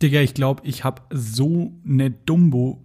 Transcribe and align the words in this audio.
Digga, 0.00 0.20
ich 0.20 0.34
glaube, 0.34 0.62
ich 0.64 0.84
habe 0.84 1.02
so 1.10 1.72
eine 1.84 2.10
Dumbo, 2.10 2.84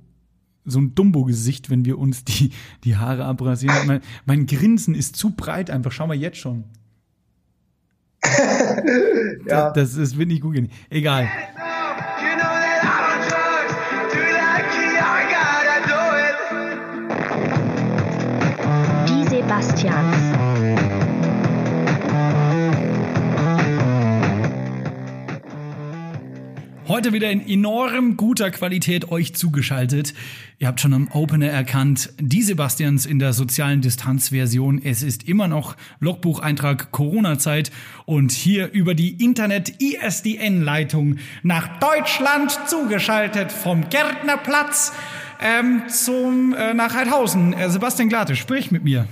so 0.65 0.79
ein 0.79 0.95
Dumbo-Gesicht, 0.95 1.69
wenn 1.69 1.85
wir 1.85 1.99
uns 1.99 2.23
die, 2.25 2.51
die 2.83 2.97
Haare 2.97 3.25
abrasieren. 3.25 3.75
mein, 3.85 4.01
mein 4.25 4.45
Grinsen 4.47 4.95
ist 4.95 5.15
zu 5.15 5.31
breit 5.31 5.69
einfach. 5.69 5.91
Schau 5.91 6.07
mal 6.07 6.15
jetzt 6.17 6.37
schon. 6.37 6.63
ja. 9.45 9.71
Das, 9.71 9.73
das, 9.73 9.95
das 9.95 10.17
wird 10.17 10.29
nicht 10.29 10.41
gut 10.41 10.55
gehen. 10.55 10.69
Egal. 10.89 11.29
Die 19.07 19.27
Sebastians. 19.27 20.32
Heute 26.93 27.11
wieder 27.11 27.31
in 27.31 27.49
enorm 27.49 28.17
guter 28.17 28.51
Qualität 28.51 29.09
euch 29.09 29.33
zugeschaltet. 29.33 30.13
Ihr 30.59 30.67
habt 30.67 30.79
schon 30.79 30.93
am 30.93 31.07
Opener 31.07 31.49
erkannt, 31.49 32.13
die 32.19 32.43
Sebastians 32.43 33.07
in 33.07 33.17
der 33.17 33.33
sozialen 33.33 33.81
Distanzversion. 33.81 34.79
Es 34.79 35.01
ist 35.01 35.27
immer 35.27 35.47
noch 35.47 35.75
Logbucheintrag 36.01 36.91
Corona-Zeit 36.91 37.71
und 38.05 38.31
hier 38.31 38.71
über 38.73 38.93
die 38.93 39.23
Internet-ISDN-Leitung 39.23 41.15
nach 41.41 41.79
Deutschland 41.79 42.55
zugeschaltet 42.67 43.51
vom 43.51 43.89
Gärtnerplatz 43.89 44.93
ähm, 45.41 45.81
zum 45.87 46.53
äh, 46.53 46.75
nach 46.75 46.93
Heidhausen. 46.93 47.53
Äh, 47.53 47.71
Sebastian 47.71 48.09
Glate, 48.09 48.35
sprich 48.35 48.69
mit 48.69 48.83
mir. 48.83 49.07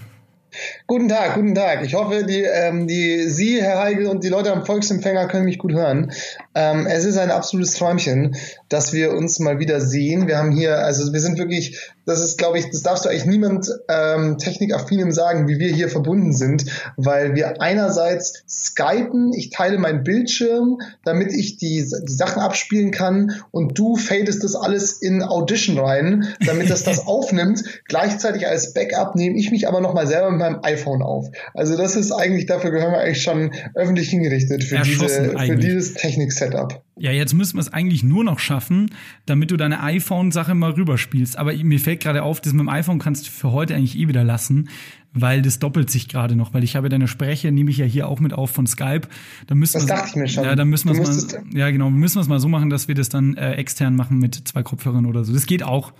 Guten 0.91 1.07
Tag, 1.07 1.35
guten 1.35 1.55
Tag. 1.55 1.85
Ich 1.85 1.93
hoffe, 1.93 2.25
die, 2.25 2.41
ähm, 2.41 2.85
die 2.85 3.29
Sie, 3.29 3.61
Herr 3.61 3.79
Heigel, 3.79 4.07
und 4.07 4.25
die 4.25 4.27
Leute 4.27 4.51
am 4.51 4.65
Volksempfänger 4.65 5.29
können 5.29 5.45
mich 5.45 5.57
gut 5.57 5.71
hören. 5.71 6.11
Ähm, 6.53 6.85
es 6.85 7.05
ist 7.05 7.17
ein 7.17 7.31
absolutes 7.31 7.75
Träumchen, 7.75 8.35
dass 8.67 8.91
wir 8.91 9.13
uns 9.13 9.39
mal 9.39 9.59
wieder 9.59 9.79
sehen. 9.79 10.27
Wir 10.27 10.37
haben 10.37 10.51
hier, 10.51 10.79
also 10.79 11.13
wir 11.13 11.21
sind 11.21 11.37
wirklich, 11.37 11.79
das 12.05 12.19
ist, 12.19 12.37
glaube 12.37 12.59
ich, 12.59 12.69
das 12.71 12.83
darfst 12.83 13.05
du 13.05 13.09
eigentlich 13.09 13.25
niemand 13.25 13.69
ähm, 13.87 14.37
technikaffinem 14.37 15.13
sagen, 15.13 15.47
wie 15.47 15.59
wir 15.59 15.71
hier 15.71 15.87
verbunden 15.87 16.33
sind, 16.33 16.65
weil 16.97 17.35
wir 17.35 17.61
einerseits 17.61 18.43
skypen, 18.49 19.31
ich 19.31 19.49
teile 19.49 19.77
meinen 19.77 20.03
Bildschirm, 20.03 20.81
damit 21.05 21.31
ich 21.31 21.55
die, 21.55 21.85
die 21.85 22.13
Sachen 22.13 22.41
abspielen 22.41 22.91
kann 22.91 23.41
und 23.51 23.77
du 23.77 23.95
fadest 23.95 24.43
das 24.43 24.55
alles 24.55 25.01
in 25.01 25.23
Audition 25.23 25.79
rein, 25.79 26.27
damit 26.45 26.69
das 26.69 26.83
das 26.83 26.99
aufnimmt. 27.07 27.63
Gleichzeitig 27.87 28.45
als 28.45 28.73
Backup 28.73 29.15
nehme 29.15 29.37
ich 29.37 29.51
mich 29.51 29.69
aber 29.69 29.79
nochmal 29.79 30.05
selber 30.05 30.31
mit 30.31 30.39
meinem 30.39 30.59
iPhone 30.63 30.80
auf. 30.85 31.29
Also 31.53 31.77
das 31.77 31.95
ist 31.95 32.11
eigentlich, 32.11 32.45
dafür 32.45 32.71
gehören 32.71 32.91
wir 32.91 32.99
eigentlich 32.99 33.21
schon 33.21 33.51
öffentlich 33.75 34.09
hingerichtet 34.09 34.63
für, 34.63 34.79
diese, 34.79 35.37
für 35.37 35.55
dieses 35.55 35.93
Technik-Setup. 35.93 36.83
Ja, 36.97 37.11
jetzt 37.11 37.33
müssen 37.33 37.55
wir 37.55 37.61
es 37.61 37.73
eigentlich 37.73 38.03
nur 38.03 38.23
noch 38.23 38.37
schaffen, 38.39 38.91
damit 39.25 39.49
du 39.51 39.57
deine 39.57 39.81
iPhone-Sache 39.81 40.53
mal 40.53 40.71
rüberspielst. 40.71 41.37
Aber 41.37 41.53
mir 41.53 41.79
fällt 41.79 42.01
gerade 42.01 42.23
auf, 42.23 42.41
das 42.41 42.53
mit 42.53 42.61
dem 42.61 42.69
iPhone 42.69 42.99
kannst 42.99 43.27
du 43.27 43.31
für 43.31 43.51
heute 43.51 43.75
eigentlich 43.75 43.97
eh 43.97 44.07
wieder 44.07 44.23
lassen, 44.23 44.69
weil 45.13 45.41
das 45.41 45.59
doppelt 45.59 45.89
sich 45.89 46.07
gerade 46.07 46.35
noch, 46.35 46.53
weil 46.53 46.63
ich 46.63 46.75
habe 46.75 46.89
deine 46.89 47.07
Spreche, 47.07 47.51
nehme 47.51 47.71
ich 47.71 47.77
ja 47.77 47.85
hier 47.85 48.07
auch 48.07 48.19
mit 48.19 48.33
auf 48.33 48.51
von 48.51 48.67
Skype. 48.67 49.07
Da 49.47 49.55
müssen 49.55 49.77
das 49.77 49.85
dachte 49.87 50.09
ich 50.09 50.15
mir 50.15 50.27
schon. 50.27 50.43
Ja, 50.43 50.55
dann 50.55 50.69
müssen 50.69 50.93
wir 50.93 51.01
es 51.01 51.31
mal, 51.31 51.43
ja 51.53 51.69
genau, 51.71 51.89
müssen 51.89 52.15
wir 52.15 52.21
es 52.21 52.27
mal 52.27 52.39
so 52.39 52.47
machen, 52.47 52.69
dass 52.69 52.87
wir 52.87 52.95
das 52.95 53.09
dann 53.09 53.35
äh, 53.35 53.53
extern 53.53 53.95
machen 53.95 54.19
mit 54.19 54.47
zwei 54.47 54.63
Kopfhörern 54.63 55.05
oder 55.05 55.23
so. 55.23 55.33
Das 55.33 55.45
geht 55.45 55.63
auch. 55.63 55.93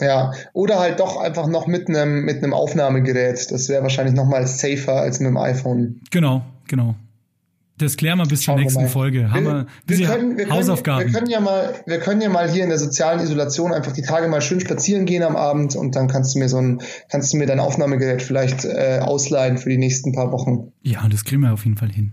Ja, 0.00 0.32
oder 0.52 0.78
halt 0.78 1.00
doch 1.00 1.16
einfach 1.16 1.46
noch 1.46 1.66
mit 1.66 1.88
einem 1.88 2.24
mit 2.24 2.42
einem 2.42 2.54
Aufnahmegerät. 2.54 3.50
Das 3.50 3.68
wäre 3.68 3.82
wahrscheinlich 3.82 4.14
noch 4.14 4.26
mal 4.26 4.46
safer 4.46 4.94
als 4.94 5.20
mit 5.20 5.28
dem 5.28 5.36
iPhone. 5.36 6.00
Genau, 6.10 6.42
genau. 6.68 6.94
Das 7.80 7.96
klären 7.96 8.18
wir 8.18 8.26
bis 8.26 8.42
zur 8.42 8.56
nächsten 8.56 8.88
Folge. 8.88 9.30
Haben 9.32 9.44
wir, 9.44 9.66
wir, 9.86 9.98
wir 9.98 10.06
können, 10.06 10.36
wir 10.36 10.50
Hausaufgaben. 10.50 11.00
Können, 11.00 11.14
wir 11.14 11.18
können 11.18 11.30
ja 11.30 11.40
mal, 11.40 11.74
wir 11.86 11.98
können 11.98 12.20
ja 12.20 12.28
mal 12.28 12.50
hier 12.50 12.62
in 12.62 12.68
der 12.68 12.78
sozialen 12.78 13.20
Isolation 13.20 13.72
einfach 13.72 13.92
die 13.92 14.02
Tage 14.02 14.28
mal 14.28 14.42
schön 14.42 14.60
spazieren 14.60 15.06
gehen 15.06 15.22
am 15.22 15.34
Abend 15.34 15.76
und 15.76 15.96
dann 15.96 16.06
kannst 16.06 16.34
du 16.34 16.40
mir 16.40 16.50
so 16.50 16.58
ein, 16.58 16.82
kannst 17.08 17.32
du 17.32 17.38
mir 17.38 17.46
dein 17.46 17.58
Aufnahmegerät 17.58 18.20
vielleicht 18.20 18.66
äh, 18.66 19.00
ausleihen 19.02 19.56
für 19.56 19.70
die 19.70 19.78
nächsten 19.78 20.12
paar 20.12 20.30
Wochen. 20.30 20.72
Ja, 20.82 21.08
das 21.08 21.24
kriegen 21.24 21.40
wir 21.40 21.54
auf 21.54 21.64
jeden 21.64 21.78
Fall 21.78 21.90
hin. 21.90 22.12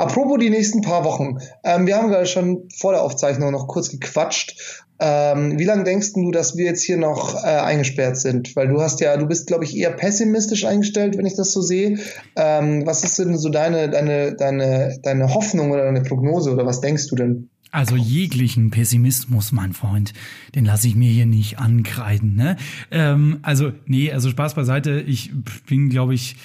Apropos 0.00 0.38
die 0.38 0.48
nächsten 0.48 0.80
paar 0.80 1.04
Wochen. 1.04 1.38
Ähm, 1.62 1.86
wir 1.86 1.96
haben 1.96 2.08
gerade 2.08 2.24
schon 2.24 2.68
vor 2.74 2.92
der 2.92 3.02
Aufzeichnung 3.02 3.52
noch 3.52 3.68
kurz 3.68 3.90
gequatscht. 3.90 4.82
Ähm, 4.98 5.58
wie 5.58 5.64
lange 5.64 5.84
denkst 5.84 6.14
du, 6.14 6.30
dass 6.30 6.56
wir 6.56 6.64
jetzt 6.64 6.82
hier 6.82 6.96
noch 6.96 7.34
äh, 7.42 7.46
eingesperrt 7.46 8.16
sind? 8.16 8.56
Weil 8.56 8.68
du 8.68 8.80
hast 8.80 9.00
ja, 9.00 9.16
du 9.18 9.26
bist, 9.26 9.46
glaube 9.46 9.64
ich, 9.64 9.76
eher 9.76 9.90
pessimistisch 9.90 10.64
eingestellt, 10.64 11.18
wenn 11.18 11.26
ich 11.26 11.36
das 11.36 11.52
so 11.52 11.60
sehe. 11.60 11.98
Ähm, 12.34 12.86
was 12.86 13.04
ist 13.04 13.18
denn 13.18 13.36
so 13.36 13.50
deine, 13.50 13.90
deine, 13.90 14.34
deine, 14.34 14.98
deine 15.02 15.34
Hoffnung 15.34 15.70
oder 15.70 15.84
deine 15.84 16.02
Prognose 16.02 16.50
oder 16.50 16.64
was 16.64 16.80
denkst 16.80 17.08
du 17.08 17.16
denn? 17.16 17.50
Also 17.70 17.94
jeglichen 17.94 18.70
Pessimismus, 18.70 19.52
mein 19.52 19.74
Freund, 19.74 20.12
den 20.54 20.64
lasse 20.64 20.88
ich 20.88 20.96
mir 20.96 21.10
hier 21.10 21.26
nicht 21.26 21.58
ankreiden. 21.58 22.34
Ne? 22.36 22.56
Ähm, 22.90 23.38
also, 23.42 23.72
nee, 23.86 24.10
also 24.10 24.30
Spaß 24.30 24.54
beiseite. 24.54 25.00
Ich 25.00 25.30
bin, 25.68 25.88
glaube 25.88 26.14
ich, 26.14 26.36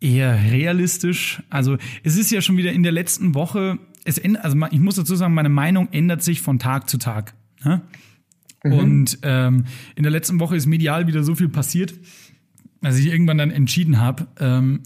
eher 0.00 0.42
realistisch. 0.50 1.42
Also 1.50 1.76
es 2.02 2.16
ist 2.16 2.30
ja 2.30 2.40
schon 2.40 2.56
wieder 2.56 2.72
in 2.72 2.82
der 2.82 2.92
letzten 2.92 3.34
Woche, 3.34 3.78
es 4.04 4.20
also 4.36 4.56
ich 4.70 4.80
muss 4.80 4.96
dazu 4.96 5.14
sagen, 5.14 5.34
meine 5.34 5.48
Meinung 5.48 5.88
ändert 5.92 6.22
sich 6.22 6.40
von 6.40 6.58
Tag 6.58 6.88
zu 6.88 6.98
Tag. 6.98 7.34
Ne? 7.64 7.82
Mhm. 8.64 8.72
Und 8.72 9.18
ähm, 9.22 9.64
in 9.94 10.02
der 10.02 10.12
letzten 10.12 10.40
Woche 10.40 10.56
ist 10.56 10.66
medial 10.66 11.06
wieder 11.06 11.22
so 11.22 11.34
viel 11.34 11.48
passiert, 11.48 11.94
dass 12.80 12.98
ich 12.98 13.06
irgendwann 13.06 13.38
dann 13.38 13.50
entschieden 13.50 13.98
habe, 13.98 14.26
ähm, 14.38 14.82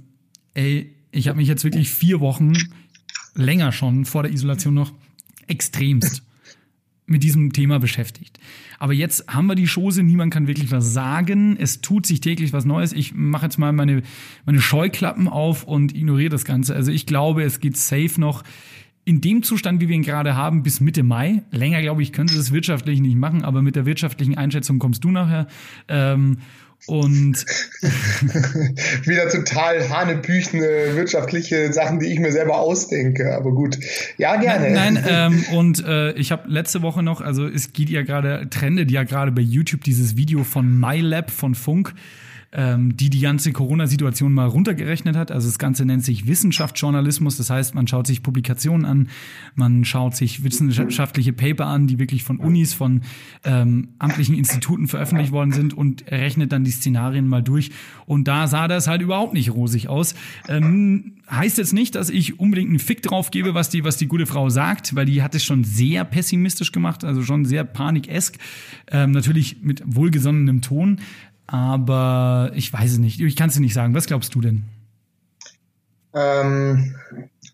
ey, 0.54 0.94
ich 1.12 1.28
habe 1.28 1.36
mich 1.36 1.48
jetzt 1.48 1.62
wirklich 1.62 1.90
vier 1.90 2.20
Wochen 2.20 2.54
länger 3.34 3.70
schon 3.70 4.04
vor 4.04 4.24
der 4.24 4.32
Isolation 4.32 4.74
noch 4.74 4.92
extremst 5.46 6.22
mit 7.06 7.22
diesem 7.22 7.52
Thema 7.52 7.78
beschäftigt. 7.78 8.38
Aber 8.78 8.92
jetzt 8.92 9.28
haben 9.28 9.46
wir 9.46 9.54
die 9.54 9.66
Chose, 9.66 10.02
niemand 10.02 10.32
kann 10.32 10.46
wirklich 10.46 10.70
was 10.70 10.92
sagen. 10.92 11.56
Es 11.58 11.80
tut 11.80 12.06
sich 12.06 12.20
täglich 12.20 12.52
was 12.52 12.64
Neues. 12.64 12.92
Ich 12.92 13.14
mache 13.14 13.46
jetzt 13.46 13.58
mal 13.58 13.72
meine, 13.72 14.02
meine 14.46 14.60
Scheuklappen 14.60 15.28
auf 15.28 15.64
und 15.64 15.94
ignoriere 15.94 16.30
das 16.30 16.44
Ganze. 16.44 16.74
Also 16.74 16.90
ich 16.90 17.06
glaube, 17.06 17.42
es 17.42 17.60
geht 17.60 17.76
safe 17.76 18.18
noch 18.20 18.42
in 19.04 19.20
dem 19.20 19.42
Zustand, 19.42 19.82
wie 19.82 19.88
wir 19.88 19.96
ihn 19.96 20.02
gerade 20.02 20.34
haben, 20.34 20.62
bis 20.62 20.80
Mitte 20.80 21.02
Mai. 21.02 21.42
Länger, 21.50 21.82
glaube 21.82 22.02
ich, 22.02 22.12
können 22.12 22.28
sie 22.28 22.38
das 22.38 22.52
wirtschaftlich 22.52 23.00
nicht 23.00 23.16
machen, 23.16 23.44
aber 23.44 23.60
mit 23.60 23.76
der 23.76 23.84
wirtschaftlichen 23.84 24.38
Einschätzung 24.38 24.78
kommst 24.78 25.04
du 25.04 25.10
nachher. 25.10 25.46
Ähm, 25.88 26.38
und 26.86 27.44
wieder 29.06 29.28
total 29.28 29.88
hanebüchene 29.88 30.94
wirtschaftliche 30.94 31.72
Sachen, 31.72 31.98
die 31.98 32.06
ich 32.06 32.18
mir 32.18 32.32
selber 32.32 32.58
ausdenke. 32.58 33.34
Aber 33.34 33.52
gut, 33.52 33.78
ja 34.18 34.36
gerne. 34.36 34.70
Nein, 34.70 34.94
nein 34.94 35.04
ähm, 35.08 35.44
und 35.56 35.84
äh, 35.84 36.12
ich 36.12 36.32
habe 36.32 36.48
letzte 36.48 36.82
Woche 36.82 37.02
noch, 37.02 37.20
also 37.20 37.46
es 37.46 37.72
geht 37.72 37.90
ja 37.90 38.02
gerade, 38.02 38.48
trendet 38.50 38.90
ja 38.90 39.04
gerade 39.04 39.32
bei 39.32 39.42
YouTube 39.42 39.82
dieses 39.84 40.16
Video 40.16 40.44
von 40.44 40.78
MyLab 40.78 41.30
von 41.30 41.54
Funk 41.54 41.94
ähm, 42.54 42.96
die 42.96 43.10
die 43.10 43.20
ganze 43.20 43.52
Corona-Situation 43.52 44.32
mal 44.32 44.46
runtergerechnet 44.46 45.16
hat. 45.16 45.32
Also 45.32 45.48
das 45.48 45.58
Ganze 45.58 45.84
nennt 45.84 46.04
sich 46.04 46.26
Wissenschaftsjournalismus. 46.26 47.36
Das 47.36 47.50
heißt, 47.50 47.74
man 47.74 47.88
schaut 47.88 48.06
sich 48.06 48.22
Publikationen 48.22 48.86
an, 48.86 49.08
man 49.56 49.84
schaut 49.84 50.14
sich 50.14 50.44
wissenschaftliche 50.44 51.32
Paper 51.32 51.66
an, 51.66 51.88
die 51.88 51.98
wirklich 51.98 52.22
von 52.22 52.38
Unis, 52.38 52.72
von 52.72 53.02
ähm, 53.42 53.88
amtlichen 53.98 54.36
Instituten 54.36 54.86
veröffentlicht 54.86 55.32
worden 55.32 55.52
sind 55.52 55.74
und 55.74 56.10
rechnet 56.10 56.52
dann 56.52 56.64
die 56.64 56.70
Szenarien 56.70 57.26
mal 57.26 57.42
durch. 57.42 57.70
Und 58.06 58.28
da 58.28 58.46
sah 58.46 58.68
das 58.68 58.86
halt 58.86 59.02
überhaupt 59.02 59.34
nicht 59.34 59.52
rosig 59.52 59.88
aus. 59.88 60.14
Ähm, 60.48 61.14
heißt 61.28 61.58
jetzt 61.58 61.72
nicht, 61.72 61.94
dass 61.96 62.10
ich 62.10 62.38
unbedingt 62.38 62.68
einen 62.68 62.78
Fick 62.78 63.02
drauf 63.02 63.30
gebe, 63.30 63.54
was 63.54 63.68
die, 63.68 63.82
was 63.82 63.96
die 63.96 64.06
gute 64.06 64.26
Frau 64.26 64.48
sagt, 64.48 64.94
weil 64.94 65.06
die 65.06 65.22
hat 65.22 65.34
es 65.34 65.44
schon 65.44 65.64
sehr 65.64 66.04
pessimistisch 66.04 66.70
gemacht, 66.70 67.02
also 67.04 67.22
schon 67.22 67.44
sehr 67.44 67.64
panikesk. 67.64 68.38
Ähm, 68.90 69.10
natürlich 69.10 69.62
mit 69.62 69.82
wohlgesonnenem 69.84 70.60
Ton. 70.60 71.00
Aber 71.46 72.50
ich 72.54 72.72
weiß 72.72 72.92
es 72.92 72.98
nicht. 72.98 73.20
Ich 73.20 73.36
kann 73.36 73.48
es 73.48 73.54
dir 73.54 73.60
nicht 73.60 73.74
sagen. 73.74 73.94
Was 73.94 74.06
glaubst 74.06 74.34
du 74.34 74.40
denn? 74.40 74.64
Ähm, 76.14 76.94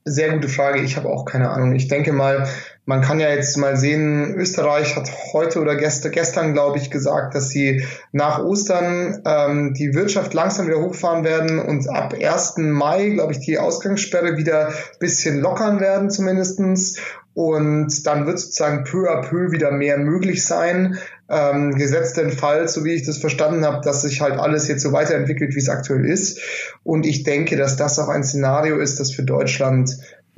sehr 0.05 0.33
gute 0.33 0.49
Frage. 0.49 0.81
Ich 0.81 0.97
habe 0.97 1.09
auch 1.09 1.25
keine 1.25 1.51
Ahnung. 1.51 1.75
Ich 1.75 1.89
denke 1.89 2.13
mal, 2.13 2.47
man 2.85 3.03
kann 3.03 3.21
ja 3.21 3.29
jetzt 3.29 3.57
mal 3.57 3.77
sehen, 3.77 4.35
Österreich 4.35 4.97
hat 4.97 5.11
heute 5.33 5.61
oder 5.61 5.77
gestern, 5.77 6.13
gestern 6.13 6.53
glaube 6.53 6.79
ich, 6.79 6.91
gesagt, 6.91 7.35
dass 7.35 7.49
sie 7.49 7.85
nach 8.11 8.41
Ostern 8.41 9.23
ähm, 9.25 9.75
die 9.75 9.95
Wirtschaft 9.95 10.35
langsam 10.35 10.67
wieder 10.67 10.81
hochfahren 10.81 11.25
werden 11.25 11.59
und 11.59 11.89
ab 11.89 12.15
1. 12.21 12.55
Mai, 12.59 13.11
glaube 13.11 13.33
ich, 13.33 13.41
die 13.41 13.59
Ausgangssperre 13.59 14.37
wieder 14.37 14.69
ein 14.69 14.75
bisschen 14.99 15.41
lockern 15.41 15.81
werden 15.81 16.11
zumindestens 16.11 16.99
Und 17.35 18.07
dann 18.07 18.27
wird 18.27 18.39
sozusagen 18.39 18.85
peu 18.85 19.09
à 19.09 19.23
peu 19.23 19.53
wieder 19.53 19.71
mehr 19.71 19.99
möglich 19.99 20.45
sein. 20.45 20.99
Ähm, 21.29 21.77
gesetzt 21.77 22.17
den 22.17 22.33
Fall, 22.33 22.67
so 22.67 22.85
wie 22.85 22.93
ich 22.93 23.07
das 23.07 23.19
verstanden 23.19 23.65
habe, 23.65 23.81
dass 23.85 24.03
sich 24.03 24.21
halt 24.21 24.37
alles 24.37 24.67
jetzt 24.67 24.83
so 24.83 24.93
weiterentwickelt, 24.93 25.55
wie 25.55 25.61
es 25.61 25.69
aktuell 25.69 26.05
ist. 26.05 26.41
Und 26.83 27.07
ich 27.07 27.23
denke, 27.23 27.57
dass 27.57 27.77
das 27.77 28.01
auch 28.01 28.09
ein 28.09 28.25
Szenario 28.25 28.79
ist, 28.79 28.99
das 28.99 29.13
für 29.13 29.23
Deutschland 29.23 29.97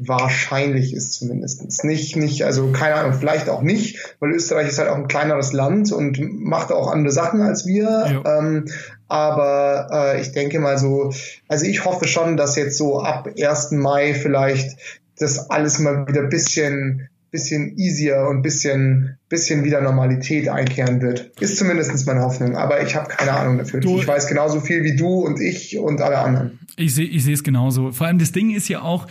wahrscheinlich 0.09 0.95
ist 0.95 1.13
zumindestens 1.13 1.85
Nicht, 1.85 2.17
nicht, 2.17 2.45
also 2.45 2.73
keine 2.73 2.97
Ahnung, 2.97 3.13
vielleicht 3.13 3.49
auch 3.49 3.63
nicht, 3.63 4.17
weil 4.21 4.33
Österreich 4.33 4.69
ist 4.69 4.79
halt 4.79 4.89
auch 4.89 4.97
ein 4.97 5.09
kleineres 5.09 5.53
Land 5.53 5.93
und 5.93 6.19
macht 6.21 6.73
auch 6.73 6.91
andere 6.91 7.13
Sachen 7.13 7.41
als 7.41 7.67
wir. 7.67 8.23
Ähm, 8.27 8.67
aber 9.09 9.89
äh, 9.93 10.21
ich 10.21 10.33
denke 10.33 10.59
mal 10.59 10.79
so, 10.79 11.13
also 11.49 11.67
ich 11.67 11.85
hoffe 11.85 12.09
schon, 12.09 12.37
dass 12.37 12.57
jetzt 12.57 12.79
so 12.79 13.01
ab 13.01 13.29
1. 13.39 13.73
Mai 13.73 14.15
vielleicht 14.15 14.77
das 15.23 15.51
alles 15.51 15.79
mal 15.79 16.07
wieder 16.07 16.23
ein 16.23 16.29
bisschen 16.29 17.09
bisschen 17.33 17.79
easier 17.79 18.27
und 18.29 18.43
bisschen, 18.43 19.17
bisschen 19.31 19.65
wieder 19.65 19.81
Normalität 19.81 20.49
einkehren 20.49 21.01
wird. 21.01 21.33
Ist 21.41 21.57
zumindest 21.57 22.07
meine 22.07 22.21
Hoffnung. 22.21 22.57
Aber 22.57 22.87
ich 22.87 22.95
habe 22.95 23.09
keine 23.09 23.33
Ahnung 23.33 23.57
dafür. 23.59 23.81
Du, 23.81 23.99
ich 23.99 24.07
weiß 24.07 24.29
genauso 24.29 24.61
viel 24.61 24.85
wie 24.85 24.95
du 24.95 25.09
und 25.09 25.41
ich 25.41 25.79
und 25.79 26.01
alle 26.03 26.19
anderen. 26.19 26.59
Ich 26.77 26.95
sehe 26.95 27.07
ich 27.07 27.27
es 27.27 27.43
genauso. 27.43 27.91
Vor 27.91 28.07
allem 28.07 28.19
das 28.19 28.33
Ding 28.33 28.55
ist 28.55 28.69
ja 28.69 28.83
auch, 28.83 29.07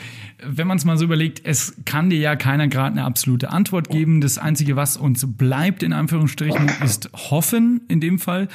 wenn 0.48 0.68
man 0.68 0.78
es 0.78 0.86
mal 0.86 0.98
so 0.98 1.06
überlegt, 1.06 1.42
es 1.44 1.74
kann 1.86 2.12
dir 2.12 2.20
ja 2.20 2.36
keiner 2.36 2.68
gerade 2.68 2.92
eine 2.92 3.06
absolute 3.06 3.50
Antwort 3.50 3.90
geben. 3.90 4.22
Das 4.22 4.38
Einzige, 4.38 4.76
was 4.76 4.98
uns 4.98 5.26
bleibt, 5.28 5.82
in 5.82 5.92
Anführungsstrichen, 5.92 6.72
ist 6.86 7.10
hoffen 7.14 7.82
in 7.88 8.00
dem 8.00 8.20
Fall. 8.20 8.50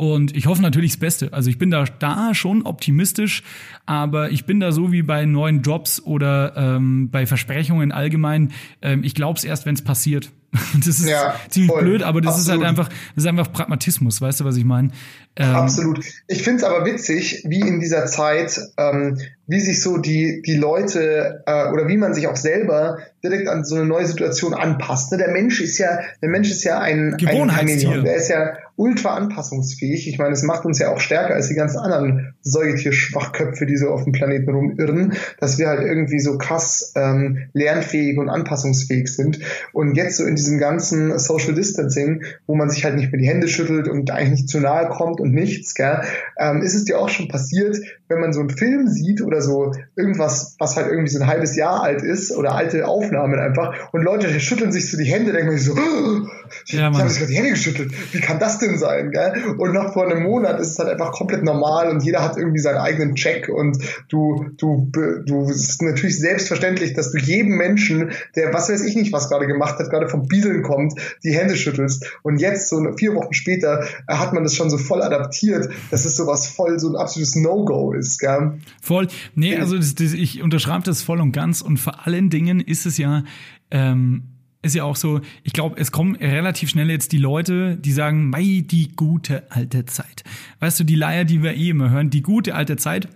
Und 0.00 0.34
ich 0.34 0.46
hoffe 0.46 0.62
natürlich 0.62 0.92
das 0.92 0.98
Beste. 0.98 1.34
Also 1.34 1.50
ich 1.50 1.58
bin 1.58 1.70
da, 1.70 1.84
da 1.84 2.32
schon 2.32 2.62
optimistisch, 2.62 3.42
aber 3.84 4.30
ich 4.30 4.46
bin 4.46 4.58
da 4.58 4.72
so 4.72 4.92
wie 4.92 5.02
bei 5.02 5.26
neuen 5.26 5.60
Jobs 5.60 6.00
oder 6.00 6.56
ähm, 6.56 7.10
bei 7.10 7.26
Versprechungen 7.26 7.92
allgemein. 7.92 8.52
Ähm, 8.80 9.04
ich 9.04 9.14
glaube 9.14 9.36
es 9.36 9.44
erst, 9.44 9.66
wenn 9.66 9.74
es 9.74 9.84
passiert. 9.84 10.32
Das 10.84 10.98
ist 10.98 11.08
ja, 11.08 11.34
ziemlich 11.48 11.70
voll. 11.70 11.82
blöd, 11.82 12.02
aber 12.02 12.20
das 12.20 12.34
Absolut. 12.34 12.46
ist 12.46 12.58
halt 12.58 12.68
einfach, 12.68 12.88
das 12.88 13.24
ist 13.24 13.26
einfach 13.26 13.52
Pragmatismus, 13.52 14.20
weißt 14.20 14.40
du, 14.40 14.44
was 14.44 14.56
ich 14.56 14.64
meine? 14.64 14.90
Ähm, 15.36 15.54
Absolut. 15.54 16.04
Ich 16.26 16.42
finde 16.42 16.58
es 16.58 16.64
aber 16.64 16.84
witzig, 16.84 17.44
wie 17.46 17.60
in 17.60 17.80
dieser 17.80 18.06
Zeit, 18.06 18.60
ähm, 18.76 19.18
wie 19.46 19.60
sich 19.60 19.80
so 19.80 19.98
die, 19.98 20.42
die 20.44 20.56
Leute 20.56 21.42
äh, 21.46 21.70
oder 21.72 21.88
wie 21.88 21.96
man 21.96 22.14
sich 22.14 22.26
auch 22.26 22.36
selber 22.36 22.98
direkt 23.22 23.48
an 23.48 23.64
so 23.64 23.76
eine 23.76 23.84
neue 23.84 24.06
Situation 24.06 24.54
anpasst. 24.54 25.12
Ne? 25.12 25.18
Der 25.18 25.30
Mensch 25.30 25.60
ist 25.60 25.78
ja, 25.78 26.00
der 26.22 26.28
Mensch 26.28 26.50
ist 26.50 26.64
ja 26.64 26.80
ein, 26.80 27.16
Gewohnheitstier. 27.16 27.90
Ein 27.90 28.04
der 28.04 28.16
ist 28.16 28.28
ja 28.28 28.54
ultra 28.76 29.14
anpassungsfähig. 29.14 30.08
Ich 30.08 30.18
meine, 30.18 30.32
es 30.32 30.42
macht 30.42 30.64
uns 30.64 30.78
ja 30.78 30.90
auch 30.90 31.00
stärker 31.00 31.34
als 31.34 31.48
die 31.48 31.54
ganzen 31.54 31.78
anderen 31.78 32.34
Säugetierschwachköpfe, 32.40 33.66
die 33.66 33.76
so 33.76 33.90
auf 33.90 34.04
dem 34.04 34.12
Planeten 34.12 34.50
rumirren, 34.50 35.14
dass 35.38 35.58
wir 35.58 35.68
halt 35.68 35.82
irgendwie 35.82 36.20
so 36.20 36.38
krass 36.38 36.92
ähm, 36.96 37.50
lernfähig 37.52 38.18
und 38.18 38.28
anpassungsfähig 38.28 39.08
sind. 39.08 39.40
Und 39.72 39.96
jetzt 39.96 40.16
so 40.16 40.24
in 40.24 40.36
diesem 40.40 40.58
ganzen 40.58 41.18
Social 41.18 41.54
Distancing, 41.54 42.22
wo 42.46 42.54
man 42.54 42.70
sich 42.70 42.84
halt 42.84 42.96
nicht 42.96 43.12
mehr 43.12 43.20
die 43.20 43.28
Hände 43.28 43.48
schüttelt 43.48 43.88
und 43.88 44.10
eigentlich 44.10 44.30
nicht 44.30 44.48
zu 44.48 44.60
nahe 44.60 44.88
kommt 44.88 45.20
und 45.20 45.32
nichts, 45.32 45.74
gell, 45.74 46.00
ähm, 46.38 46.62
ist 46.62 46.74
es 46.74 46.84
dir 46.84 46.98
auch 46.98 47.08
schon 47.08 47.28
passiert, 47.28 47.76
wenn 48.08 48.20
man 48.20 48.32
so 48.32 48.40
einen 48.40 48.50
Film 48.50 48.88
sieht 48.88 49.22
oder 49.22 49.40
so 49.40 49.72
irgendwas, 49.94 50.56
was 50.58 50.76
halt 50.76 50.88
irgendwie 50.88 51.10
so 51.10 51.20
ein 51.20 51.28
halbes 51.28 51.56
Jahr 51.56 51.82
alt 51.82 52.02
ist 52.02 52.32
oder 52.32 52.54
alte 52.54 52.88
Aufnahmen 52.88 53.38
einfach 53.38 53.92
und 53.92 54.02
Leute 54.02 54.40
schütteln 54.40 54.72
sich 54.72 54.90
so 54.90 54.96
die 54.96 55.04
Hände, 55.04 55.32
denken 55.32 55.56
sich 55.56 55.66
so, 55.66 55.74
oh, 55.74 56.26
ich, 56.66 56.72
ja, 56.72 56.90
ich 56.90 56.98
habe 56.98 57.08
sich 57.08 57.26
die 57.26 57.34
Hände 57.34 57.50
geschüttelt. 57.50 57.92
Wie 58.12 58.20
kann 58.20 58.40
das 58.40 58.58
denn 58.58 58.78
sein? 58.78 59.12
Gell? 59.12 59.54
Und 59.58 59.72
noch 59.72 59.92
vor 59.92 60.10
einem 60.10 60.24
Monat 60.24 60.58
ist 60.58 60.72
es 60.72 60.78
halt 60.78 60.88
einfach 60.88 61.12
komplett 61.12 61.44
normal 61.44 61.88
und 61.90 62.02
jeder 62.02 62.22
hat 62.22 62.36
irgendwie 62.36 62.58
seinen 62.58 62.78
eigenen 62.78 63.14
Check 63.14 63.48
und 63.48 63.78
du, 64.08 64.46
du, 64.58 64.90
du, 64.92 65.48
es 65.48 65.68
ist 65.68 65.82
natürlich 65.82 66.18
selbstverständlich, 66.18 66.94
dass 66.94 67.12
du 67.12 67.18
jedem 67.18 67.56
Menschen, 67.56 68.10
der 68.34 68.52
was 68.52 68.68
weiß 68.68 68.82
ich 68.84 68.96
nicht, 68.96 69.12
was 69.12 69.28
gerade 69.28 69.46
gemacht 69.46 69.78
hat, 69.78 69.90
gerade 69.90 70.08
vom 70.08 70.26
Bieseln 70.30 70.62
kommt, 70.62 70.94
die 71.22 71.32
Hände 71.32 71.56
schüttelst. 71.56 72.06
Und 72.22 72.40
jetzt, 72.40 72.70
so 72.70 72.80
vier 72.96 73.14
Wochen 73.14 73.34
später, 73.34 73.84
hat 74.08 74.32
man 74.32 74.44
das 74.44 74.54
schon 74.54 74.70
so 74.70 74.78
voll 74.78 75.02
adaptiert, 75.02 75.68
dass 75.90 76.06
es 76.06 76.16
sowas 76.16 76.46
voll 76.46 76.78
so 76.80 76.88
ein 76.88 76.96
absolutes 76.96 77.36
No-Go 77.36 77.92
ist. 77.92 78.18
Gell? 78.18 78.58
Voll. 78.80 79.08
Nee, 79.34 79.56
also 79.56 79.76
das, 79.76 79.94
das, 79.94 80.14
ich 80.14 80.42
unterschreibe 80.42 80.84
das 80.84 81.02
voll 81.02 81.20
und 81.20 81.32
ganz 81.32 81.60
und 81.60 81.76
vor 81.76 82.06
allen 82.06 82.30
Dingen 82.30 82.60
ist 82.60 82.86
es 82.86 82.96
ja, 82.96 83.24
ähm, 83.70 84.22
ist 84.62 84.74
ja 84.74 84.84
auch 84.84 84.96
so, 84.96 85.20
ich 85.42 85.52
glaube, 85.52 85.76
es 85.78 85.90
kommen 85.92 86.16
relativ 86.16 86.70
schnell 86.70 86.90
jetzt 86.90 87.12
die 87.12 87.18
Leute, 87.18 87.76
die 87.76 87.92
sagen, 87.92 88.30
mei, 88.30 88.64
die 88.66 88.92
gute 88.94 89.50
alte 89.50 89.86
Zeit. 89.86 90.24
Weißt 90.60 90.78
du, 90.80 90.84
die 90.84 90.96
Leier, 90.96 91.24
die 91.24 91.42
wir 91.42 91.54
eh 91.54 91.70
immer 91.70 91.90
hören, 91.90 92.10
die 92.10 92.22
gute 92.22 92.54
alte 92.54 92.76
Zeit. 92.76 93.08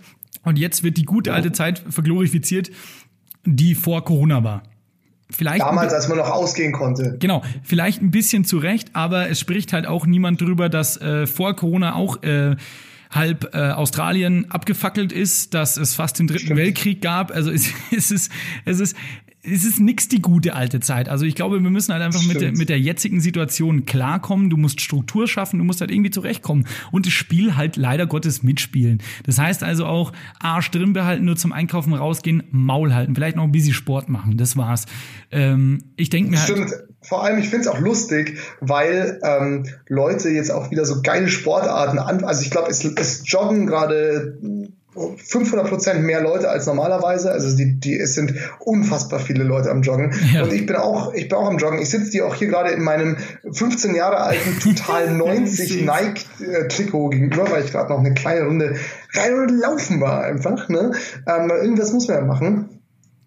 Und 0.43 0.59
jetzt 0.59 0.83
wird 0.83 0.97
die 0.97 1.05
gute 1.05 1.33
alte 1.33 1.51
Zeit 1.51 1.83
verglorifiziert, 1.89 2.71
die 3.45 3.75
vor 3.75 4.03
Corona 4.05 4.43
war. 4.43 4.63
Vielleicht 5.29 5.61
Damals, 5.61 5.93
als 5.93 6.07
man 6.07 6.19
noch 6.19 6.29
ausgehen 6.29 6.71
konnte. 6.71 7.17
Genau, 7.19 7.41
vielleicht 7.63 8.01
ein 8.01 8.11
bisschen 8.11 8.45
zu 8.45 8.59
Recht, 8.59 8.89
aber 8.93 9.29
es 9.29 9.39
spricht 9.39 9.73
halt 9.73 9.87
auch 9.87 10.05
niemand 10.05 10.39
drüber, 10.39 10.69
dass 10.69 11.01
äh, 11.01 11.25
vor 11.25 11.55
Corona 11.55 11.95
auch 11.95 12.21
äh, 12.21 12.55
halb 13.11 13.53
äh, 13.53 13.71
Australien 13.71 14.49
abgefackelt 14.51 15.11
ist, 15.11 15.53
dass 15.53 15.77
es 15.77 15.93
fast 15.93 16.19
den 16.19 16.27
dritten 16.27 16.45
Stimmt. 16.45 16.59
Weltkrieg 16.59 17.01
gab. 17.01 17.31
Also 17.31 17.51
es, 17.51 17.69
es 17.95 18.11
ist, 18.11 18.31
es 18.65 18.79
ist, 18.79 18.95
es 19.47 19.63
ist 19.63 19.79
nix 19.79 20.07
die 20.07 20.21
gute 20.21 20.55
alte 20.55 20.79
Zeit. 20.79 21.09
Also 21.09 21.25
ich 21.25 21.35
glaube, 21.35 21.61
wir 21.61 21.69
müssen 21.69 21.93
halt 21.93 22.03
einfach 22.03 22.23
mit 22.25 22.41
der, 22.41 22.51
mit 22.51 22.69
der 22.69 22.79
jetzigen 22.79 23.19
Situation 23.19 23.85
klarkommen. 23.85 24.49
Du 24.49 24.57
musst 24.57 24.81
Struktur 24.81 25.27
schaffen, 25.27 25.59
du 25.59 25.65
musst 25.65 25.81
halt 25.81 25.91
irgendwie 25.91 26.09
zurechtkommen 26.09 26.65
und 26.91 27.05
das 27.05 27.13
Spiel 27.13 27.55
halt 27.55 27.75
leider 27.75 28.07
Gottes 28.07 28.43
mitspielen. 28.43 29.01
Das 29.23 29.37
heißt 29.37 29.63
also 29.63 29.85
auch 29.85 30.13
Arsch 30.39 30.71
drin 30.71 30.93
behalten, 30.93 31.25
nur 31.25 31.35
zum 31.35 31.51
Einkaufen 31.51 31.93
rausgehen, 31.93 32.43
Maul 32.51 32.93
halten, 32.93 33.15
vielleicht 33.15 33.35
noch 33.35 33.43
ein 33.43 33.51
bisschen 33.51 33.73
Sport 33.73 34.09
machen. 34.09 34.37
Das 34.37 34.57
war's. 34.57 34.85
Ähm, 35.31 35.83
ich 35.95 36.09
denke 36.09 36.31
mir 36.31 36.39
halt. 36.39 36.51
Stimmt. 36.51 36.71
Vor 37.07 37.23
allem, 37.23 37.39
ich 37.39 37.49
finde 37.49 37.67
es 37.67 37.67
auch 37.67 37.79
lustig, 37.79 38.39
weil 38.59 39.19
ähm, 39.23 39.65
Leute 39.87 40.29
jetzt 40.29 40.51
auch 40.51 40.71
wieder 40.71 40.85
so 40.85 41.01
geile 41.01 41.27
Sportarten 41.27 41.99
an. 41.99 42.23
Also 42.23 42.41
ich 42.41 42.51
glaube, 42.51 42.69
es, 42.69 42.83
es 42.83 43.21
joggen 43.25 43.67
gerade 43.67 44.37
500 44.95 45.67
Prozent 45.67 46.03
mehr 46.03 46.21
Leute 46.21 46.49
als 46.49 46.67
normalerweise. 46.67 47.31
Also 47.31 47.55
die, 47.55 47.79
die, 47.79 47.99
es 47.99 48.15
sind 48.15 48.33
unfassbar 48.59 49.19
viele 49.19 49.43
Leute 49.43 49.69
am 49.69 49.81
Joggen. 49.81 50.13
Ja. 50.33 50.43
Und 50.43 50.53
ich 50.53 50.65
bin 50.65 50.77
auch, 50.77 51.13
ich 51.13 51.27
bin 51.27 51.37
auch 51.37 51.47
am 51.47 51.57
Joggen. 51.57 51.79
Ich 51.79 51.89
sitze 51.89 52.11
dir 52.11 52.25
auch 52.25 52.35
hier 52.35 52.47
gerade 52.47 52.71
in 52.71 52.81
meinem 52.81 53.17
15 53.51 53.93
Jahre 53.93 54.17
alten 54.17 54.59
Total 54.59 55.11
90 55.17 55.85
Nike-Trikot 55.85 57.09
gegenüber, 57.09 57.49
weil 57.51 57.65
ich 57.65 57.71
gerade 57.71 57.91
noch 57.91 57.99
eine 57.99 58.13
kleine 58.13 58.45
Runde 58.45 58.75
rein 59.13 59.33
und 59.33 59.49
laufen 59.49 59.99
war 59.99 60.23
einfach. 60.23 60.69
Ne? 60.69 60.93
Ähm, 61.27 61.49
irgendwas 61.49 61.91
muss 61.91 62.07
man 62.07 62.17
ja 62.17 62.23
machen. 62.23 62.74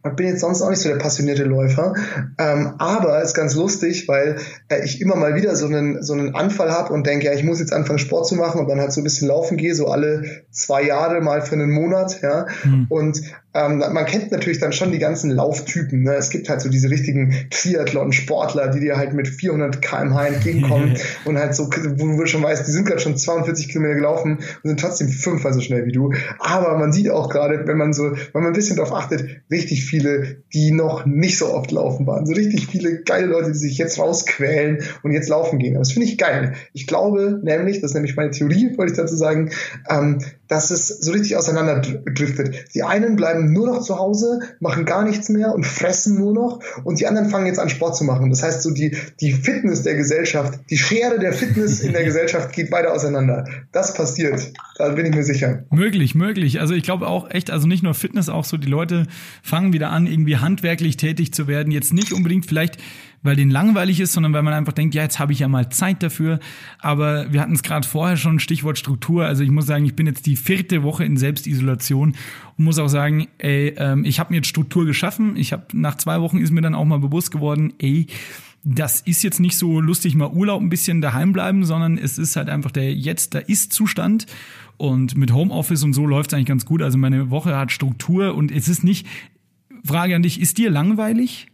Ich 0.07 0.13
bin 0.13 0.29
jetzt 0.29 0.41
sonst 0.41 0.63
auch 0.63 0.71
nicht 0.71 0.81
so 0.81 0.89
der 0.89 0.97
passionierte 0.97 1.45
Läufer, 1.45 1.93
ähm, 2.39 2.75
aber 2.79 3.21
ist 3.21 3.35
ganz 3.35 3.55
lustig, 3.55 4.07
weil 4.07 4.37
äh, 4.69 4.85
ich 4.85 5.01
immer 5.01 5.17
mal 5.17 5.35
wieder 5.35 5.57
so 5.57 5.67
einen, 5.67 6.03
so 6.03 6.13
einen 6.13 6.35
Anfall 6.35 6.71
habe 6.71 6.93
und 6.93 7.07
denke, 7.07 7.27
ja, 7.27 7.33
ich 7.33 7.43
muss 7.43 7.59
jetzt 7.59 7.73
anfangen 7.73 7.99
Sport 7.99 8.27
zu 8.27 8.37
machen 8.37 8.61
und 8.61 8.69
dann 8.69 8.81
halt 8.81 8.93
so 8.93 9.01
ein 9.01 9.05
bisschen 9.05 9.29
laufen 9.29 9.57
gehe, 9.57 9.75
so 9.75 9.89
alle 9.89 10.23
zwei 10.51 10.83
Jahre 10.83 11.21
mal 11.21 11.43
für 11.43 11.57
einen 11.57 11.71
Monat, 11.71 12.23
ja. 12.23 12.47
Mhm. 12.65 12.87
Und 12.89 13.23
ähm, 13.59 13.79
man 13.79 14.07
kennt 14.07 14.31
natürlich 14.31 14.59
dann 14.59 14.73
schon 14.73 14.93
die 14.93 14.99
ganzen 14.99 15.31
Lauftypen. 15.31 16.03
Ne? 16.03 16.15
Es 16.15 16.31
gibt 16.31 16.49
halt 16.49 16.61
so 16.61 16.69
diese 16.69 16.91
richtigen 16.91 17.35
Triathlon-Sportler, 17.51 18.69
die 18.69 18.81
dir 18.81 18.97
halt 18.97 19.15
mit 19.15 19.27
400 19.27 19.83
kmh 19.83 20.27
entgegenkommen 20.27 20.97
und 21.25 21.39
halt 21.39 21.55
so, 21.55 21.65
wo 21.65 22.17
du 22.21 22.27
schon 22.27 22.43
weißt, 22.43 22.67
die 22.67 22.71
sind 22.71 22.87
gerade 22.87 23.01
schon 23.01 23.17
42 23.17 23.69
Kilometer 23.69 23.95
gelaufen 23.95 24.39
und 24.63 24.69
sind 24.69 24.81
trotzdem 24.81 25.09
fünfmal 25.09 25.53
so 25.53 25.61
schnell 25.61 25.87
wie 25.87 25.93
du. 25.93 26.13
Aber 26.39 26.79
man 26.79 26.93
sieht 26.93 27.11
auch 27.11 27.29
gerade, 27.29 27.67
wenn 27.67 27.77
man 27.77 27.93
so, 27.93 28.13
wenn 28.13 28.43
man 28.43 28.47
ein 28.47 28.53
bisschen 28.53 28.77
darauf 28.77 28.93
achtet, 28.93 29.25
richtig 29.51 29.85
viele, 29.85 30.43
die 30.53 30.71
noch 30.71 31.07
nicht 31.07 31.39
so 31.39 31.53
oft 31.53 31.71
laufen 31.73 32.07
waren. 32.07 32.27
So 32.27 32.35
richtig 32.35 32.67
viele 32.67 33.03
geile 33.03 33.27
Leute, 33.27 33.53
die 33.53 33.59
sich 33.59 33.79
jetzt 33.79 33.99
rausquälen 33.99 34.83
und 35.03 35.13
jetzt 35.13 35.29
laufen 35.29 35.59
gehen. 35.59 35.75
Aber 35.75 35.81
das 35.81 35.93
finde 35.93 36.07
ich 36.07 36.19
geil. 36.19 36.55
Ich 36.73 36.87
glaube 36.87 37.41
nämlich, 37.43 37.81
das 37.81 37.91
ist 37.91 37.95
nämlich 37.95 38.17
meine 38.17 38.31
Theorie, 38.31 38.77
wollte 38.77 38.93
ich 38.93 38.99
dazu 38.99 39.17
sagen, 39.17 39.51
ähm, 39.89 40.19
dass 40.49 40.71
es 40.71 40.89
so 40.89 41.13
richtig 41.13 41.37
auseinanderdriftet. 41.37 42.75
Die 42.75 42.83
einen 42.83 43.17
bleiben 43.17 43.53
nur 43.53 43.67
noch 43.67 43.83
zu 43.83 43.99
Hause, 43.99 44.41
machen 44.61 44.85
gar 44.85 45.05
nichts 45.05 45.29
mehr 45.29 45.55
und 45.55 45.67
fressen 45.67 46.19
nur 46.19 46.33
noch 46.33 46.61
und 46.85 47.01
die 47.01 47.07
anderen 47.07 47.29
fangen 47.29 47.47
jetzt 47.47 47.59
an 47.59 47.69
Sport 47.69 47.97
zu 47.97 48.05
machen. 48.05 48.31
Das 48.31 48.43
heißt, 48.43 48.63
so 48.63 48.71
die, 48.71 48.97
die 49.21 49.33
Fitness 49.33 49.83
der 49.83 49.95
Gesellschaft, 49.95 50.59
die 50.71 50.79
Schere 50.79 51.19
der 51.19 51.33
Fitness 51.33 51.81
in 51.81 51.93
der 51.93 52.05
Gesellschaft 52.09 52.53
geht 52.53 52.73
weiter 52.73 52.93
auseinander. 52.93 53.47
Das 53.73 53.95
passiert. 53.95 54.53
Da 54.79 54.91
bin 54.91 55.07
ich 55.07 55.15
mir 55.15 55.25
sicher. 55.25 55.65
Möglich, 55.71 56.15
möglich. 56.15 56.61
Also 56.61 56.75
ich 56.75 56.83
glaube 56.83 57.07
auch 57.07 57.31
echt, 57.31 57.51
also 57.51 57.67
nicht 57.67 57.83
nur 57.83 57.95
Fitness, 57.95 58.29
auch 58.29 58.45
so 58.45 58.57
die 58.57 58.69
Leute 58.69 59.07
fangen 59.43 59.73
wieder 59.73 59.91
an, 59.91 60.07
irgendwie 60.07 60.37
handwerklich 60.37 60.97
tätig 60.97 61.33
zu 61.33 61.47
werden. 61.47 61.71
Jetzt 61.71 61.93
nicht 61.93 62.13
unbedingt 62.13 62.47
vielleicht 62.47 62.79
weil 63.23 63.37
denen 63.37 63.51
langweilig 63.51 64.01
ist, 64.01 64.13
sondern 64.13 64.33
weil 64.33 64.43
man 64.43 64.55
einfach 64.55 64.73
denkt, 64.73 64.95
ja, 64.95 65.03
jetzt 65.03 65.19
habe 65.19 65.33
ich 65.33 65.41
ja 65.41 65.49
mal 65.49 65.69
Zeit 65.71 66.03
dafür. 66.03 66.39
Aber 66.79 67.33
wir 67.33 67.41
hatten 67.41 67.55
es 67.55 67.63
gerade 67.63 67.87
vorher 67.87 68.17
schon, 68.17 68.39
Stichwort 68.39 68.79
Struktur. 68.79 69.27
Also 69.27 69.43
ich 69.43 69.51
muss 69.51 69.67
sagen, 69.67 69.85
ich 69.85 69.97
bin 69.97 70.07
jetzt 70.07 70.27
die 70.27 70.37
vierte 70.37 70.83
Woche 70.83 71.05
in 71.05 71.17
Selbstisolation 71.17 72.15
und 72.57 72.65
muss 72.65 72.79
auch 72.79 72.89
sagen, 72.89 73.29
ey, 73.39 73.75
ähm, 73.77 74.05
ich 74.05 74.21
habe 74.21 74.31
mir 74.31 74.37
jetzt 74.37 74.49
Struktur 74.49 74.87
geschaffen. 74.87 75.37
Ich 75.37 75.53
habe 75.53 75.65
nach 75.73 75.97
zwei 75.97 76.21
Wochen 76.21 76.39
ist 76.39 76.51
mir 76.51 76.61
dann 76.61 76.75
auch 76.75 76.85
mal 76.85 77.01
bewusst 77.01 77.31
geworden, 77.31 77.75
ey, 77.79 78.07
das 78.65 79.01
ist 79.01 79.23
jetzt 79.23 79.41
nicht 79.41 79.57
so 79.57 79.81
lustig 79.81 80.15
mal 80.15 80.31
Urlaub 80.31 80.61
ein 80.61 80.69
bisschen 80.69 81.01
daheim 81.01 81.33
bleiben, 81.33 81.65
sondern 81.65 81.97
es 81.97 82.19
ist 82.19 82.37
halt 82.37 82.49
einfach 82.49 82.71
der 82.71 82.93
jetzt 82.93 83.35
da 83.35 83.39
ist 83.39 83.73
Zustand 83.73 84.27
und 84.77 85.17
mit 85.17 85.33
Homeoffice 85.33 85.85
und 85.85 85.93
so 85.93 86.07
läuft 86.07 86.31
es 86.31 86.35
eigentlich 86.35 86.47
ganz 86.47 86.65
gut. 86.65 86.83
Also 86.83 86.99
meine 86.99 87.31
Woche 87.31 87.57
hat 87.57 87.73
Struktur 87.73 88.35
und 88.35 88.51
es 88.51 88.69
ist 88.69 88.85
nicht 88.85 89.07
Frage 89.85 90.17
an 90.17 90.23
dich, 90.23 90.41
ist 90.41 90.59
dir 90.59 90.71
langweilig? 90.71 91.47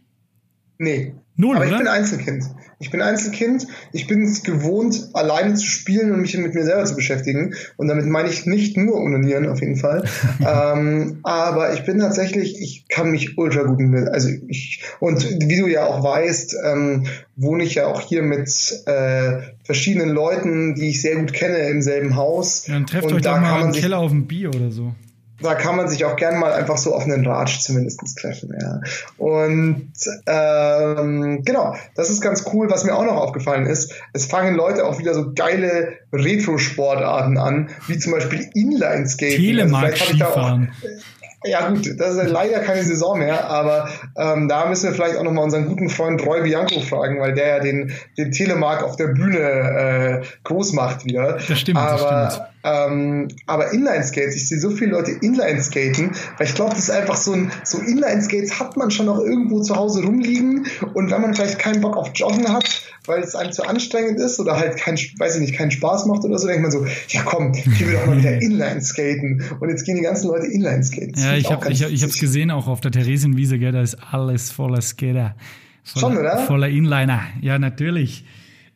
Nee. 0.77 1.13
Null, 1.37 1.57
Aber 1.57 1.65
oder? 1.65 1.73
ich 1.73 1.79
bin 1.79 1.87
Einzelkind. 1.87 2.45
Ich 2.79 2.91
bin 2.91 3.01
Einzelkind. 3.01 3.67
Ich 3.91 4.07
bin 4.07 4.23
es 4.23 4.43
gewohnt, 4.43 5.09
alleine 5.13 5.55
zu 5.55 5.65
spielen 5.65 6.11
und 6.13 6.21
mich 6.21 6.37
mit 6.37 6.53
mir 6.53 6.63
selber 6.63 6.85
zu 6.85 6.95
beschäftigen. 6.95 7.53
Und 7.77 7.87
damit 7.87 8.05
meine 8.05 8.29
ich 8.29 8.45
nicht 8.45 8.77
nur 8.77 9.01
Unanieren 9.01 9.47
auf 9.47 9.59
jeden 9.59 9.75
Fall. 9.75 10.05
ähm, 10.39 11.19
aber 11.23 11.73
ich 11.73 11.83
bin 11.83 11.99
tatsächlich, 11.99 12.61
ich 12.61 12.87
kann 12.87 13.11
mich 13.11 13.37
ultra 13.37 13.63
gut 13.63 13.79
mit, 13.79 14.07
also 14.07 14.29
ich, 14.47 14.81
und 14.99 15.23
wie 15.41 15.59
du 15.59 15.67
ja 15.67 15.85
auch 15.85 16.03
weißt, 16.03 16.55
ähm, 16.63 17.05
wohne 17.35 17.63
ich 17.63 17.75
ja 17.75 17.87
auch 17.87 18.01
hier 18.01 18.21
mit 18.21 18.49
äh, 18.85 19.39
verschiedenen 19.63 20.09
Leuten, 20.09 20.75
die 20.75 20.89
ich 20.89 21.01
sehr 21.01 21.17
gut 21.17 21.33
kenne 21.33 21.57
im 21.69 21.81
selben 21.81 22.15
Haus. 22.15 22.67
Ja, 22.67 22.75
dann 22.75 22.85
trefft 22.85 23.07
und 23.07 23.13
euch 23.13 23.21
da 23.21 23.35
doch 23.35 23.41
mal 23.41 23.65
im 23.65 23.71
Keller 23.73 23.99
auf 23.99 24.11
dem 24.11 24.25
Bier 24.25 24.49
oder 24.49 24.71
so. 24.71 24.93
Da 25.41 25.55
kann 25.55 25.75
man 25.75 25.87
sich 25.87 26.05
auch 26.05 26.15
gern 26.15 26.39
mal 26.39 26.53
einfach 26.53 26.77
so 26.77 26.93
auf 26.95 27.03
einen 27.03 27.25
Ratsch 27.25 27.59
zumindest 27.59 28.01
treffen. 28.19 28.55
Ja. 28.59 28.79
Und 29.17 29.91
ähm, 30.27 31.43
genau, 31.43 31.75
das 31.95 32.09
ist 32.09 32.21
ganz 32.21 32.45
cool. 32.53 32.69
Was 32.69 32.83
mir 32.83 32.95
auch 32.95 33.05
noch 33.05 33.17
aufgefallen 33.17 33.65
ist, 33.65 33.93
es 34.13 34.25
fangen 34.25 34.55
Leute 34.55 34.85
auch 34.85 34.99
wieder 34.99 35.13
so 35.13 35.33
geile 35.33 35.93
Retro-Sportarten 36.13 37.37
an, 37.37 37.69
wie 37.87 37.97
zum 37.97 38.13
Beispiel 38.13 38.49
Inline-Skating. 38.53 39.37
Telemark-Skifahren. 39.37 40.71
Also 40.81 40.95
ja 41.47 41.69
gut, 41.69 41.87
das 41.99 42.15
ist 42.15 42.29
leider 42.29 42.59
keine 42.59 42.83
Saison 42.83 43.19
mehr, 43.19 43.49
aber 43.49 43.89
ähm, 44.17 44.47
da 44.47 44.65
müssen 44.67 44.89
wir 44.89 44.95
vielleicht 44.95 45.17
auch 45.17 45.23
nochmal 45.23 45.43
unseren 45.43 45.67
guten 45.67 45.89
Freund 45.89 46.25
Roy 46.25 46.41
Bianco 46.41 46.79
fragen, 46.79 47.19
weil 47.19 47.33
der 47.33 47.47
ja 47.47 47.59
den, 47.59 47.93
den 48.17 48.31
Telemark 48.31 48.83
auf 48.83 48.95
der 48.95 49.07
Bühne 49.07 49.37
äh, 49.39 50.25
groß 50.43 50.73
macht 50.73 51.05
wieder. 51.05 51.37
Das 51.47 51.59
stimmt, 51.59 51.77
aber, 51.77 52.09
das 52.09 52.35
stimmt. 52.35 52.49
Ähm, 52.65 53.27
aber 53.45 53.71
Inline-Skates, 53.73 54.35
ich 54.35 54.47
sehe 54.47 54.59
so 54.59 54.71
viele 54.71 54.91
Leute 54.91 55.11
Inline-Skaten, 55.11 56.11
weil 56.37 56.47
ich 56.47 56.55
glaube, 56.55 56.71
das 56.71 56.79
ist 56.79 56.89
einfach 56.89 57.15
so 57.15 57.33
ein, 57.33 57.51
so 57.63 57.77
Inline-Skates 57.77 58.59
hat 58.59 58.75
man 58.75 58.89
schon 58.89 59.05
noch 59.05 59.19
irgendwo 59.19 59.61
zu 59.61 59.75
Hause 59.75 60.03
rumliegen 60.03 60.65
und 60.95 61.11
wenn 61.11 61.21
man 61.21 61.35
vielleicht 61.35 61.59
keinen 61.59 61.81
Bock 61.81 61.95
auf 61.95 62.09
Joggen 62.15 62.51
hat, 62.51 62.81
weil 63.05 63.21
es 63.21 63.35
einem 63.35 63.51
zu 63.51 63.67
anstrengend 63.67 64.19
ist 64.19 64.39
oder 64.39 64.57
halt 64.57 64.77
kein, 64.77 64.95
weiß 64.95 65.35
ich 65.35 65.41
nicht, 65.41 65.53
keinen 65.53 65.69
Spaß 65.69 66.07
macht 66.07 66.23
oder 66.23 66.39
so, 66.39 66.47
denkt 66.47 66.63
man 66.63 66.71
so, 66.71 66.83
ja 67.09 67.21
komm, 67.23 67.53
hier 67.53 67.85
will 67.85 67.93
doch 67.93 68.07
mal 68.07 68.17
wieder 68.17 68.33
Inline-Skaten 68.41 69.43
und 69.59 69.69
jetzt 69.69 69.85
gehen 69.85 69.97
die 69.97 70.01
ganzen 70.01 70.29
Leute 70.29 70.47
Inline-Skaten. 70.47 71.21
Ja, 71.21 71.35
ich 71.35 71.51
habe 71.51 71.71
ich, 71.71 71.83
ich 71.83 72.01
hab's 72.01 72.17
gesehen 72.17 72.49
auch 72.49 72.67
auf 72.67 72.81
der 72.81 72.91
Theresienwiese, 72.91 73.59
gell, 73.59 73.73
da 73.73 73.83
ist 73.83 73.95
alles 74.11 74.49
voller 74.49 74.81
Skater. 74.81 75.35
Voller, 75.83 76.07
Schon, 76.07 76.17
oder? 76.17 76.37
Voller 76.39 76.69
Inliner, 76.69 77.21
ja, 77.41 77.59
natürlich. 77.59 78.25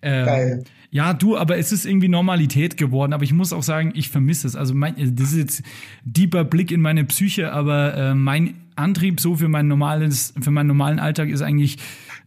Ähm, 0.03 0.25
Geil. 0.25 0.63
Ja, 0.91 1.13
du, 1.13 1.37
aber 1.37 1.57
es 1.57 1.71
ist 1.71 1.85
irgendwie 1.85 2.07
Normalität 2.07 2.75
geworden. 2.77 3.13
Aber 3.13 3.23
ich 3.23 3.31
muss 3.33 3.53
auch 3.53 3.61
sagen, 3.63 3.91
ich 3.93 4.09
vermisse 4.09 4.47
es. 4.47 4.55
Also 4.55 4.73
mein, 4.73 4.95
das 5.15 5.31
ist 5.33 5.37
jetzt 5.37 5.63
deeper 6.03 6.43
Blick 6.43 6.71
in 6.71 6.81
meine 6.81 7.03
Psyche, 7.05 7.51
aber 7.51 7.95
äh, 7.95 8.15
mein 8.15 8.55
Antrieb 8.75 9.19
so 9.19 9.35
für 9.35 9.49
mein 9.49 9.67
normales, 9.67 10.33
für 10.41 10.51
meinen 10.51 10.67
normalen 10.67 10.99
Alltag 10.99 11.29
ist 11.29 11.41
eigentlich 11.41 11.77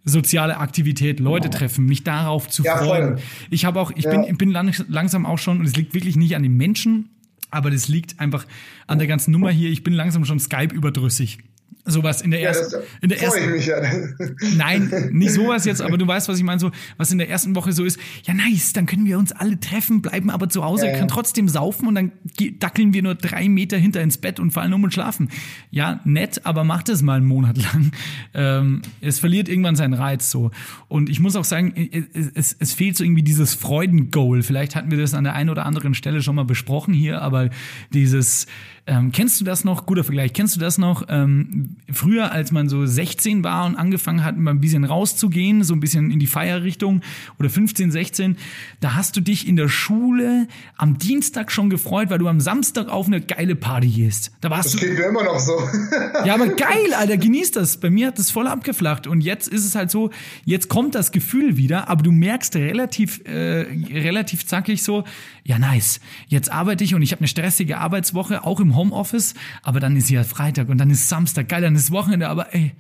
soziale 0.05 0.59
Aktivität, 0.59 1.19
Leute 1.21 1.49
treffen, 1.51 1.87
mich 1.87 2.05
darauf 2.05 2.49
zu 2.49 2.63
Ja, 2.65 2.77
freuen. 2.77 3.17
voll. 3.19 3.25
Ich 3.51 3.65
habe 3.65 3.81
auch, 3.81 3.91
ich 3.97 4.05
Ja. 4.05 4.11
bin, 4.11 4.25
ich 4.25 4.37
bin 4.39 4.51
lang, 4.51 4.73
langsam 4.89 5.27
auch 5.27 5.39
schon, 5.39 5.61
und 5.61 5.67
es 5.67 5.77
liegt 5.77 5.95
wirklich 5.95 6.17
nicht 6.17 6.35
an 6.37 6.43
den 6.43 6.57
Menschen, 6.57 7.09
aber 7.51 7.71
das 7.71 7.89
liegt 7.89 8.19
einfach 8.21 8.47
an 8.87 8.99
der 8.99 9.07
ganzen 9.07 9.31
Nummer 9.33 9.51
hier. 9.51 9.71
Ich 9.71 9.83
bin 9.85 9.93
langsam 9.95 10.25
schon 10.25 10.39
Skype 10.41 10.75
überdrüssig. 10.75 11.39
Sowas 11.85 12.21
in 12.23 12.31
der 12.31 12.41
Ja, 12.41 12.49
ersten, 12.51 12.73
das 12.73 12.85
in 13.01 13.09
der 13.09 13.21
ersten, 13.21 13.43
ich 13.43 13.51
mich 13.51 13.67
ja. 13.67 13.77
Nein, 14.57 15.11
nicht 15.11 15.33
sowas 15.33 15.65
jetzt, 15.65 15.83
aber 15.83 15.99
du 15.99 16.07
weißt, 16.07 16.29
was 16.29 16.39
ich 16.39 16.45
meine, 16.45 16.61
so, 16.61 16.71
was 16.97 17.11
in 17.11 17.19
der 17.19 17.29
ersten 17.29 17.57
Woche 17.57 17.73
so 17.73 17.85
ist, 17.85 17.99
ja 18.25 18.35
nice, 18.35 18.73
dann 18.73 18.87
können 18.87 19.05
wir 19.05 19.19
uns 19.19 19.33
alle 19.33 19.59
treffen, 19.59 20.01
bleiben 20.01 20.31
aber 20.31 20.49
zu 20.49 20.63
Hause, 20.63 20.87
Ja, 20.87 20.93
können 20.97 21.09
trotzdem 21.09 21.49
saufen 21.49 21.89
und 21.89 21.97
dann 21.97 22.13
dackeln 22.61 22.95
wir 22.95 23.03
nur 23.03 23.17
drei 23.17 23.49
Meter 23.49 23.79
hinter 23.79 24.01
ins 24.01 24.19
Bett 24.19 24.39
und 24.39 24.53
fallen 24.53 24.73
um 24.73 24.85
und 24.85 24.95
schlafen. 24.95 25.29
Ja, 25.73 26.01
nett, 26.05 26.47
aber 26.47 26.63
macht 26.63 26.89
es 26.89 27.03
mal 27.03 27.17
einen 27.17 27.27
Monat 27.27 27.59
lang. 27.59 27.91
Ähm, 28.35 28.81
es 29.01 29.19
verliert 29.19 29.49
irgendwann 29.49 29.77
seinen 29.77 29.93
Reiz 29.93 30.31
so. 30.31 30.51
Und 30.89 31.11
ich 31.11 31.21
muss 31.21 31.37
auch 31.37 31.45
sagen, 31.45 31.75
es, 32.15 32.31
es, 32.35 32.57
es 32.59 32.73
fehlt 32.73 32.97
so 32.97 33.05
irgendwie 33.05 33.23
dieses 33.23 33.55
Freudengoal. 33.55 34.43
Vielleicht 34.43 34.75
hatten 34.75 34.91
wir 34.91 34.99
das 34.99 35.13
an 35.13 35.25
der 35.25 35.35
einen 35.35 35.51
oder 35.51 35.67
anderen 35.67 35.93
Stelle 35.93 36.23
schon 36.23 36.35
mal 36.37 36.45
besprochen 36.45 36.95
hier, 36.95 37.21
aber 37.21 37.51
dieses, 37.93 38.47
ähm, 38.85 39.13
kennst 39.13 39.41
du 39.41 39.45
das 39.45 39.63
noch? 39.63 39.87
Guter 39.87 40.03
Vergleich. 40.03 40.33
Kennst 40.33 40.57
du 40.57 40.61
das 40.61 40.77
noch? 40.77 41.05
Ähm, 41.09 41.77
früher, 41.93 42.33
als 42.33 42.51
man 42.51 42.69
so 42.69 42.85
16 42.85 43.45
war 43.45 43.65
und 43.67 43.77
angefangen 43.77 44.25
hat, 44.25 44.37
mal 44.37 44.51
ein 44.51 44.61
bisschen 44.61 44.83
rauszugehen, 44.83 45.63
so 45.63 45.73
ein 45.75 45.79
bisschen 45.79 46.11
in 46.11 46.19
die 46.19 46.27
Feierrichtung 46.27 47.01
oder 47.39 47.49
15, 47.49 47.93
16, 47.93 48.37
da 48.81 48.95
hast 48.95 49.17
du 49.17 49.21
dich 49.21 49.47
in 49.47 49.55
der 49.55 49.69
Schule 49.69 50.49
am 50.77 50.99
Dienstag 50.99 51.53
schon 51.53 51.71
gefreut, 51.71 52.11
weil 52.11 52.19
du 52.19 52.27
am 52.27 52.41
Samstag 52.41 52.89
auf 52.89 53.07
eine 53.07 53.21
geile 53.21 53.55
Party 53.55 53.87
gehst. 53.87 54.33
Da 54.41 54.51
warst 54.51 54.67
Das 54.67 54.73
du 54.73 54.79
klingt 54.79 54.99
mir 54.99 55.05
immer 55.05 55.23
noch 55.23 55.39
so. 55.39 55.61
ja, 56.25 56.35
aber 56.35 56.49
geil, 56.49 56.93
Alter, 56.99 57.19
genieß 57.19 57.53
das. 57.53 57.77
Bei 57.77 57.89
mir 57.89 58.09
hat 58.09 58.19
das 58.19 58.33
voll 58.33 58.49
abgeflacht. 58.49 59.07
Und 59.07 59.21
jetzt 59.21 59.47
ist 59.47 59.65
es 59.65 59.77
halt 59.77 59.93
so, 59.93 60.11
jetzt 60.45 60.69
kommt 60.69 60.97
das 60.97 61.13
Gefühl 61.13 61.57
wieder, 61.57 61.89
aber 61.89 62.03
du 62.03 62.11
merkst 62.11 62.57
relativ, 62.57 63.21
äh, 63.27 63.65
relativ 63.93 64.45
zackig 64.45 64.83
so, 64.83 65.05
ja, 65.45 65.59
nice. 65.59 66.01
Jetzt 66.27 66.51
arbeite 66.51 66.83
ich 66.83 66.97
und 66.97 67.03
ich 67.03 67.13
habe 67.13 67.21
eine 67.21 67.29
stressige 67.29 67.79
Arbeitswoche, 67.79 68.45
auch 68.45 68.59
im 68.59 68.72
Homeoffice, 68.77 69.35
aber 69.63 69.81
dann 69.81 69.97
ist 69.97 70.11
ja 70.11 70.25
Freitag 70.25 70.69
und 70.69 70.79
dann 70.79 70.91
ist 70.91 71.09
Samstag, 71.09 71.49
geil, 71.49 71.63
dann 71.63 71.75
ist 71.77 71.91
Wochenende, 71.91 72.29
aber 72.29 72.55
ey. 72.55 72.73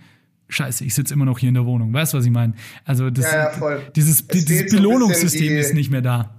Scheiße, 0.48 0.84
ich 0.84 0.92
sitze 0.94 1.14
immer 1.14 1.24
noch 1.24 1.38
hier 1.38 1.48
in 1.48 1.54
der 1.54 1.64
Wohnung. 1.64 1.94
Weißt 1.94 2.12
du, 2.12 2.18
was 2.18 2.26
ich 2.26 2.30
meine? 2.30 2.52
Also 2.84 3.08
das, 3.08 3.24
Ja, 3.24 3.50
ja, 3.58 3.78
dieses, 3.96 4.26
dieses 4.26 4.70
Belohnungssystem 4.70 5.48
die- 5.48 5.54
ist 5.54 5.72
nicht 5.72 5.90
mehr 5.90 6.02
da. 6.02 6.34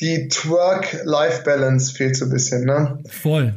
Die 0.00 0.28
Twerk-Life-Balance 0.28 1.92
fehlt 1.94 2.16
so 2.16 2.24
ein 2.24 2.30
bisschen, 2.30 2.64
ne? 2.64 2.98
Voll. 3.08 3.54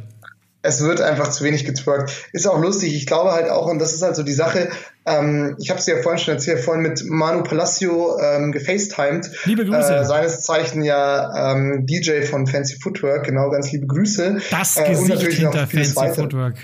Es 0.62 0.82
wird 0.82 1.00
einfach 1.00 1.28
zu 1.30 1.44
wenig 1.44 1.64
getwerkt. 1.64 2.28
Ist 2.32 2.46
auch 2.48 2.60
lustig. 2.60 2.94
Ich 2.94 3.06
glaube 3.06 3.30
halt 3.32 3.48
auch, 3.48 3.66
und 3.66 3.78
das 3.78 3.94
ist 3.94 4.02
halt 4.02 4.16
so 4.16 4.22
die 4.22 4.32
Sache, 4.32 4.68
ähm, 5.06 5.56
ich 5.58 5.70
habe 5.70 5.78
es 5.78 5.86
dir 5.86 5.96
ja 5.96 6.02
vorhin 6.02 6.18
schon 6.18 6.34
erzählt, 6.34 6.60
vorhin 6.60 6.82
mit 6.82 7.02
Manu 7.06 7.42
Palacio 7.42 8.18
ähm, 8.20 8.50
gefacetimed. 8.52 9.30
Liebe 9.44 9.64
Grüße. 9.64 9.94
Äh, 9.96 10.04
seines 10.04 10.42
Zeichen 10.42 10.82
ja 10.82 11.52
ähm, 11.52 11.86
DJ 11.86 12.22
von 12.22 12.46
Fancy 12.46 12.78
Footwork, 12.80 13.24
genau, 13.24 13.50
ganz 13.50 13.70
liebe 13.72 13.86
Grüße. 13.86 14.38
Das 14.50 14.76
Äh, 14.76 14.88
Gesicht 14.90 15.32
hinter 15.32 15.66
Fancy 15.66 15.96
weitere. 15.96 16.14
Footwork. 16.22 16.56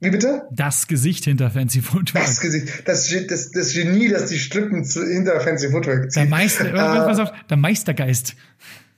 Wie 0.00 0.10
bitte? 0.10 0.42
Das 0.50 0.88
Gesicht 0.88 1.24
hinter 1.24 1.50
Fancy 1.50 1.80
Footwork. 1.80 2.24
Das 2.24 2.40
Gesicht, 2.40 2.88
das, 2.88 3.08
das, 3.28 3.50
das 3.52 3.72
Genie, 3.72 4.08
das 4.08 4.26
die 4.26 4.38
Strippen 4.38 4.84
zu, 4.84 5.06
hinter 5.06 5.38
Fancy 5.40 5.70
Footwork 5.70 6.02
Der 6.04 6.08
zieht. 6.10 6.30
Meister, 6.30 6.66
Äh, 6.66 6.72
pass 6.72 7.20
auf, 7.20 7.30
der 7.48 7.56
Meistergeist. 7.56 8.34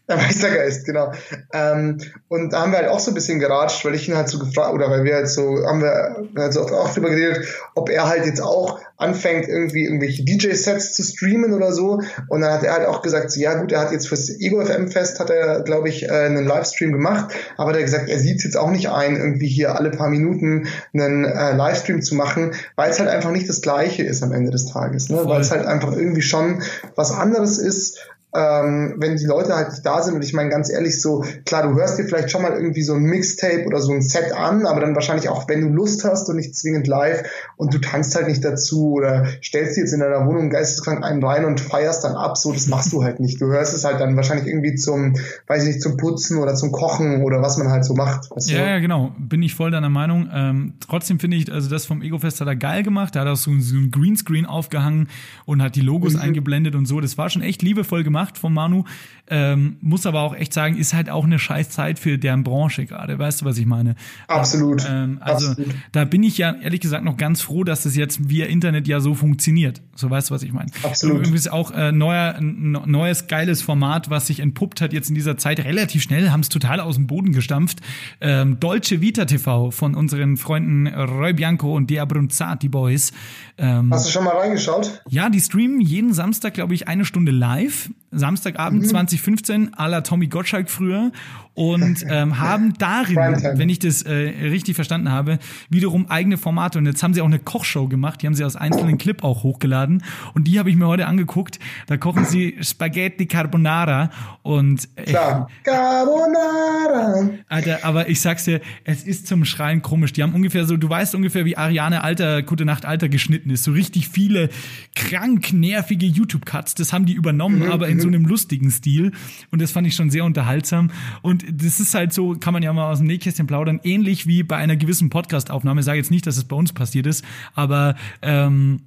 Der 0.09 0.17
Meistergeist, 0.17 0.85
genau. 0.85 1.13
Ähm, 1.55 1.99
und 2.29 2.53
da 2.53 2.61
haben 2.61 2.73
wir 2.73 2.79
halt 2.79 2.89
auch 2.89 3.01
so 3.01 3.11
ein 3.11 3.15
bisschen 3.15 3.39
geratscht, 3.39 3.87
weil 3.87 3.95
ich 3.95 4.07
ihn 4.07 4.15
halt 4.15 4.29
so 4.29 4.39
gefragt, 4.39 4.75
oder 4.75 4.91
weil 4.91 5.05
wir 5.05 5.15
halt 5.15 5.29
so, 5.29 5.65
haben 5.67 5.81
wir 5.81 6.29
halt 6.37 6.53
so 6.53 6.61
auch 6.61 6.93
drüber 6.93 7.09
geredet, 7.09 7.47
ob 7.75 7.89
er 7.89 8.07
halt 8.07 8.27
jetzt 8.27 8.43
auch 8.43 8.81
anfängt, 8.99 9.49
irgendwie 9.49 9.85
irgendwelche 9.85 10.23
DJ-Sets 10.23 10.93
zu 10.93 11.03
streamen 11.03 11.55
oder 11.55 11.73
so. 11.73 12.01
Und 12.29 12.43
dann 12.43 12.53
hat 12.53 12.63
er 12.63 12.75
halt 12.75 12.87
auch 12.87 13.01
gesagt, 13.01 13.31
so, 13.31 13.41
ja 13.41 13.55
gut, 13.55 13.73
er 13.73 13.81
hat 13.81 13.93
jetzt 13.93 14.09
fürs 14.09 14.29
Ego 14.29 14.65
FM 14.65 14.89
Fest, 14.89 15.21
hat 15.21 15.31
er, 15.31 15.63
glaube 15.63 15.89
ich, 15.89 16.05
äh, 16.05 16.11
einen 16.11 16.45
Livestream 16.45 16.93
gemacht, 16.93 17.35
aber 17.57 17.73
er 17.73 17.79
hat 17.79 17.85
gesagt, 17.85 18.11
er 18.11 18.19
sieht 18.19 18.39
es 18.39 18.45
jetzt 18.45 18.57
auch 18.59 18.71
nicht 18.71 18.91
ein, 18.91 19.17
irgendwie 19.17 19.49
hier 19.49 19.75
alle 19.75 19.91
paar 19.91 20.11
Minuten 20.11 20.69
einen 20.93 21.25
äh, 21.25 21.57
Livestream 21.57 22.03
zu 22.03 22.15
machen, 22.15 22.53
weil 22.77 22.91
es 22.91 23.01
halt 23.01 23.09
einfach 23.09 23.31
nicht 23.31 23.49
das 23.49 23.63
Gleiche 23.63 24.03
ist 24.03 24.23
am 24.23 24.33
Ende 24.33 24.51
des 24.51 24.67
Tages, 24.67 25.09
ne? 25.09 25.23
Weil 25.25 25.41
es 25.41 25.51
halt 25.51 25.65
einfach 25.67 25.93
irgendwie 25.93 26.23
schon 26.23 26.63
was 26.95 27.11
anderes 27.11 27.59
ist, 27.59 27.99
ähm, 28.37 28.95
wenn 28.99 29.17
die 29.17 29.27
Leute 29.27 29.55
halt 29.55 29.71
nicht 29.71 29.87
da 29.87 30.03
sind 30.03 30.15
und 30.15 30.23
ich 30.25 30.33
meine 30.33 30.51
ganz 30.51 30.69
ehrlich 30.71 31.01
so, 31.01 31.25
klar, 31.47 31.63
du 31.69 31.75
hörst 31.79 31.99
dir 31.99 32.05
vielleicht 32.05 32.31
schon 32.31 32.43
mal 32.43 32.53
irgendwie 32.53 32.83
so 32.83 32.95
ein 32.95 33.03
Mixtape 33.03 33.65
oder 33.67 33.81
so 33.81 33.93
ein 33.93 34.03
Set 34.03 34.33
an, 34.33 34.67
aber 34.67 34.81
dann 34.81 34.95
wahrscheinlich 34.95 35.29
auch, 35.29 35.49
wenn 35.49 35.61
du 35.61 35.69
Lust 35.69 36.05
hast 36.05 36.29
und 36.29 36.37
nicht 36.37 36.57
zwingend 36.57 36.87
live 36.89 37.23
und 37.57 37.73
du 37.73 37.79
tanzt 37.79 38.15
halt 38.17 38.27
nicht 38.27 38.45
dazu 38.45 38.93
oder 38.95 39.25
stellst 39.43 39.77
dir 39.77 39.83
jetzt 39.83 39.93
in 39.93 40.01
deiner 40.01 40.27
Wohnung 40.27 40.51
geisteskrank 40.51 41.05
einen 41.05 41.23
rein 41.23 41.45
und 41.45 41.61
feierst 41.61 42.03
dann 42.05 42.17
ab, 42.17 42.37
so, 42.37 42.53
das 42.53 42.67
machst 42.67 42.93
du 42.93 43.05
halt 43.05 43.21
nicht. 43.21 43.41
Du 43.41 43.47
hörst 43.47 43.73
es 43.73 43.85
halt 43.85 44.01
dann 44.01 44.17
wahrscheinlich 44.17 44.49
irgendwie 44.49 44.75
zum, 44.75 45.15
weiß 45.47 45.63
ich 45.63 45.69
nicht, 45.69 45.83
zum 45.83 45.97
Putzen 45.97 46.39
oder 46.39 46.55
zum 46.57 46.73
Kochen 46.73 47.23
oder 47.23 47.41
was 47.41 47.57
man 47.57 47.69
halt 47.69 47.85
so 47.85 47.95
macht. 47.95 48.31
Weißt 48.33 48.51
du? 48.51 48.55
Ja, 48.55 48.67
ja, 48.67 48.79
genau. 48.81 49.13
Bin 49.19 49.43
ich 49.43 49.55
voll 49.55 49.71
deiner 49.71 49.91
Meinung. 49.91 50.29
Ähm, 50.33 50.75
trotzdem 50.81 51.21
finde 51.21 51.37
ich, 51.37 51.53
also 51.53 51.71
das 51.71 51.87
vom 51.87 52.03
Ego-Fest 52.03 52.41
hat 52.41 52.49
er 52.49 52.57
geil 52.57 52.83
gemacht. 52.83 53.15
Da 53.15 53.21
hat 53.21 53.27
er 53.29 53.37
so, 53.37 53.51
ein- 53.53 53.61
so 53.61 53.77
ein 53.77 53.91
Greenscreen 53.93 54.47
aufgehangen 54.47 55.09
und 55.47 55.63
hat 55.63 55.77
die 55.77 55.81
Logos 55.83 56.15
Mhm. 56.15 56.21
eingeblendet 56.21 56.75
und 56.75 56.87
so. 56.87 57.01
Das 57.01 57.17
war 57.17 57.31
schon 57.31 57.43
echt 57.43 57.63
liebevoll 57.63 58.03
gemacht 58.03 58.24
von 58.33 58.53
Manu. 58.53 58.85
Ähm, 59.31 59.77
muss 59.81 60.05
aber 60.05 60.21
auch 60.21 60.35
echt 60.35 60.53
sagen, 60.53 60.77
ist 60.77 60.93
halt 60.93 61.09
auch 61.09 61.25
eine 61.25 61.39
scheiß 61.39 61.71
Zeit 61.71 61.99
für 61.99 62.19
deren 62.19 62.45
Branche 62.45 62.85
gerade. 62.85 63.19
Weißt 63.19 63.41
du, 63.41 63.47
was 63.47 63.57
ich 63.57 63.65
meine? 63.65 63.95
Absolut. 64.29 64.85
Ähm, 64.87 65.17
also 65.23 65.49
Absolut. 65.53 65.75
da 65.93 66.05
bin 66.05 66.23
ich 66.23 66.37
ja 66.37 66.53
ehrlich 66.55 66.81
gesagt 66.81 67.05
noch 67.05 67.17
ganz 67.17 67.41
froh, 67.41 67.65
dass 67.65 67.85
das 67.85 67.97
jetzt 67.97 68.29
via 68.29 68.45
Internet 68.47 68.87
ja 68.87 69.01
so 69.01 69.15
funktioniert. 69.15 69.81
So 69.95 70.11
weißt 70.11 70.29
du, 70.29 70.35
was 70.35 70.43
ich 70.43 70.53
meine. 70.53 70.71
Absolut. 70.83 71.19
Übrigens 71.21 71.49
auch 71.49 71.71
äh, 71.71 71.91
neuer, 71.91 72.39
neues 72.41 73.27
geiles 73.27 73.63
Format, 73.63 74.11
was 74.11 74.27
sich 74.27 74.41
entpuppt 74.41 74.83
hat 74.83 74.93
jetzt 74.93 75.09
in 75.09 75.15
dieser 75.15 75.39
Zeit 75.39 75.61
relativ 75.65 76.03
schnell, 76.03 76.31
haben 76.31 76.41
es 76.41 76.51
total 76.51 76.81
aus 76.81 76.97
dem 76.97 77.07
Boden 77.07 77.33
gestampft. 77.33 77.79
Ähm, 78.21 78.61
Dolce 78.61 79.01
Vita 79.01 79.25
TV 79.25 79.71
von 79.71 79.95
unseren 79.95 80.37
Freunden 80.37 80.87
Roy 80.89 81.33
Bianco 81.33 81.75
und 81.75 81.89
Dea 81.89 82.05
Brunzati 82.05 82.69
Boys. 82.69 83.13
Ähm, 83.57 83.91
Hast 83.93 84.07
du 84.07 84.11
schon 84.11 84.25
mal 84.25 84.37
reingeschaut? 84.37 85.03
ja, 85.09 85.31
die 85.31 85.41
streamen 85.41 85.81
jeden 85.81 86.13
Samstag, 86.13 86.53
glaube 86.55 86.75
ich, 86.75 86.89
eine 86.89 87.05
Stunde 87.07 87.33
live. 87.33 87.89
Samstagabend 88.11 88.83
Mhm. 88.83 88.87
2015, 89.17 89.71
à 89.77 89.89
la 89.89 90.03
Tommy 90.03 90.29
Gottschalk 90.29 90.69
früher. 90.69 91.11
Und 91.55 92.05
ähm, 92.09 92.41
haben 92.41 92.75
darin, 92.79 93.17
wenn 93.17 93.69
ich 93.69 93.79
das 93.79 94.03
äh, 94.03 94.13
richtig 94.13 94.75
verstanden 94.75 95.11
habe, 95.11 95.39
wiederum 95.71 96.11
eigene 96.11 96.37
Formate. 96.37 96.79
Und 96.79 96.87
jetzt 96.87 97.03
haben 97.03 97.15
sie 97.15 97.21
auch 97.21 97.27
eine 97.27 97.39
Kochshow 97.39 97.89
gemacht. 97.89 98.23
Die 98.23 98.27
haben 98.27 98.35
sie 98.35 98.45
aus 98.45 98.57
einzelnen 98.57 98.99
Clip 98.99 99.23
auch 99.23 99.45
hochgeladen. 99.45 100.03
Und 100.35 100.49
die 100.49 100.59
habe 100.59 100.71
ich 100.71 100.77
mir 100.77 100.87
heute 100.87 101.07
angeguckt. 101.07 101.59
Da 101.87 101.97
kochen 101.97 102.25
sie 102.25 102.57
Spaghetti 102.61 103.27
Carbonara. 103.27 104.11
Und 104.43 104.89
äh, 104.97 105.05
Klar. 105.05 105.49
Carbonara. 105.63 107.31
Alter, 107.49 107.85
aber 107.85 108.09
ich 108.09 108.21
sag's 108.21 108.45
dir, 108.45 108.61
es 108.85 109.05
ist 109.05 109.27
zum 109.27 109.45
Schreien 109.45 109.83
komisch. 109.83 110.13
Die 110.13 110.23
haben 110.23 110.35
ungefähr 110.35 110.65
so, 110.65 110.77
du 110.77 110.89
weißt 110.89 111.15
ungefähr, 111.15 111.45
wie 111.45 111.57
Ariane 111.57 112.03
Alter, 112.03 112.43
Gute 112.43 112.65
Nacht 112.65 112.85
Alter 112.85 113.09
geschnitten 113.09 113.51
ist. 113.51 113.65
So 113.65 113.73
richtig 113.73 114.09
viele 114.09 114.49
krank 114.97 115.53
nervige 115.53 116.07
YouTube-Cuts. 116.07 116.75
Das 116.75 116.93
haben 116.93 117.07
die 117.07 117.15
übernommen, 117.15 117.71
aber 117.71 117.89
in 117.89 118.01
so 118.01 118.09
einem 118.09 118.27
lustigen 118.27 118.71
Stil. 118.71 119.13
Und 119.53 119.63
das 119.63 119.71
fand 119.71 119.87
ich 119.87 119.95
schon 119.95 120.11
sehr 120.11 120.25
unterhaltsam. 120.25 120.91
Und 121.23 121.44
das 121.51 121.81
ist 121.81 121.95
halt 121.95 122.13
so, 122.13 122.35
kann 122.35 122.53
man 122.53 122.63
ja 122.63 122.73
mal 122.73 122.91
aus 122.91 122.99
dem 122.99 123.07
Nähkästchen 123.07 123.47
plaudern, 123.47 123.81
ähnlich 123.85 124.27
wie 124.27 124.43
bei 124.43 124.57
einer 124.57 124.77
gewissen 124.77 125.11
Podcast-Aufnahme. 125.11 125.81
Ich 125.81 125.87
sage 125.87 125.99
jetzt 125.99 126.11
nicht, 126.11 126.27
dass 126.27 126.37
es 126.37 126.45
bei 126.45 126.57
uns 126.57 126.73
passiert 126.73 127.07
ist, 127.07 127.25
aber 127.55 127.97
ähm, 128.23 128.83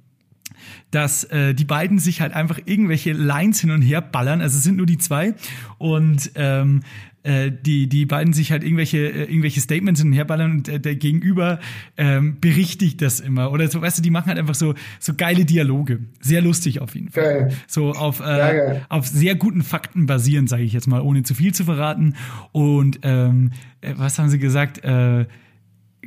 dass 0.90 1.24
äh, 1.24 1.54
die 1.54 1.64
beiden 1.64 1.98
sich 1.98 2.20
halt 2.20 2.32
einfach 2.32 2.58
irgendwelche 2.64 3.12
Lines 3.12 3.60
hin 3.60 3.70
und 3.70 3.82
her 3.82 4.00
ballern. 4.00 4.40
Also 4.40 4.56
es 4.56 4.64
sind 4.64 4.76
nur 4.76 4.86
die 4.86 4.98
zwei 4.98 5.34
und 5.78 6.30
ähm, 6.34 6.82
äh, 7.28 7.52
die 7.52 7.88
die 7.88 8.06
beiden 8.06 8.32
sich 8.32 8.50
halt 8.50 8.64
irgendwelche 8.64 8.98
äh, 8.98 9.24
irgendwelche 9.24 9.60
Statements 9.60 10.00
hin 10.00 10.18
und 10.18 10.68
äh, 10.68 10.80
der 10.80 10.96
Gegenüber 10.96 11.60
ähm, 11.98 12.38
berichtigt 12.40 13.02
das 13.02 13.20
immer 13.20 13.52
oder 13.52 13.68
so. 13.68 13.82
Weißt 13.82 13.98
du, 13.98 14.02
die 14.02 14.10
machen 14.10 14.28
halt 14.28 14.38
einfach 14.38 14.54
so 14.54 14.74
so 14.98 15.12
geile 15.14 15.44
Dialoge. 15.44 16.00
Sehr 16.20 16.40
lustig 16.40 16.80
auf 16.80 16.94
jeden 16.94 17.10
Fall. 17.10 17.22
Geil. 17.22 17.56
So 17.66 17.92
auf 17.92 18.20
äh, 18.20 18.22
geil. 18.22 18.86
auf 18.88 19.06
sehr 19.06 19.34
guten 19.34 19.62
Fakten 19.62 20.06
basierend, 20.06 20.48
sage 20.48 20.62
ich 20.62 20.72
jetzt 20.72 20.86
mal, 20.86 21.02
ohne 21.02 21.22
zu 21.22 21.34
viel 21.34 21.52
zu 21.52 21.64
verraten. 21.64 22.14
Und 22.52 23.00
ähm, 23.02 23.52
äh, 23.82 23.92
was 23.96 24.18
haben 24.18 24.30
sie 24.30 24.38
gesagt? 24.38 24.82
Äh, 24.82 25.26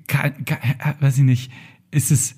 kann, 0.08 0.46
kann, 0.46 0.58
äh, 0.64 1.02
weiß 1.02 1.20
ich 1.20 1.24
nicht. 1.24 1.52
Ist 1.92 2.10
es 2.10 2.36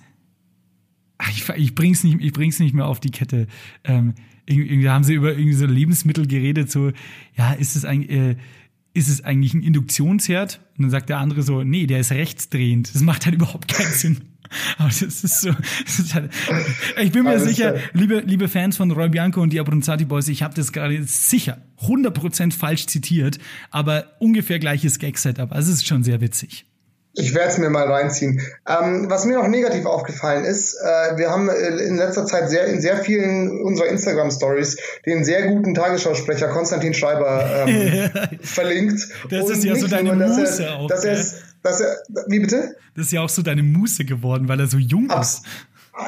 ich, 1.30 1.48
ich 1.48 1.74
bring's 1.74 2.04
nicht, 2.04 2.20
ich 2.20 2.34
bring's 2.34 2.60
nicht 2.60 2.74
mehr 2.74 2.88
auf 2.88 3.00
die 3.00 3.12
Kette. 3.12 3.48
Ähm, 3.86 4.14
irgendwie, 4.46 4.70
irgendwie 4.70 4.90
haben 4.90 5.04
sie 5.06 5.14
über 5.14 5.32
irgendwie 5.32 5.54
so 5.54 5.66
Lebensmittel 5.66 6.28
geredet, 6.28 6.70
so, 6.70 6.92
ja, 7.38 7.54
ist 7.54 7.76
es 7.76 7.86
eigentlich, 7.86 8.12
äh, 8.12 8.36
ist 8.94 9.10
es 9.10 9.24
eigentlich 9.24 9.54
ein 9.54 9.64
Induktionsherd? 9.64 10.60
Und 10.78 10.84
dann 10.84 10.92
sagt 10.92 11.10
der 11.10 11.18
andere 11.18 11.42
so, 11.44 11.64
nee, 11.64 11.88
der 11.88 12.00
ist 12.00 12.12
rechtsdrehend. 12.12 12.94
Das 12.94 13.02
macht 13.02 13.26
halt 13.26 13.36
überhaupt 13.36 13.68
keinen 13.68 13.92
Sinn. 13.94 14.18
Aber 14.78 14.90
das 14.90 15.02
ist 15.02 15.42
so, 15.42 15.52
das 15.84 16.00
ist 16.00 16.14
halt, 16.14 16.32
ich 17.02 17.12
bin 17.12 17.24
mir 17.24 17.32
Alles 17.32 17.46
sicher, 17.46 17.72
klar. 17.72 17.84
liebe, 17.94 18.20
liebe 18.20 18.48
Fans 18.48 18.78
von 18.78 18.92
Roy 18.92 19.10
Bianco 19.10 19.42
und 19.42 19.52
die 19.52 19.60
Abronzati 19.60 20.06
Boys, 20.06 20.28
ich 20.28 20.44
habe 20.44 20.54
das 20.54 20.72
gerade 20.72 21.04
sicher 21.06 21.58
100% 21.82 22.54
falsch 22.54 22.86
zitiert, 22.86 23.40
aber 23.72 24.12
ungefähr 24.20 24.60
gleiches 24.60 25.00
Gag-Setup. 25.00 25.52
Also 25.52 25.72
es 25.72 25.78
ist 25.78 25.88
schon 25.88 26.04
sehr 26.04 26.22
witzig. 26.22 26.66
Ich 27.16 27.36
werde 27.36 27.50
es 27.50 27.58
mir 27.60 27.70
mal 27.70 27.92
reinziehen. 27.92 28.42
Ähm, 28.68 29.06
was 29.08 29.26
mir 29.26 29.38
noch 29.38 29.48
negativ 29.48 29.86
aufgefallen 29.86 30.46
ist, 30.46 30.74
äh, 30.74 31.18
wir 31.18 31.30
haben 31.30 31.48
äh, 31.48 31.68
in 31.84 31.98
letzter 31.98 32.26
Zeit 32.26 32.50
sehr 32.50 32.66
in 32.66 32.82
sehr 32.82 32.98
vielen 32.98 33.62
unserer 33.62 33.88
Instagram 33.88 34.32
Stories 34.32 34.78
den 35.06 35.24
sehr 35.24 35.48
guten 35.48 35.76
Tagesschausprecher 35.76 36.48
Konstantin 36.48 36.96
Schreiber 36.96 37.68
ähm, 37.68 38.10
verlinkt. 38.42 39.08
Das 39.30 39.50
ist 39.50 39.64
ja 39.64 39.76
so 39.76 39.88
deine 39.88 40.16
nur, 40.16 40.28
dass 40.28 40.38
Muße 40.38 40.64
er, 40.64 40.76
auch, 40.76 40.88
Dass 40.88 41.04
er, 41.06 41.24
dass 41.62 41.82
er, 41.82 41.98
wie 42.28 42.40
bitte? 42.40 42.76
Das 42.96 43.06
ist 43.08 43.12
ja 43.12 43.22
auch 43.22 43.30
so 43.30 43.44
deine 43.44 43.64
Muße 43.64 44.06
geworden, 44.06 44.48
weil 44.48 44.60
er 44.60 44.68
so 44.68 44.78
jung 44.78 45.10
Ab- 45.12 45.22
ist. 45.22 45.44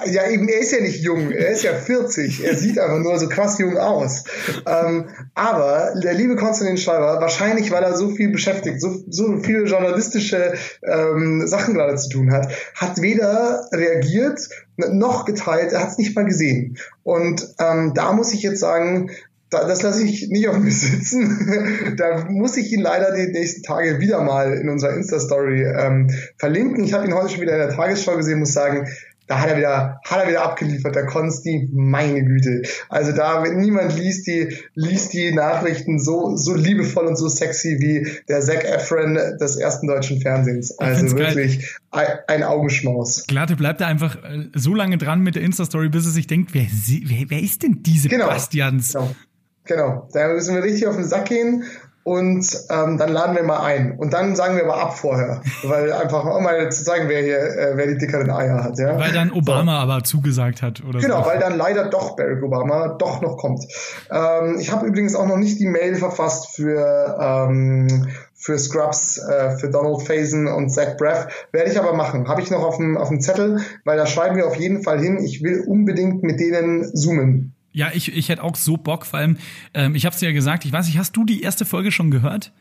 Ja, 0.05 0.27
eben, 0.27 0.47
er 0.47 0.59
ist 0.61 0.71
ja 0.71 0.81
nicht 0.81 1.03
jung, 1.03 1.31
er 1.31 1.49
ist 1.49 1.63
ja 1.63 1.73
40, 1.73 2.43
er 2.43 2.55
sieht 2.55 2.79
einfach 2.79 2.97
nur 2.97 3.19
so 3.19 3.29
krass 3.29 3.59
jung 3.59 3.77
aus. 3.77 4.23
Ähm, 4.65 5.09
aber 5.35 5.93
der 6.01 6.15
liebe 6.15 6.35
Konstantin 6.35 6.77
Schreiber, 6.77 7.21
wahrscheinlich 7.21 7.69
weil 7.69 7.83
er 7.83 7.95
so 7.95 8.09
viel 8.09 8.31
beschäftigt, 8.31 8.81
so, 8.81 9.03
so 9.07 9.37
viele 9.43 9.65
journalistische 9.65 10.55
ähm, 10.81 11.45
Sachen 11.45 11.75
gerade 11.75 11.97
zu 11.97 12.09
tun 12.09 12.31
hat, 12.31 12.51
hat 12.73 12.99
weder 12.99 13.67
reagiert 13.71 14.49
noch 14.77 15.23
geteilt, 15.25 15.71
er 15.71 15.81
hat 15.81 15.89
es 15.89 15.97
nicht 15.99 16.15
mal 16.15 16.25
gesehen. 16.25 16.77
Und 17.03 17.53
ähm, 17.59 17.93
da 17.93 18.11
muss 18.11 18.33
ich 18.33 18.41
jetzt 18.41 18.61
sagen, 18.61 19.11
da, 19.51 19.67
das 19.67 19.83
lasse 19.83 20.03
ich 20.03 20.29
nicht 20.29 20.47
auf 20.47 20.57
mir 20.57 20.71
sitzen. 20.71 21.95
da 21.97 22.25
muss 22.27 22.57
ich 22.57 22.73
ihn 22.73 22.81
leider 22.81 23.15
die 23.15 23.31
nächsten 23.31 23.61
Tage 23.61 23.99
wieder 23.99 24.21
mal 24.21 24.53
in 24.53 24.69
unserer 24.69 24.95
Insta-Story 24.95 25.63
ähm, 25.63 26.09
verlinken. 26.37 26.83
Ich 26.83 26.93
habe 26.93 27.05
ihn 27.05 27.13
heute 27.13 27.29
schon 27.29 27.41
wieder 27.41 27.53
in 27.53 27.67
der 27.67 27.75
Tagesschau 27.75 28.17
gesehen, 28.17 28.39
muss 28.39 28.53
sagen, 28.53 28.87
da 29.27 29.39
hat 29.39 29.49
er 29.49 29.57
wieder, 29.57 29.99
hat 30.05 30.23
er 30.23 30.27
wieder 30.29 30.43
abgeliefert, 30.43 30.95
der 30.95 31.05
Konsti, 31.05 31.69
meine 31.73 32.23
Güte. 32.23 32.61
Also 32.89 33.11
da, 33.11 33.43
wenn 33.43 33.57
niemand 33.57 33.97
liest 33.97 34.27
die, 34.27 34.55
liest 34.75 35.13
die 35.13 35.33
Nachrichten 35.33 35.99
so, 35.99 36.35
so 36.35 36.53
liebevoll 36.53 37.05
und 37.05 37.17
so 37.17 37.27
sexy 37.27 37.77
wie 37.79 38.07
der 38.29 38.41
Zac 38.41 38.63
Efron 38.63 39.15
des 39.39 39.55
ersten 39.57 39.87
deutschen 39.87 40.21
Fernsehens. 40.21 40.77
Also 40.77 40.99
find's 40.99 41.15
geil. 41.15 41.35
wirklich 41.35 41.75
ein, 41.91 42.43
Augenschmaus. 42.43 43.25
Glatte 43.27 43.55
bleibt 43.55 43.81
er 43.81 43.87
einfach 43.87 44.15
äh, 44.23 44.49
so 44.53 44.75
lange 44.75 44.97
dran 44.97 45.21
mit 45.21 45.35
der 45.35 45.41
Insta-Story, 45.41 45.89
bis 45.89 46.05
er 46.05 46.11
sich 46.11 46.27
denkt, 46.27 46.53
wer, 46.53 46.67
wer, 46.69 47.25
wer 47.29 47.39
ist 47.41 47.63
denn 47.63 47.81
diese 47.81 48.09
Genau. 48.09 48.27
Bastians? 48.27 48.93
Genau. 48.93 49.15
Genau. 49.63 50.09
Da 50.13 50.27
müssen 50.27 50.53
wir 50.53 50.63
richtig 50.63 50.85
auf 50.85 50.95
den 50.95 51.05
Sack 51.05 51.25
gehen 51.25 51.63
und 52.05 52.45
ähm, 52.69 52.99
dann 52.99 53.11
laden 53.11 53.35
wir 53.35 53.41
mal 53.41 53.61
ein. 53.61 53.97
Und 53.97 54.13
dann 54.13 54.35
sagen 54.35 54.57
wir 54.57 54.65
aber 54.65 54.79
ab 54.79 54.95
vorher. 54.95 55.41
Weil 55.63 55.91
einfach 55.91 56.23
auch 56.23 56.39
mal 56.39 56.71
zu 56.71 56.83
zeigen, 56.83 57.09
wer 57.09 57.23
hier, 57.23 57.39
äh, 57.39 57.71
wer 57.73 57.87
die 57.87 57.97
dickeren 57.97 58.29
Eier 58.29 58.63
hat. 58.63 58.77
Ja? 58.77 58.99
Weil 58.99 59.11
dann 59.11 59.31
Obama 59.31 59.79
aber 59.79 60.03
zugesagt 60.03 60.61
hat 60.61 60.83
oder 60.87 60.99
Genau, 60.99 61.23
so. 61.23 61.27
weil 61.27 61.39
dann 61.39 61.57
leider 61.57 61.89
doch 61.89 62.15
Barack 62.15 62.43
Obama 62.43 62.89
doch 62.89 63.21
noch 63.21 63.37
kommt. 63.37 63.65
Ähm, 64.11 64.57
ich 64.59 64.71
habe 64.71 64.85
übrigens 64.85 65.15
auch 65.15 65.25
noch 65.25 65.37
nicht 65.37 65.59
die 65.59 65.65
Mail 65.65 65.95
verfasst 65.95 66.55
für, 66.55 67.17
ähm, 67.19 68.07
für 68.35 68.59
Scrubs, 68.59 69.17
äh, 69.17 69.57
für 69.57 69.71
Donald 69.71 70.03
Faison 70.03 70.45
und 70.45 70.69
Zach 70.69 70.97
Braff. 70.97 71.47
Werde 71.53 71.71
ich 71.71 71.79
aber 71.79 71.93
machen. 71.93 72.27
Habe 72.27 72.39
ich 72.39 72.51
noch 72.51 72.63
auf 72.63 72.77
dem, 72.77 72.97
auf 72.97 73.09
dem 73.09 73.19
Zettel, 73.19 73.61
weil 73.83 73.97
da 73.97 74.05
schreiben 74.05 74.35
wir 74.35 74.45
auf 74.45 74.57
jeden 74.57 74.83
Fall 74.83 74.99
hin. 74.99 75.17
Ich 75.23 75.41
will 75.41 75.63
unbedingt 75.67 76.21
mit 76.21 76.39
denen 76.39 76.95
zoomen. 76.95 77.54
Ja, 77.75 77.89
ich, 77.93 78.15
ich 78.15 78.29
hätte 78.29 78.41
auch 78.41 78.55
so 78.55 78.77
Bock, 78.77 79.05
vor 79.05 79.19
allem, 79.19 79.37
ähm, 79.73 79.95
ich 79.95 80.05
hab's 80.05 80.19
dir 80.19 80.27
ja 80.27 80.31
gesagt, 80.33 80.63
ich 80.65 80.71
weiß 80.71 80.85
nicht, 80.87 80.97
hast 80.97 81.11
du 81.17 81.25
die 81.25 81.41
erste 81.41 81.65
Folge 81.65 81.91
schon 81.91 82.09
gehört? 82.09 82.53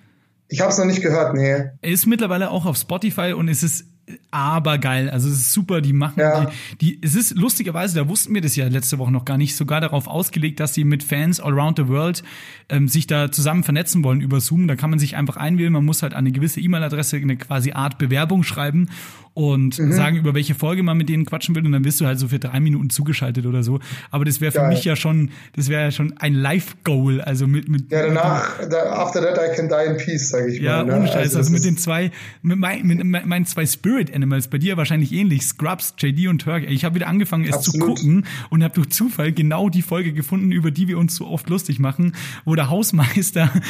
Ich 0.49 0.61
habe 0.61 0.71
es 0.73 0.79
noch 0.79 0.85
nicht 0.87 1.03
gehört, 1.03 1.35
nee. 1.35 1.53
Er 1.81 1.91
ist 1.91 2.07
mittlerweile 2.07 2.51
auch 2.51 2.67
auf 2.67 2.77
Spotify 2.77 3.33
und 3.33 3.49
es 3.49 3.63
ist 3.63 3.87
aber 4.31 4.77
geil. 4.79 5.09
Also 5.09 5.29
es 5.29 5.37
ist 5.39 5.53
super, 5.53 5.81
die 5.81 5.93
machen 5.95 6.21
Ja. 6.21 6.51
die, 6.81 6.99
die 6.99 6.99
es 7.03 7.15
ist 7.15 7.37
lustigerweise, 7.37 7.95
da 7.99 8.09
wussten 8.09 8.35
wir 8.35 8.43
das 8.43 8.55
ja 8.57 8.67
letzte 8.69 8.99
Woche 8.99 9.11
noch 9.11 9.25
gar 9.25 9.39
nicht, 9.39 9.57
sogar 9.57 9.81
darauf 9.81 10.09
ausgelegt, 10.09 10.61
dass 10.61 10.75
sie 10.75 10.85
mit 10.85 11.03
Fans 11.03 11.41
all 11.41 11.53
around 11.59 11.79
the 11.79 11.89
world 11.89 12.23
ähm, 12.69 12.89
sich 12.89 13.07
da 13.07 13.31
zusammen 13.33 13.65
vernetzen 13.65 14.05
wollen 14.05 14.21
über 14.21 14.41
Zoom. 14.41 14.69
Da 14.69 14.77
kann 14.77 14.91
man 14.91 14.99
sich 14.99 15.17
einfach 15.17 15.37
einwählen, 15.37 15.73
man 15.73 15.85
muss 15.85 16.03
halt 16.03 16.13
eine 16.13 16.33
gewisse 16.33 16.61
E-Mail-Adresse 16.61 17.17
eine 17.17 17.37
quasi 17.37 17.73
Art 17.73 17.97
Bewerbung 17.99 18.43
schreiben 18.43 18.91
und 19.35 19.79
Mhm. 19.79 19.93
sagen, 19.93 20.17
über 20.17 20.35
welche 20.35 20.55
Folge 20.55 20.83
man 20.83 20.97
mit 20.97 21.09
denen 21.09 21.25
quatschen 21.27 21.55
will 21.57 21.67
und 21.67 21.73
dann 21.73 21.85
wirst 21.85 22.01
du 22.01 22.07
halt 22.07 22.19
so 22.21 22.29
für 22.29 22.39
drei 22.39 22.61
Minuten 22.61 22.91
zugeschaltet 22.91 23.47
oder 23.47 23.63
so. 23.65 23.81
Aber 24.11 24.25
das 24.25 24.41
wäre 24.41 24.53
für 24.53 24.59
Geil. 24.59 24.69
mich 24.69 24.85
ja 24.85 24.95
schon, 24.97 25.31
das 25.57 25.69
wäre 25.69 25.83
ja 25.83 25.91
schon 25.91 26.15
ein 26.19 26.35
Live-Goal, 26.35 27.21
also 27.21 27.47
mit, 27.49 27.69
mit 27.69 27.91
Ja, 27.91 28.07
danach, 28.07 28.61
da, 28.69 28.93
after 28.93 29.21
that 29.23 29.37
I 29.39 29.57
can 29.57 29.69
die 29.69 29.91
in 29.91 29.97
peace, 29.97 30.29
sage 30.31 30.53
ich 30.53 30.61
ja, 30.61 30.85
mal. 30.85 30.87
ne? 30.87 30.97
ohne 31.01 31.07
Scheiß. 31.09 31.17
Also, 31.35 31.39
das 31.39 31.51
mit 31.51 31.65
den 31.65 31.77
zwei, 31.77 32.13
mit, 32.43 32.59
mein, 32.59 32.87
mit 32.87 33.03
mein- 33.05 33.29
meinen 33.29 33.47
zwei 33.47 33.67
Spirit 33.67 34.15
Animals, 34.15 34.47
bei 34.49 34.59
dir 34.59 34.77
wahrscheinlich 34.77 35.13
ähnlich, 35.13 35.43
Scrubs, 35.43 35.95
JD 35.99 36.29
und 36.29 36.43
Turk. 36.43 36.65
Ich 36.71 36.85
habe 36.85 36.95
wieder 36.95 37.09
angefangen, 37.09 37.45
es 37.45 37.55
Absolut. 37.57 37.99
zu 37.99 38.05
gucken 38.07 38.27
und 38.51 38.63
habe 38.63 38.75
durch 38.75 38.91
Zufall 38.91 39.33
genau 39.33 39.69
die 39.69 39.83
Folge 39.83 40.13
gefunden, 40.13 40.53
über 40.53 40.71
die 40.71 40.87
wir 40.87 40.97
uns 40.99 41.17
so 41.17 41.27
oft 41.27 41.49
lustig 41.51 41.81
machen, 41.81 42.15
wo 42.45 42.55
der 42.55 42.71
Hausmeister 42.71 43.51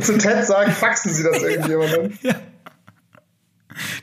Zu 0.00 0.18
Ted 0.18 0.44
sagen, 0.44 0.72
faxen 0.72 1.12
Sie 1.12 1.22
das 1.22 1.42
irgendjemandem. 1.42 2.12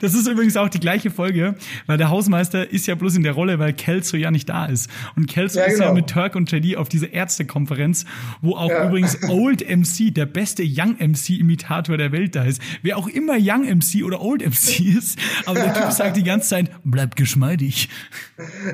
Das 0.02 0.14
ist 0.14 0.28
übrigens 0.28 0.58
auch 0.58 0.70
die 0.70 0.80
gleiche 0.80 1.12
Folge, 1.12 1.56
weil 1.88 1.98
der 1.98 2.10
Hausmeister 2.10 2.72
ist 2.72 2.88
ja 2.88 2.96
bloß 2.96 3.16
in 3.16 3.24
der 3.24 3.34
Rolle, 3.34 3.60
weil 3.60 3.74
Kelso 3.74 4.18
ja 4.18 4.32
nicht 4.32 4.50
da 4.50 4.66
ist. 4.66 4.90
Und 5.16 5.28
Kelso 5.28 5.60
Ja, 5.60 5.66
ist 5.66 5.80
ja 5.80 5.86
genau. 5.86 5.96
mit 5.96 6.08
Turk 6.10 6.36
und 6.36 6.52
JD 6.52 6.78
auf 6.78 6.90
dieser 6.90 7.12
Ärztekonferenz, 7.14 8.06
wo 8.42 8.56
auch 8.56 8.70
Ja. 8.70 8.88
übrigens 8.88 9.18
Old 9.30 9.62
MC, 9.68 10.14
der 10.14 10.26
beste 10.26 10.64
Young 10.66 10.96
MC-Imitator 11.00 11.98
der 11.98 12.12
Welt 12.12 12.36
da 12.36 12.44
ist. 12.44 12.62
Wer 12.82 12.98
auch 12.98 13.08
immer 13.08 13.36
Young 13.40 13.66
MC 13.66 14.04
oder 14.04 14.22
Old 14.22 14.42
MC 14.46 14.80
ist, 14.98 15.20
aber 15.46 15.60
der 15.60 15.74
Typ 15.74 15.92
sagt 15.92 16.18
die 16.18 16.24
ganze 16.24 16.50
Zeit, 16.50 16.72
bleib 16.84 17.16
geschmeidig. 17.16 17.90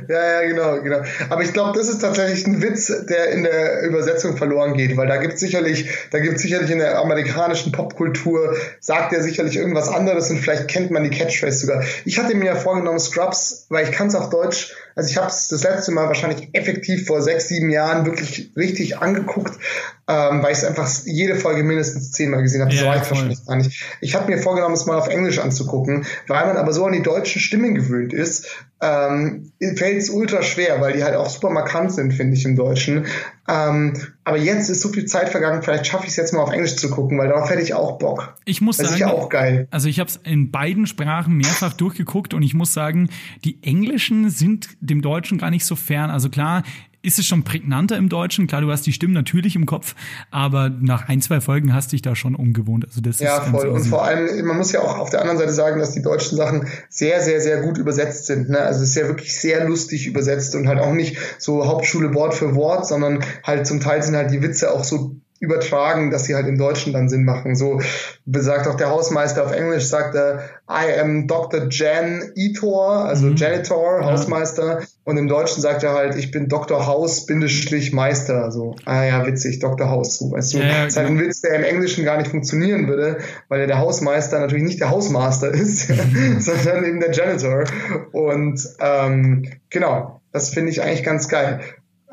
Ja, 0.10 0.42
ja, 0.42 0.48
genau, 0.48 0.82
genau. 0.82 1.00
Aber 1.30 1.44
ich 1.44 1.54
glaube, 1.54 1.78
das 1.78 1.90
ist 1.90 2.00
tatsächlich 2.00 2.46
ein 2.46 2.62
Witz, 2.62 2.88
der 3.08 3.32
in 3.32 3.44
der 3.44 3.84
Übersetzung 3.84 4.38
verloren 4.38 4.76
geht, 4.76 4.96
weil 4.98 5.08
da 5.08 5.18
gibt 5.18 5.40
sicherlich, 5.40 5.88
da 6.12 6.20
gibt 6.20 6.40
sicherlich 6.40 6.70
in 6.70 6.80
der 6.80 7.00
amerikanischen 7.00 7.72
Popkultur, 7.72 8.56
sagt 8.80 9.14
er 9.14 9.24
sicherlich 9.24 9.56
irgendwas 9.56 9.88
anderes 9.90 10.30
und 10.30 10.40
vielleicht 10.40 10.68
kennt 10.68 10.85
man 10.92 11.04
die 11.04 11.10
Catchphrase 11.10 11.66
sogar. 11.66 11.84
Ich 12.06 12.18
hatte 12.18 12.36
mir 12.36 12.46
ja 12.46 12.56
vorgenommen, 12.56 13.00
Scrubs, 13.00 13.66
weil 13.70 13.88
ich 13.88 13.92
kann 13.92 14.08
es 14.08 14.16
auf 14.16 14.30
Deutsch, 14.30 14.74
also 14.96 15.10
ich 15.10 15.18
habe 15.18 15.28
es 15.28 15.50
das 15.50 15.64
letzte 15.64 15.92
Mal 15.92 16.08
wahrscheinlich 16.08 16.50
effektiv 16.54 17.06
vor 17.06 17.22
sechs, 17.22 17.50
sieben 17.50 17.70
Jahren 17.70 18.06
wirklich 18.06 18.52
richtig 18.56 18.98
angeguckt, 18.98 19.60
ähm, 20.08 20.42
weil 20.42 20.54
ich 20.54 20.60
es 20.60 20.64
einfach 20.64 20.90
jede 21.06 21.36
Folge 21.36 21.64
mindestens 21.64 22.12
zehnmal 22.14 22.42
gesehen 22.42 22.62
habe. 22.62 22.74
Ja, 22.74 22.80
so 22.80 22.88
weit 22.88 23.00
voll. 23.00 23.10
wahrscheinlich 23.12 23.46
gar 23.46 23.56
nicht. 23.58 23.84
Ich 24.00 24.16
habe 24.16 24.32
mir 24.32 24.38
vorgenommen, 24.42 24.74
es 24.74 24.86
mal 24.86 24.98
auf 24.98 25.10
Englisch 25.10 25.40
anzugucken, 25.40 26.06
weil 26.28 26.46
man 26.46 26.56
aber 26.56 26.72
so 26.72 26.86
an 26.86 26.94
die 26.94 27.04
deutschen 27.04 27.42
Stimmen 27.42 27.76
gewöhnt 27.76 28.14
ist, 28.14 28.48
ähm, 28.82 29.52
fällt 29.76 29.98
es 29.98 30.10
ultra 30.10 30.42
schwer, 30.44 30.80
weil 30.82 30.94
die 30.94 31.04
halt 31.04 31.16
auch 31.16 31.30
super 31.30 31.50
markant 31.50 31.92
sind, 31.92 32.14
finde 32.14 32.36
ich, 32.36 32.46
im 32.46 32.56
Deutschen. 32.56 33.06
Ähm, 33.48 33.94
aber 34.24 34.38
jetzt 34.38 34.70
ist 34.70 34.82
so 34.82 34.90
viel 34.90 35.06
Zeit 35.06 35.30
vergangen, 35.30 35.62
vielleicht 35.62 35.88
schaffe 35.88 36.06
ich 36.06 36.12
es 36.12 36.16
jetzt 36.18 36.34
mal 36.34 36.42
auf 36.42 36.52
Englisch 36.52 36.76
zu 36.78 36.90
gucken, 36.90 37.18
weil 37.18 37.30
darauf 37.30 37.50
hätte 37.50 37.62
ich 37.62 37.74
auch 37.74 38.00
Bock. 38.00 38.36
Ich 38.46 38.60
muss 38.60 38.78
Das 38.78 38.88
ist 38.88 38.98
sagen, 38.98 39.12
ja 39.12 39.16
auch 39.16 39.30
geil. 39.30 39.68
Also 39.72 39.88
ich 39.88 40.00
habe 40.00 40.10
es 40.10 40.20
in 40.24 40.52
beiden 40.52 40.88
Sprachen 40.88 41.36
mehrfach 41.36 41.74
durchgeguckt 41.74 42.34
und 42.34 42.42
ich 42.42 42.54
muss 42.54 42.74
sagen, 42.74 43.10
die 43.44 43.62
Englischen 43.62 44.30
sind 44.30 44.70
dem 44.86 45.02
Deutschen 45.02 45.38
gar 45.38 45.50
nicht 45.50 45.66
so 45.66 45.76
fern. 45.76 46.10
Also 46.10 46.30
klar 46.30 46.64
ist 47.06 47.20
es 47.20 47.26
schon 47.26 47.44
prägnanter 47.44 47.98
im 47.98 48.10
Deutschen. 48.10 48.48
Klar, 48.48 48.62
du 48.62 48.72
hast 48.72 48.86
die 48.86 48.92
Stimmen 48.94 49.14
natürlich 49.14 49.56
im 49.56 49.66
Kopf, 49.66 49.96
aber 50.32 50.70
nach 50.70 51.08
ein, 51.08 51.22
zwei 51.22 51.40
Folgen 51.40 51.74
hast 51.74 51.92
dich 51.92 52.02
da 52.02 52.16
schon 52.16 52.36
umgewohnt. 52.36 52.86
Also 52.86 53.00
das 53.00 53.20
Ja, 53.20 53.38
ist 53.38 53.50
voll. 53.50 53.68
Und 53.68 53.86
vor 53.86 54.04
allem, 54.04 54.46
man 54.46 54.58
muss 54.58 54.72
ja 54.72 54.82
auch 54.82 54.98
auf 54.98 55.12
der 55.12 55.22
anderen 55.22 55.38
Seite 55.38 55.54
sagen, 55.54 55.80
dass 55.80 55.92
die 55.92 56.02
deutschen 56.02 56.36
Sachen 56.36 56.68
sehr, 56.90 57.22
sehr, 57.22 57.42
sehr 57.42 57.62
gut 57.62 57.78
übersetzt 57.78 58.26
sind. 58.26 58.50
Ne? 58.50 58.60
Also 58.60 58.82
es 58.82 58.90
ist 58.90 58.96
ja 58.96 59.08
wirklich 59.08 59.40
sehr 59.40 59.66
lustig 59.66 60.08
übersetzt 60.08 60.56
und 60.56 60.68
halt 60.68 60.80
auch 60.80 60.94
nicht 60.94 61.18
so 61.38 61.68
Hauptschule 61.68 62.14
Wort 62.16 62.34
für 62.34 62.56
Wort, 62.56 62.88
sondern 62.88 63.24
halt 63.44 63.68
zum 63.68 63.80
Teil 63.80 64.02
sind 64.02 64.16
halt 64.16 64.32
die 64.32 64.42
Witze 64.42 64.72
auch 64.72 64.84
so 64.84 65.16
übertragen, 65.40 66.12
dass 66.12 66.26
sie 66.26 66.36
halt 66.36 66.48
im 66.48 66.58
Deutschen 66.58 66.94
dann 66.94 67.10
Sinn 67.10 67.26
machen. 67.26 67.56
So 67.56 67.82
sagt 68.26 68.68
auch 68.68 68.76
der 68.76 68.90
Hausmeister 68.90 69.44
auf 69.44 69.52
Englisch, 69.52 69.86
sagt 69.86 70.16
er, 70.16 70.50
I 70.70 71.00
am 71.00 71.28
Dr. 71.28 71.68
Jan 71.70 72.32
Itor, 72.36 73.06
also 73.06 73.28
mhm. 73.28 73.36
Janitor, 73.36 74.00
ja. 74.02 74.12
Hausmeister. 74.12 74.82
Und 75.04 75.18
im 75.18 75.28
Deutschen 75.28 75.62
sagt 75.62 75.84
er 75.84 75.94
halt, 75.94 76.16
ich 76.16 76.32
bin 76.32 76.48
Dr. 76.48 76.88
Haus, 76.88 77.26
Bindestrich 77.26 77.92
Meister. 77.92 78.52
So, 78.52 78.76
ah 78.86 79.04
ja, 79.04 79.28
witzig, 79.28 79.60
Dr. 79.60 79.90
Haus. 79.90 80.18
So, 80.18 80.32
weißt 80.32 80.54
du, 80.54 80.58
ja, 80.60 80.66
ja, 80.66 80.84
das 80.86 80.94
ist 80.94 80.98
halt 80.98 81.08
ein 81.08 81.20
Witz, 81.20 81.42
der 81.42 81.56
im 81.56 81.64
Englischen 81.64 82.06
gar 82.06 82.18
nicht 82.18 82.32
funktionieren 82.32 82.88
würde, 82.88 83.18
weil 83.50 83.68
der 83.68 83.78
Hausmeister 83.78 84.40
natürlich 84.40 84.64
nicht 84.64 84.80
der 84.80 84.90
Hausmaster 84.90 85.50
ist, 85.54 85.92
sondern 86.40 86.86
eben 86.86 87.00
der 87.02 87.12
Janitor. 87.12 87.66
Und 88.14 88.68
ähm, 88.80 89.46
genau, 89.70 90.22
das 90.32 90.50
finde 90.50 90.72
ich 90.72 90.82
eigentlich 90.82 91.04
ganz 91.04 91.28
geil. 91.28 91.60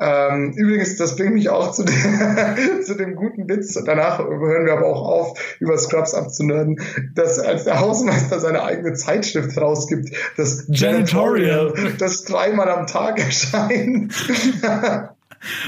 Ähm, 0.05 0.51
übrigens, 0.57 0.97
das 0.97 1.15
bringt 1.15 1.33
mich 1.33 1.47
auch 1.47 1.71
zu, 1.71 1.85
der, 1.85 2.81
zu 2.83 2.95
dem 2.95 3.15
guten 3.15 3.47
Witz. 3.47 3.81
Danach 3.85 4.19
hören 4.19 4.65
wir 4.65 4.73
aber 4.73 4.87
auch 4.87 5.07
auf, 5.07 5.57
über 5.61 5.77
Scrubs 5.77 6.13
abzunörden, 6.13 6.81
dass 7.15 7.39
als 7.39 7.63
der 7.63 7.79
Hausmeister 7.79 8.41
seine 8.41 8.63
eigene 8.63 8.93
Zeitschrift 8.95 9.57
rausgibt, 9.57 10.09
das 10.35 10.65
Janitorial, 10.67 11.73
das 11.97 12.25
dreimal 12.25 12.69
am 12.69 12.85
Tag 12.85 13.17
erscheint. 13.25 14.13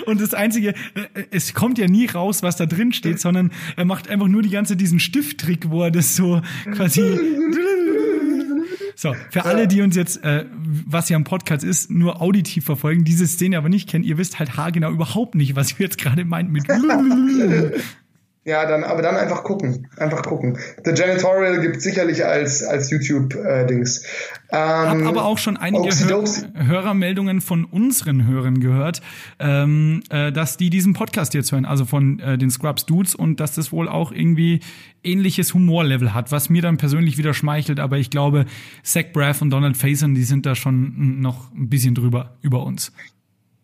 Und 0.06 0.22
das 0.22 0.34
Einzige, 0.34 0.74
es 1.32 1.54
kommt 1.54 1.78
ja 1.78 1.88
nie 1.88 2.08
raus, 2.08 2.44
was 2.44 2.58
da 2.58 2.66
drin 2.66 2.92
steht, 2.92 3.22
sondern 3.22 3.52
er 3.78 3.86
macht 3.86 4.10
einfach 4.10 4.28
nur 4.28 4.42
die 4.42 4.50
ganze 4.50 4.76
diesen 4.76 5.00
Stifttrick, 5.00 5.70
wo 5.70 5.84
er 5.84 5.92
das 5.92 6.16
so 6.16 6.42
quasi 6.74 7.02
So, 8.96 9.14
für 9.30 9.46
alle, 9.46 9.68
die 9.68 9.82
uns 9.82 9.96
jetzt, 9.96 10.24
äh, 10.24 10.46
was 10.54 11.10
ja 11.10 11.18
am 11.18 11.26
Podcast 11.26 11.64
ist, 11.64 11.92
nur 11.92 12.22
auditiv 12.22 12.66
verfolgen, 12.66 13.04
diese 13.04 13.28
Szene 13.28 13.58
aber 13.58 13.70
nicht 13.70 13.90
kennen, 13.90 14.04
ihr 14.04 14.18
wisst 14.18 14.40
halt 14.40 14.58
haargenau 14.58 14.92
überhaupt 14.92 15.36
nicht, 15.36 15.56
was 15.56 15.78
wir 15.78 15.86
jetzt 15.86 15.98
gerade 15.98 16.24
meint 16.24 16.52
mit 16.52 16.66
Ja, 18.48 18.68
dann, 18.68 18.84
aber 18.84 19.02
dann 19.02 19.18
einfach 19.18 19.44
gucken. 19.44 19.88
Einfach 19.98 20.22
gucken. 20.22 20.60
The 20.84 20.92
Janitorial 20.92 21.62
gibt 21.62 21.82
sicherlich 21.82 22.24
als, 22.24 22.64
als 22.64 22.92
YouTube-Dings. 22.92 24.04
Äh, 24.52 24.58
ähm, 24.58 25.06
Hab 25.06 25.08
aber 25.08 25.26
auch 25.26 25.40
schon 25.40 25.58
einige 25.58 25.90
Hör 25.90 26.24
Hörermeldungen 26.54 27.42
von 27.42 27.66
unseren 27.66 28.28
Hörern 28.28 28.60
gehört, 28.60 29.02
ähm, 29.40 30.04
äh, 30.12 30.32
dass 30.32 30.58
die 30.58 30.70
diesen 30.70 30.94
Podcast 30.94 31.34
jetzt 31.34 31.52
hören, 31.52 31.66
also 31.66 31.86
von 31.86 32.20
äh, 32.20 32.38
den 32.38 32.52
Scrubs 32.52 32.86
Dudes 32.86 33.16
und 33.16 33.40
dass 33.40 33.56
das 33.56 33.72
wohl 33.72 33.90
auch 33.90 34.12
irgendwie 34.12 34.60
ähnliches 35.04 35.56
Humorlevel 35.56 36.14
hat, 36.14 36.32
was 36.32 36.48
mir 36.48 36.62
dann 36.62 36.78
persönlich 36.78 37.18
wieder 37.18 37.34
schmeichelt, 37.34 37.80
aber 37.80 37.98
ich 37.98 38.12
glaube, 38.12 38.46
Zach 38.84 39.06
Braff 39.12 39.42
und 39.42 39.50
Donald 39.50 39.76
Faison, 39.76 40.14
die 40.14 40.24
sind 40.24 40.46
da 40.46 40.54
schon 40.54 41.20
noch 41.20 41.52
ein 41.54 41.70
bisschen 41.70 41.96
drüber 41.96 42.38
über 42.42 42.64
uns. 42.64 42.92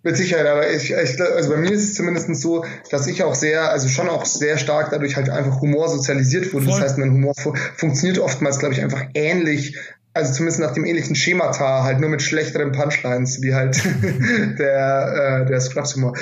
Mit 0.04 0.18
Sicherheit, 0.18 0.48
aber 0.48 0.68
ich, 0.68 0.92
ich, 0.92 1.22
also 1.22 1.50
bei 1.50 1.58
mir 1.58 1.72
ist 1.72 1.84
es 1.84 1.94
zumindest 1.94 2.36
so, 2.42 2.66
dass 2.90 3.06
ich 3.06 3.24
auch 3.24 3.36
sehr, 3.36 3.70
also 3.70 3.88
schon 3.88 4.10
auch 4.10 4.26
sehr 4.26 4.58
stark 4.58 4.90
dadurch 4.90 5.16
halt 5.16 5.30
einfach 5.30 5.62
Humor 5.62 5.90
sozialisiert 5.90 6.52
wurde. 6.54 6.66
Voll. 6.66 6.74
Das 6.74 6.82
heißt, 6.82 6.98
mein 6.98 7.12
Humor 7.12 7.36
fu 7.36 7.54
funktioniert 7.76 8.18
oftmals, 8.18 8.58
glaube 8.58 8.74
ich, 8.74 8.82
einfach 8.82 9.04
ähnlich, 9.14 9.78
also 10.16 10.34
zumindest 10.34 10.60
nach 10.60 10.74
dem 10.74 10.86
ähnlichen 10.86 11.16
Schemata, 11.16 11.84
halt 11.84 12.00
nur 12.00 12.10
mit 12.10 12.24
schlechteren 12.24 12.72
Punchlines, 12.72 13.44
wie 13.44 13.54
halt 13.54 13.80
der, 14.60 15.44
äh, 15.44 15.46
der 15.48 15.62
Scrubs-Humor. 15.62 16.16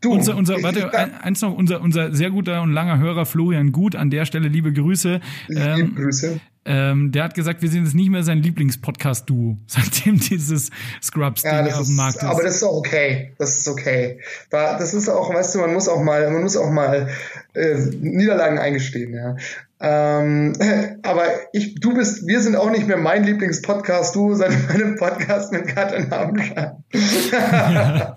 Du, 0.00 0.12
unser, 0.12 0.34
unser, 0.34 0.62
warte, 0.62 0.90
eins 1.22 1.42
noch, 1.42 1.54
unser, 1.54 1.82
unser 1.82 2.14
sehr 2.14 2.30
guter 2.30 2.62
und 2.62 2.72
langer 2.72 2.98
Hörer 2.98 3.26
Florian 3.26 3.70
Gut, 3.70 3.96
an 3.96 4.08
der 4.08 4.24
Stelle 4.24 4.48
liebe 4.48 4.72
Grüße. 4.72 5.20
Liebe 5.48 5.60
ähm, 5.60 5.94
Grüße. 5.94 6.40
Ähm, 6.66 7.10
der 7.10 7.24
hat 7.24 7.34
gesagt, 7.34 7.62
wir 7.62 7.70
sind 7.70 7.84
jetzt 7.84 7.94
nicht 7.94 8.10
mehr 8.10 8.22
sein 8.22 8.42
Lieblingspodcast-Duo, 8.42 9.56
seitdem 9.66 10.20
dieses 10.20 10.70
Scrubs-Ding 11.02 11.66
ja, 11.66 11.78
auf 11.78 11.86
dem 11.86 11.96
Markt 11.96 12.18
ist. 12.18 12.24
Aber 12.24 12.42
das 12.42 12.56
ist 12.56 12.62
auch 12.62 12.76
okay. 12.76 13.32
Das 13.38 13.58
ist 13.58 13.68
okay. 13.68 14.20
Da, 14.50 14.78
das 14.78 14.92
ist 14.92 15.08
auch, 15.08 15.32
weißt 15.32 15.54
du, 15.54 15.60
man 15.60 15.72
muss 15.72 15.88
auch 15.88 16.02
mal, 16.02 16.30
man 16.30 16.42
muss 16.42 16.56
auch 16.56 16.70
mal 16.70 17.08
äh, 17.54 17.74
Niederlagen 18.00 18.58
eingestehen, 18.58 19.14
ja. 19.14 19.36
Ähm, 19.80 20.52
aber 21.02 21.24
ich, 21.52 21.76
du 21.76 21.94
bist, 21.94 22.26
wir 22.26 22.40
sind 22.40 22.56
auch 22.56 22.70
nicht 22.70 22.86
mehr 22.86 22.98
mein 22.98 23.24
Lieblingspodcast, 23.24 24.14
du 24.14 24.34
seit 24.36 24.52
meinem 24.68 24.96
Podcast 24.96 25.52
mit 25.52 25.66
Katrin 25.66 26.12
Abendschein. 26.12 26.84
Ja. 27.32 28.14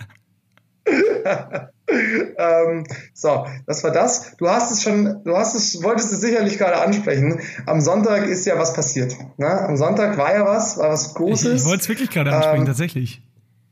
Ähm, 1.88 2.86
so, 3.13 3.46
das 3.65 3.84
war 3.84 3.91
das. 3.91 4.36
Du 4.38 4.48
hast 4.48 4.72
es 4.72 4.84
schon, 4.84 5.22
du 5.24 5.36
hast 5.36 5.56
es, 5.56 5.84
wolltest 5.84 6.12
es 6.13 6.22
sicherlich 6.22 6.58
gerade 6.58 6.82
ansprechen. 6.82 7.41
Am 7.65 7.82
Sonntag 7.82 8.28
ist 8.28 8.46
ja 8.46 8.58
was 8.58 8.74
passiert. 8.74 9.15
Ne? 9.38 9.48
Am 9.48 9.76
Sonntag 9.76 10.17
war 10.17 10.34
ja 10.34 10.46
was, 10.46 10.78
war 10.78 10.89
was 10.89 11.13
Großes. 11.13 11.54
Ich, 11.54 11.62
ich 11.62 11.65
wollte 11.65 11.82
es 11.82 11.89
wirklich 11.89 12.10
gerade 12.10 12.32
ansprechen, 12.32 12.62
ähm, 12.62 12.65
tatsächlich. 12.65 13.22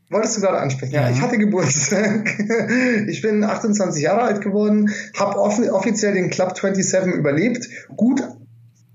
Wolltest 0.10 0.38
du 0.38 0.42
gerade 0.42 0.58
ansprechen? 0.58 0.94
Ja, 0.94 1.04
ja, 1.04 1.12
ich 1.12 1.22
hatte 1.22 1.38
Geburtstag. 1.38 2.38
ich 3.08 3.22
bin 3.22 3.46
28 3.46 4.04
Jahre 4.04 4.24
alt 4.24 4.42
geworden, 4.42 4.92
habe 5.18 5.40
offiziell 5.40 6.14
den 6.14 6.30
Club 6.30 6.58
27 6.58 7.14
überlebt. 7.14 7.70
Gut 7.96 8.22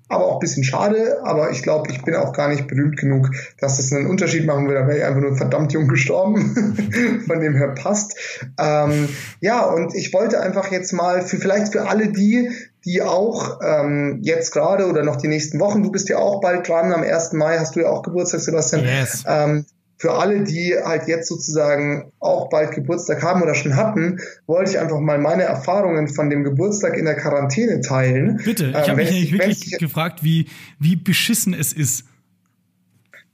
aber 0.09 0.27
auch 0.27 0.35
ein 0.35 0.40
bisschen 0.40 0.64
schade, 0.64 1.19
aber 1.25 1.51
ich 1.51 1.62
glaube, 1.62 1.90
ich 1.90 2.03
bin 2.03 2.14
auch 2.14 2.33
gar 2.33 2.49
nicht 2.49 2.69
berühmt 2.69 2.97
genug, 2.97 3.31
dass 3.59 3.79
das 3.79 3.92
einen 3.92 4.07
Unterschied 4.07 4.47
machen 4.47 4.66
würde. 4.66 4.81
Da 4.81 4.87
wäre 4.87 4.99
ich 4.99 5.05
einfach 5.05 5.21
nur 5.21 5.37
verdammt 5.37 5.73
jung 5.73 5.88
gestorben, 5.88 7.23
von 7.27 7.40
dem 7.40 7.55
her 7.55 7.75
passt. 7.75 8.16
Ähm, 8.59 9.09
ja, 9.40 9.64
und 9.64 9.95
ich 9.95 10.12
wollte 10.12 10.40
einfach 10.40 10.71
jetzt 10.71 10.92
mal 10.92 11.23
für 11.23 11.38
vielleicht 11.38 11.73
für 11.73 11.88
alle 11.88 12.09
die, 12.09 12.51
die 12.85 13.03
auch 13.03 13.61
ähm, 13.62 14.21
jetzt 14.23 14.53
gerade 14.53 14.87
oder 14.87 15.03
noch 15.03 15.16
die 15.16 15.29
nächsten 15.29 15.59
Wochen, 15.59 15.83
du 15.83 15.90
bist 15.90 16.09
ja 16.09 16.19
auch 16.19 16.40
bald 16.40 16.69
dran, 16.69 16.92
am 16.92 17.03
1. 17.03 17.33
Mai 17.33 17.59
hast 17.59 17.75
du 17.75 17.81
ja 17.81 17.88
auch 17.88 18.03
Geburtstag, 18.03 18.40
Sebastian. 18.40 18.85
Yes. 18.85 19.25
Ähm, 19.27 19.66
für 19.98 20.12
alle, 20.12 20.44
die 20.44 20.74
halt 20.85 21.09
jetzt 21.09 21.28
sozusagen 21.28 22.12
auch 22.20 22.50
bald 22.50 22.72
Geburtstag 22.72 23.22
haben 23.22 23.42
oder 23.42 23.54
schon 23.54 23.76
hatten, 23.76 24.20
wollte 24.46 24.72
ich 24.72 24.78
einfach 24.78 24.98
mal 25.00 25.18
meine 25.18 25.44
Erfahrungen 25.44 26.09
von 26.09 26.28
dem 26.28 26.44
Geburtstag 26.44 26.96
in 26.96 27.06
der 27.06 27.16
Quarantäne 27.16 27.80
teilen. 27.80 28.40
Bitte, 28.44 28.66
ich 28.66 28.74
habe 28.74 28.90
ähm, 28.90 28.96
mich 28.96 29.11
nämlich 29.11 29.32
wirklich 29.32 29.72
ich, 29.72 29.78
gefragt, 29.78 30.22
wie, 30.22 30.48
wie 30.78 30.96
beschissen 30.96 31.54
es 31.54 31.72
ist. 31.72 32.04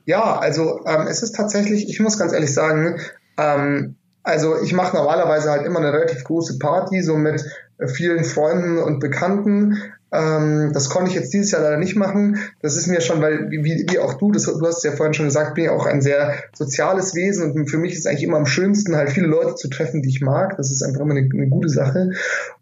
Ja, 0.05 0.38
also 0.38 0.85
ähm, 0.87 1.07
es 1.09 1.22
ist 1.22 1.35
tatsächlich, 1.35 1.88
ich 1.88 2.01
muss 2.01 2.18
ganz 2.18 2.33
ehrlich 2.33 2.55
sagen, 2.55 3.01
ähm, 3.38 3.96
also 4.22 4.61
ich 4.62 4.72
mache 4.72 4.96
normalerweise 4.96 5.51
halt 5.51 5.66
immer 5.66 5.81
eine 5.81 5.92
relativ 5.92 6.22
große 6.25 6.59
Party, 6.59 7.03
so 7.03 7.16
mit 7.16 7.44
vielen 7.88 8.22
Freunden 8.22 8.79
und 8.79 9.01
Bekannten. 9.01 9.79
Ähm, 10.12 10.72
das 10.75 10.90
konnte 10.90 11.11
ich 11.11 11.16
jetzt 11.16 11.33
dieses 11.33 11.53
Jahr 11.53 11.62
leider 11.62 11.79
nicht 11.79 11.96
machen. 11.96 12.38
Das 12.61 12.77
ist 12.77 12.87
mir 12.87 13.01
schon, 13.01 13.22
weil, 13.22 13.51
wie, 13.51 13.87
wie 13.88 13.98
auch 13.98 14.14
du, 14.14 14.31
das, 14.31 14.44
du 14.44 14.61
hast 14.66 14.79
es 14.79 14.83
ja 14.83 14.92
vorhin 14.92 15.14
schon 15.14 15.27
gesagt, 15.27 15.55
bin 15.55 15.64
ja 15.64 15.72
auch 15.72 15.87
ein 15.87 16.03
sehr 16.03 16.35
soziales 16.55 17.14
Wesen 17.14 17.53
und 17.53 17.70
für 17.70 17.79
mich 17.79 17.94
ist 17.94 18.07
eigentlich 18.07 18.25
immer 18.25 18.37
am 18.37 18.46
schönsten, 18.46 18.94
halt 18.94 19.11
viele 19.11 19.27
Leute 19.27 19.55
zu 19.55 19.68
treffen, 19.68 20.03
die 20.03 20.11
ich 20.11 20.20
mag. 20.20 20.57
Das 20.59 20.70
ist 20.70 20.83
einfach 20.83 21.01
immer 21.01 21.14
eine, 21.14 21.29
eine 21.33 21.48
gute 21.48 21.70
Sache. 21.70 22.11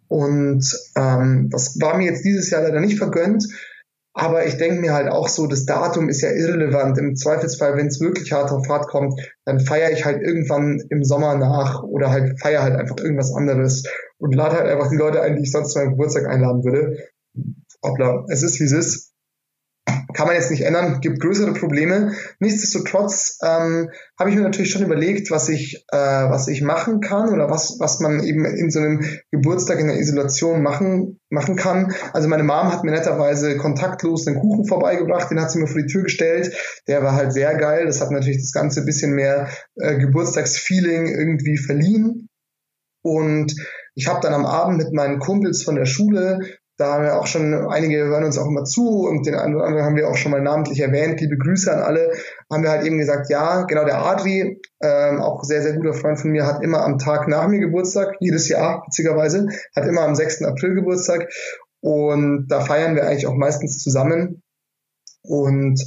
Und 0.06 0.64
ähm, 0.96 1.48
das 1.50 1.80
war 1.80 1.96
mir 1.96 2.06
jetzt 2.06 2.24
dieses 2.24 2.50
Jahr 2.50 2.62
leider 2.62 2.80
nicht 2.80 2.98
vergönnt. 2.98 3.48
Aber 4.12 4.44
ich 4.44 4.56
denke 4.56 4.80
mir 4.80 4.92
halt 4.92 5.08
auch 5.08 5.28
so, 5.28 5.46
das 5.46 5.66
Datum 5.66 6.08
ist 6.08 6.20
ja 6.20 6.30
irrelevant. 6.30 6.98
Im 6.98 7.16
Zweifelsfall, 7.16 7.76
wenn 7.76 7.86
es 7.86 8.00
wirklich 8.00 8.32
hart 8.32 8.50
auf 8.50 8.68
hart 8.68 8.88
kommt, 8.88 9.20
dann 9.44 9.60
feiere 9.60 9.92
ich 9.92 10.04
halt 10.04 10.20
irgendwann 10.20 10.82
im 10.90 11.04
Sommer 11.04 11.36
nach 11.36 11.82
oder 11.82 12.10
halt 12.10 12.40
feiere 12.40 12.62
halt 12.62 12.76
einfach 12.76 12.98
irgendwas 12.98 13.32
anderes 13.32 13.84
und 14.18 14.34
lade 14.34 14.56
halt 14.56 14.68
einfach 14.68 14.90
die 14.90 14.96
Leute 14.96 15.22
ein, 15.22 15.36
die 15.36 15.42
ich 15.42 15.52
sonst 15.52 15.72
zu 15.72 15.78
meinem 15.78 15.90
Geburtstag 15.90 16.26
einladen 16.26 16.64
würde 16.64 16.98
hoppla, 17.82 18.24
es 18.28 18.42
ist 18.42 18.60
wie 18.60 18.64
es 18.64 18.72
ist. 18.72 19.10
Kann 20.14 20.26
man 20.26 20.36
jetzt 20.36 20.50
nicht 20.50 20.62
ändern, 20.62 21.00
gibt 21.00 21.20
größere 21.20 21.52
Probleme. 21.54 22.12
Nichtsdestotrotz 22.38 23.38
ähm, 23.42 23.90
habe 24.18 24.30
ich 24.30 24.36
mir 24.36 24.42
natürlich 24.42 24.70
schon 24.70 24.84
überlegt, 24.84 25.30
was 25.30 25.48
ich, 25.48 25.84
äh, 25.90 25.96
was 25.96 26.48
ich 26.48 26.62
machen 26.62 27.00
kann 27.00 27.32
oder 27.32 27.48
was, 27.48 27.76
was 27.78 28.00
man 28.00 28.22
eben 28.22 28.44
in 28.44 28.70
so 28.70 28.80
einem 28.80 29.04
Geburtstag 29.30 29.78
in 29.78 29.86
der 29.86 29.98
Isolation 29.98 30.62
machen, 30.62 31.20
machen 31.30 31.56
kann. 31.56 31.94
Also 32.12 32.28
meine 32.28 32.42
Mom 32.42 32.72
hat 32.72 32.84
mir 32.84 32.90
netterweise 32.90 33.56
kontaktlos 33.56 34.26
einen 34.26 34.38
Kuchen 34.38 34.66
vorbeigebracht, 34.66 35.30
den 35.30 35.40
hat 35.40 35.50
sie 35.50 35.58
mir 35.58 35.66
vor 35.66 35.80
die 35.80 35.88
Tür 35.88 36.02
gestellt. 36.02 36.54
Der 36.88 37.02
war 37.02 37.14
halt 37.14 37.32
sehr 37.32 37.54
geil. 37.56 37.86
Das 37.86 38.00
hat 38.00 38.10
natürlich 38.10 38.42
das 38.42 38.52
Ganze 38.52 38.80
ein 38.80 38.86
bisschen 38.86 39.12
mehr 39.12 39.48
äh, 39.76 39.96
Geburtstagsfeeling 39.98 41.06
irgendwie 41.06 41.56
verliehen. 41.56 42.28
Und 43.02 43.54
ich 43.94 44.06
habe 44.06 44.20
dann 44.20 44.34
am 44.34 44.46
Abend 44.46 44.78
mit 44.78 44.92
meinen 44.92 45.18
Kumpels 45.18 45.62
von 45.62 45.74
der 45.74 45.86
Schule 45.86 46.40
da 46.80 46.94
haben 46.94 47.04
wir 47.04 47.18
auch 47.18 47.26
schon, 47.26 47.52
einige 47.68 47.98
hören 47.98 48.24
uns 48.24 48.38
auch 48.38 48.46
immer 48.46 48.64
zu 48.64 49.06
und 49.06 49.26
den 49.26 49.34
einen 49.34 49.54
oder 49.54 49.66
anderen 49.66 49.84
haben 49.84 49.96
wir 49.96 50.08
auch 50.08 50.16
schon 50.16 50.32
mal 50.32 50.40
namentlich 50.40 50.80
erwähnt. 50.80 51.20
Liebe 51.20 51.36
Grüße 51.36 51.70
an 51.70 51.82
alle. 51.82 52.12
Haben 52.50 52.62
wir 52.62 52.70
halt 52.70 52.86
eben 52.86 52.96
gesagt, 52.96 53.28
ja, 53.28 53.64
genau 53.64 53.84
der 53.84 53.98
Adri, 53.98 54.58
ähm, 54.82 55.20
auch 55.20 55.44
sehr, 55.44 55.62
sehr 55.62 55.74
guter 55.74 55.92
Freund 55.92 56.18
von 56.18 56.30
mir, 56.30 56.46
hat 56.46 56.64
immer 56.64 56.82
am 56.82 56.98
Tag 56.98 57.28
nach 57.28 57.48
mir 57.48 57.60
Geburtstag, 57.60 58.16
jedes 58.20 58.48
Jahr, 58.48 58.82
witzigerweise, 58.86 59.46
hat 59.76 59.86
immer 59.86 60.02
am 60.02 60.14
6. 60.14 60.42
April 60.44 60.74
Geburtstag. 60.74 61.28
Und 61.82 62.46
da 62.48 62.60
feiern 62.60 62.94
wir 62.94 63.06
eigentlich 63.06 63.26
auch 63.26 63.34
meistens 63.34 63.78
zusammen. 63.78 64.42
Und 65.22 65.78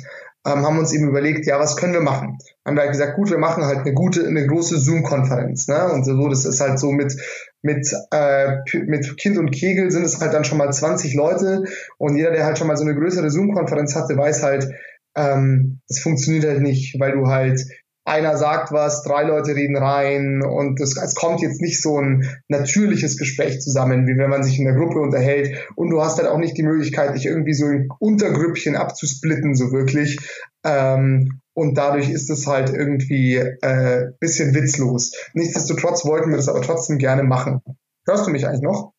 ähm, 0.45 0.65
haben 0.65 0.77
uns 0.77 0.93
eben 0.93 1.07
überlegt, 1.07 1.47
ja, 1.47 1.57
was 1.57 1.75
können 1.75 1.93
wir 1.93 2.01
machen? 2.01 2.37
Haben 2.65 2.75
wir 2.75 2.81
halt 2.81 2.91
gesagt, 2.91 3.15
gut, 3.15 3.31
wir 3.31 3.39
machen 3.39 3.65
halt 3.65 3.79
eine 3.79 3.93
gute, 3.93 4.27
eine 4.27 4.45
große 4.45 4.77
Zoom-Konferenz, 4.77 5.67
ne? 5.67 5.91
Und 5.91 6.03
so, 6.05 6.29
das 6.29 6.45
ist 6.45 6.61
halt 6.61 6.77
so 6.77 6.91
mit, 6.91 7.15
mit, 7.63 7.91
äh, 8.11 8.57
mit 8.85 9.17
Kind 9.17 9.37
und 9.37 9.51
Kegel 9.51 9.89
sind 9.89 10.03
es 10.03 10.19
halt 10.19 10.33
dann 10.33 10.43
schon 10.43 10.57
mal 10.57 10.71
20 10.71 11.15
Leute 11.15 11.63
und 11.97 12.15
jeder, 12.15 12.31
der 12.31 12.45
halt 12.45 12.57
schon 12.57 12.67
mal 12.67 12.77
so 12.77 12.83
eine 12.83 12.93
größere 12.93 13.31
Zoom-Konferenz 13.31 13.95
hatte, 13.95 14.15
weiß 14.15 14.43
halt, 14.43 14.69
ähm, 15.15 15.79
es 15.89 15.99
funktioniert 15.99 16.45
halt 16.45 16.61
nicht, 16.61 16.99
weil 16.99 17.13
du 17.13 17.27
halt 17.27 17.65
einer 18.05 18.35
sagt 18.35 18.73
was, 18.73 19.03
drei 19.03 19.23
Leute 19.23 19.55
reden 19.55 19.77
rein 19.77 20.43
und 20.43 20.81
es, 20.81 20.97
es 20.97 21.15
kommt 21.15 21.41
jetzt 21.41 21.61
nicht 21.61 21.81
so 21.81 21.99
ein 21.99 22.27
natürliches 22.49 23.17
Gespräch 23.17 23.61
zusammen, 23.61 24.07
wie 24.07 24.17
wenn 24.17 24.29
man 24.29 24.43
sich 24.43 24.59
in 24.59 24.65
der 24.65 24.75
Gruppe 24.75 24.99
unterhält 24.99 25.55
und 25.75 25.89
du 25.89 26.01
hast 26.01 26.17
halt 26.17 26.27
auch 26.27 26.37
nicht 26.37 26.57
die 26.57 26.63
Möglichkeit, 26.63 27.15
dich 27.15 27.25
irgendwie 27.25 27.53
so 27.53 27.67
in 27.67 27.87
Untergrüppchen 27.99 28.75
abzusplitten, 28.75 29.55
so 29.55 29.71
wirklich. 29.71 30.19
Ähm, 30.65 31.39
und 31.53 31.77
dadurch 31.77 32.09
ist 32.09 32.29
es 32.29 32.47
halt 32.47 32.69
irgendwie 32.69 33.35
äh, 33.35 34.11
bisschen 34.19 34.53
witzlos. 34.53 35.13
Nichtsdestotrotz 35.33 36.05
wollten 36.05 36.29
wir 36.29 36.37
das 36.37 36.49
aber 36.49 36.61
trotzdem 36.61 36.97
gerne 36.97 37.23
machen. 37.23 37.61
Hörst 38.05 38.27
du 38.27 38.31
mich 38.31 38.47
eigentlich 38.47 38.61
noch? 38.61 38.93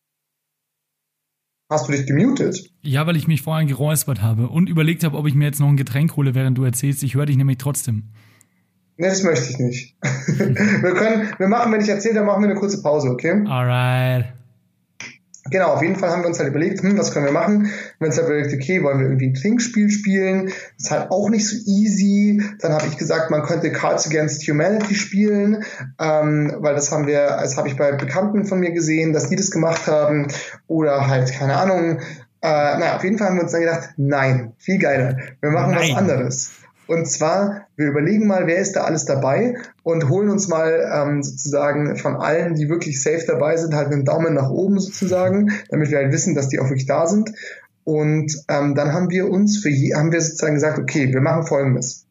Hast 1.69 1.87
du 1.87 1.91
dich 1.91 2.05
gemutet? 2.05 2.69
Ja, 2.83 3.07
weil 3.07 3.15
ich 3.15 3.27
mich 3.27 3.41
vorhin 3.41 3.67
geräuspert 3.67 4.21
habe 4.21 4.49
und 4.49 4.69
überlegt 4.69 5.03
habe, 5.03 5.17
ob 5.17 5.25
ich 5.25 5.33
mir 5.33 5.45
jetzt 5.45 5.59
noch 5.59 5.67
ein 5.67 5.77
Getränk 5.77 6.15
hole, 6.15 6.35
während 6.35 6.57
du 6.57 6.63
erzählst. 6.63 7.01
Ich 7.01 7.15
höre 7.15 7.25
dich 7.25 7.37
nämlich 7.37 7.57
trotzdem. 7.57 8.11
Nee, 8.97 9.07
das 9.07 9.23
möchte 9.23 9.49
ich 9.49 9.59
nicht. 9.59 9.97
wir 10.27 10.93
können, 10.93 11.33
wir 11.37 11.47
machen, 11.47 11.73
wenn 11.73 11.81
ich 11.81 11.89
erzähle, 11.89 12.15
dann 12.15 12.25
machen 12.27 12.43
wir 12.43 12.49
eine 12.49 12.59
kurze 12.59 12.81
Pause, 12.81 13.09
okay? 13.09 13.43
Alright. 13.47 14.34
Genau, 15.51 15.73
auf 15.73 15.81
jeden 15.83 15.95
Fall 15.95 16.09
haben 16.09 16.23
wir 16.23 16.27
uns 16.27 16.39
halt 16.39 16.49
überlegt, 16.49 16.81
hm, 16.81 16.97
was 16.97 17.11
können 17.11 17.25
wir 17.25 17.31
machen? 17.31 17.65
Wir 17.65 17.71
haben 17.99 18.07
uns 18.07 18.17
halt 18.17 18.27
überlegt, 18.27 18.53
okay, 18.53 18.81
wollen 18.81 18.97
wir 18.97 19.05
irgendwie 19.05 19.27
ein 19.27 19.35
Trinkspiel 19.35 19.91
spielen? 19.91 20.45
Das 20.45 20.85
ist 20.85 20.91
halt 20.91 21.11
auch 21.11 21.29
nicht 21.29 21.47
so 21.47 21.55
easy. 21.65 22.41
Dann 22.61 22.73
habe 22.73 22.87
ich 22.87 22.97
gesagt, 22.97 23.29
man 23.29 23.43
könnte 23.43 23.71
Cards 23.71 24.07
Against 24.07 24.47
Humanity 24.47 24.95
spielen, 24.95 25.63
ähm, 25.99 26.55
weil 26.57 26.73
das 26.73 26.91
haben 26.91 27.05
wir, 27.05 27.27
das 27.27 27.57
habe 27.57 27.67
ich 27.67 27.77
bei 27.77 27.91
Bekannten 27.91 28.45
von 28.45 28.59
mir 28.59 28.71
gesehen, 28.71 29.13
dass 29.13 29.29
die 29.29 29.35
das 29.35 29.51
gemacht 29.51 29.85
haben. 29.85 30.29
Oder 30.65 31.07
halt, 31.07 31.31
keine 31.31 31.57
Ahnung. 31.57 31.99
Äh, 32.41 32.77
naja, 32.79 32.95
auf 32.95 33.03
jeden 33.03 33.19
Fall 33.19 33.27
haben 33.27 33.35
wir 33.35 33.43
uns 33.43 33.51
dann 33.51 33.61
gedacht, 33.61 33.89
nein, 33.97 34.53
viel 34.57 34.79
geiler. 34.79 35.17
Wir 35.41 35.51
machen 35.51 35.75
nein. 35.75 35.89
was 35.91 35.97
anderes. 35.97 36.51
Und 36.87 37.07
zwar, 37.07 37.67
wir 37.75 37.87
überlegen 37.87 38.27
mal, 38.27 38.47
wer 38.47 38.57
ist 38.57 38.75
da 38.75 38.83
alles 38.83 39.05
dabei 39.05 39.55
und 39.83 40.09
holen 40.09 40.29
uns 40.29 40.47
mal 40.47 40.89
ähm, 40.93 41.23
sozusagen 41.23 41.97
von 41.97 42.15
allen, 42.15 42.55
die 42.55 42.69
wirklich 42.69 43.01
safe 43.01 43.23
dabei 43.25 43.57
sind, 43.57 43.73
halt 43.73 43.91
einen 43.91 44.05
Daumen 44.05 44.33
nach 44.33 44.49
oben 44.49 44.79
sozusagen, 44.79 45.51
damit 45.69 45.89
wir 45.89 45.97
halt 45.97 46.11
wissen, 46.11 46.35
dass 46.35 46.49
die 46.49 46.59
auch 46.59 46.69
wirklich 46.69 46.85
da 46.85 47.07
sind. 47.07 47.31
Und 47.83 48.35
ähm, 48.49 48.75
dann 48.75 48.93
haben 48.93 49.09
wir 49.09 49.29
uns 49.29 49.59
für 49.59 49.69
je, 49.69 49.93
haben 49.93 50.11
wir 50.11 50.21
sozusagen 50.21 50.55
gesagt, 50.55 50.79
okay, 50.79 51.13
wir 51.13 51.21
machen 51.21 51.45
folgendes. 51.45 52.04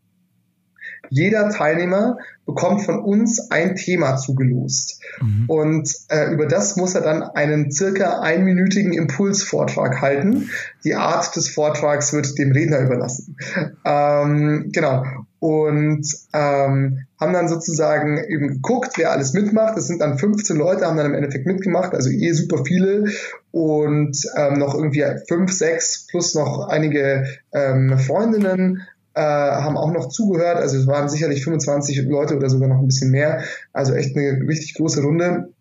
Jeder 1.14 1.48
Teilnehmer 1.48 2.18
bekommt 2.44 2.82
von 2.82 2.98
uns 2.98 3.52
ein 3.52 3.76
Thema 3.76 4.16
zugelost. 4.16 5.00
Mhm. 5.20 5.44
Und 5.46 5.94
äh, 6.08 6.32
über 6.32 6.46
das 6.46 6.76
muss 6.76 6.96
er 6.96 7.02
dann 7.02 7.22
einen 7.22 7.70
circa 7.70 8.18
einminütigen 8.20 8.92
Impulsvortrag 8.92 10.00
halten. 10.00 10.50
Die 10.82 10.96
Art 10.96 11.34
des 11.36 11.48
Vortrags 11.48 12.12
wird 12.12 12.36
dem 12.36 12.50
Redner 12.50 12.80
überlassen. 12.80 13.36
Ähm, 13.84 14.70
genau. 14.72 15.04
Und 15.38 16.04
ähm, 16.32 17.06
haben 17.20 17.32
dann 17.32 17.48
sozusagen 17.48 18.18
eben 18.28 18.48
geguckt, 18.48 18.94
wer 18.96 19.12
alles 19.12 19.34
mitmacht. 19.34 19.76
Das 19.76 19.86
sind 19.86 20.00
dann 20.00 20.18
15 20.18 20.56
Leute, 20.56 20.86
haben 20.86 20.96
dann 20.96 21.06
im 21.06 21.14
Endeffekt 21.14 21.46
mitgemacht, 21.46 21.94
also 21.94 22.10
eh 22.10 22.32
super 22.32 22.64
viele. 22.64 23.04
Und 23.52 24.18
ähm, 24.36 24.58
noch 24.58 24.74
irgendwie 24.74 25.04
fünf, 25.28 25.52
sechs 25.52 26.08
plus 26.10 26.34
noch 26.34 26.66
einige 26.68 27.24
ähm, 27.52 27.98
Freundinnen 27.98 28.82
äh, 29.14 29.20
haben 29.20 29.76
auch 29.76 29.92
noch 29.92 30.08
zugehört. 30.08 30.56
Also 30.56 30.76
es 30.76 30.86
waren 30.86 31.08
sicherlich 31.08 31.44
25 31.44 32.02
Leute 32.04 32.36
oder 32.36 32.48
sogar 32.48 32.68
noch 32.68 32.78
ein 32.78 32.86
bisschen 32.86 33.10
mehr. 33.10 33.42
Also 33.72 33.94
echt 33.94 34.16
eine 34.16 34.46
richtig 34.46 34.74
große 34.74 35.02
Runde. 35.02 35.53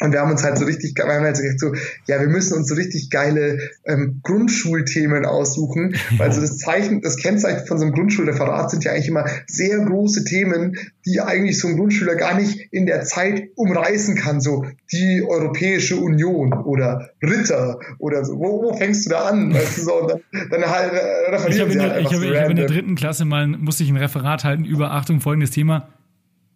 Und 0.00 0.12
wir 0.12 0.20
haben 0.20 0.30
uns 0.30 0.44
halt 0.44 0.58
so 0.58 0.64
richtig, 0.64 0.94
wir 0.96 1.04
haben 1.04 1.24
halt 1.24 1.36
gesagt 1.36 1.60
so, 1.60 1.74
ja, 2.06 2.20
wir 2.20 2.28
müssen 2.28 2.56
uns 2.56 2.68
so 2.68 2.74
richtig 2.74 3.10
geile 3.10 3.58
ähm, 3.84 4.20
Grundschulthemen 4.22 5.24
aussuchen, 5.24 5.96
weil 6.18 6.32
so 6.32 6.40
das 6.40 6.58
Zeichen, 6.58 7.02
das 7.02 7.16
Kennzeichen 7.16 7.66
von 7.66 7.78
so 7.78 7.84
einem 7.84 7.94
Grundschulreferat 7.94 8.70
sind 8.70 8.84
ja 8.84 8.92
eigentlich 8.92 9.08
immer 9.08 9.24
sehr 9.46 9.78
große 9.78 10.24
Themen, 10.24 10.76
die 11.04 11.20
eigentlich 11.20 11.58
so 11.58 11.68
ein 11.68 11.76
Grundschüler 11.76 12.14
gar 12.14 12.38
nicht 12.38 12.68
in 12.70 12.86
der 12.86 13.02
Zeit 13.02 13.48
umreißen 13.56 14.14
kann, 14.14 14.40
so 14.40 14.64
die 14.92 15.24
Europäische 15.26 15.96
Union 15.96 16.52
oder 16.52 17.10
Ritter 17.22 17.80
oder 17.98 18.24
so. 18.24 18.38
Wo, 18.38 18.62
wo 18.62 18.76
fängst 18.76 19.06
du 19.06 19.10
da 19.10 19.28
an? 19.28 19.52
Weißt 19.54 19.78
du, 19.78 19.82
so, 19.82 20.02
und 20.02 20.10
dann, 20.10 20.20
dann 20.50 20.70
halt, 20.70 20.92
äh, 20.92 21.30
referieren 21.30 21.70
ich 21.70 21.78
habe 21.78 21.90
halt 21.90 22.00
ich 22.00 22.06
hab, 22.06 22.14
so 22.14 22.22
ich 22.22 22.40
hab 22.40 22.50
in 22.50 22.56
der 22.56 22.66
dritten 22.66 22.94
Klasse 22.94 23.24
mal, 23.24 23.46
musste 23.46 23.82
ich 23.82 23.90
ein 23.90 23.96
Referat 23.96 24.44
halten 24.44 24.64
über, 24.64 24.92
Achtung, 24.92 25.20
folgendes 25.20 25.50
Thema, 25.50 25.88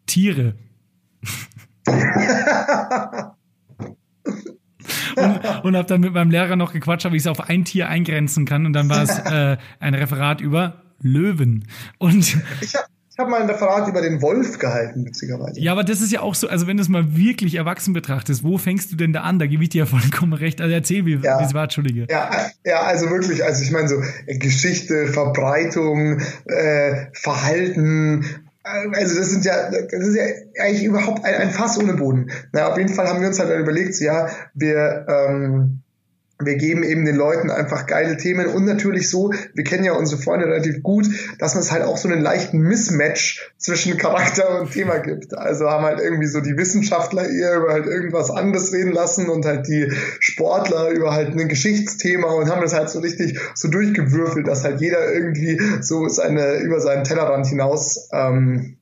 Tiere 0.07 0.55
und, 5.64 5.77
habe 5.77 5.87
dann 5.87 6.01
mit 6.01 6.12
meinem 6.12 6.31
Lehrer 6.31 6.57
noch 6.57 6.72
gequatscht, 6.72 7.07
ob 7.07 7.12
ich 7.12 7.22
es 7.22 7.27
auf 7.27 7.40
ein 7.48 7.64
Tier 7.64 7.88
eingrenzen 7.88 8.44
kann. 8.44 8.66
Und 8.66 8.72
dann 8.72 8.88
war 8.88 9.03
es 9.03 9.18
äh, 9.25 9.57
ein 9.81 9.94
Referat 9.94 10.40
über 10.40 10.83
Löwen. 11.01 11.66
Und 11.98 12.37
ich 12.61 12.75
habe 12.75 12.87
ich 13.14 13.18
habe 13.18 13.31
mal 13.31 13.42
ein 13.42 13.51
Referat 13.51 13.87
über 13.88 14.01
den 14.01 14.22
Wolf 14.22 14.59
gehalten, 14.59 15.05
witzigerweise. 15.05 15.61
Ja, 15.61 15.72
aber 15.72 15.85
das 15.85 16.01
ist 16.01 16.12
ja 16.12 16.22
auch 16.22 16.35
so, 16.35 16.48
also 16.48 16.66
wenn 16.66 16.79
du 16.79 16.83
es 16.83 16.88
mal 16.88 17.14
wirklich 17.14 17.57
erwachsen 17.57 17.92
betrachtest, 17.92 18.42
wo 18.42 18.57
fängst 18.57 18.90
du 18.90 18.96
denn 18.96 19.12
da 19.12 19.20
an? 19.20 19.38
Da 19.38 19.46
gebe 19.46 19.62
ich 19.62 19.68
dir 19.68 19.81
ja 19.81 19.87
vollkommen 19.87 20.33
recht. 20.33 20.62
Also 20.62 20.72
erzähl, 20.72 21.05
wie, 21.05 21.16
ja. 21.16 21.38
wie 21.38 21.44
es 21.44 21.53
war, 21.53 21.64
Entschuldige. 21.64 22.07
Ja, 22.09 22.31
ja, 22.64 22.81
also 22.81 23.11
wirklich, 23.11 23.44
also 23.44 23.62
ich 23.62 23.70
meine 23.70 23.88
so 23.88 23.96
Geschichte, 24.27 25.09
Verbreitung, 25.09 26.20
äh, 26.46 27.09
Verhalten, 27.12 28.25
also 28.64 29.18
das 29.18 29.31
sind 29.31 29.44
ja, 29.44 29.70
das 29.70 29.92
ist 29.92 30.16
ja 30.16 30.25
eigentlich 30.62 30.85
überhaupt 30.85 31.25
ein, 31.25 31.35
ein 31.35 31.51
Fass 31.51 31.79
ohne 31.79 31.94
Boden. 31.94 32.31
Na, 32.53 32.68
auf 32.68 32.79
jeden 32.79 32.92
Fall 32.94 33.09
haben 33.09 33.20
wir 33.20 33.29
uns 33.29 33.38
halt 33.38 33.51
dann 33.51 33.61
überlegt, 33.61 33.94
so, 33.94 34.05
ja, 34.05 34.29
wir, 34.55 35.07
ähm, 35.09 35.83
wir 36.47 36.57
geben 36.57 36.83
eben 36.83 37.05
den 37.05 37.17
Leuten 37.17 37.51
einfach 37.51 37.87
geile 37.87 38.17
Themen 38.17 38.47
und 38.47 38.65
natürlich 38.65 39.09
so, 39.11 39.33
wir 39.55 39.65
kennen 39.65 39.85
ja 39.85 39.93
unsere 39.93 40.21
Freunde 40.21 40.47
relativ 40.47 40.83
gut, 40.83 41.07
dass 41.39 41.55
es 41.55 41.71
halt 41.71 41.85
auch 41.85 41.97
so 41.97 42.09
einen 42.09 42.21
leichten 42.21 42.59
Mismatch 42.59 43.53
zwischen 43.59 43.97
Charakter 43.97 44.61
und 44.61 44.73
Thema 44.73 44.99
gibt. 44.99 45.37
Also 45.37 45.69
haben 45.69 45.85
halt 45.85 46.01
irgendwie 46.01 46.27
so 46.27 46.41
die 46.41 46.57
Wissenschaftler 46.57 47.29
eher 47.29 47.57
über 47.59 47.73
halt 47.73 47.87
irgendwas 47.87 48.31
anderes 48.31 48.73
reden 48.73 48.93
lassen 48.93 49.29
und 49.29 49.45
halt 49.45 49.67
die 49.69 49.93
Sportler 50.21 50.91
über 50.91 51.13
halt 51.13 51.39
ein 51.39 51.49
Geschichtsthema 51.49 52.29
und 52.29 52.51
haben 52.51 52.63
das 52.63 52.75
halt 52.75 52.91
so 52.91 53.01
richtig 53.01 53.39
so 53.55 53.69
durchgewürfelt, 53.69 54.47
dass 54.47 54.65
halt 54.65 54.81
jeder 54.81 55.13
irgendwie 55.13 55.61
so 55.81 56.09
seine 56.09 56.59
über 56.59 56.81
seinen 56.81 57.05
Tellerrand 57.05 57.47
hinaus 57.47 58.09
ähm, 58.13 58.77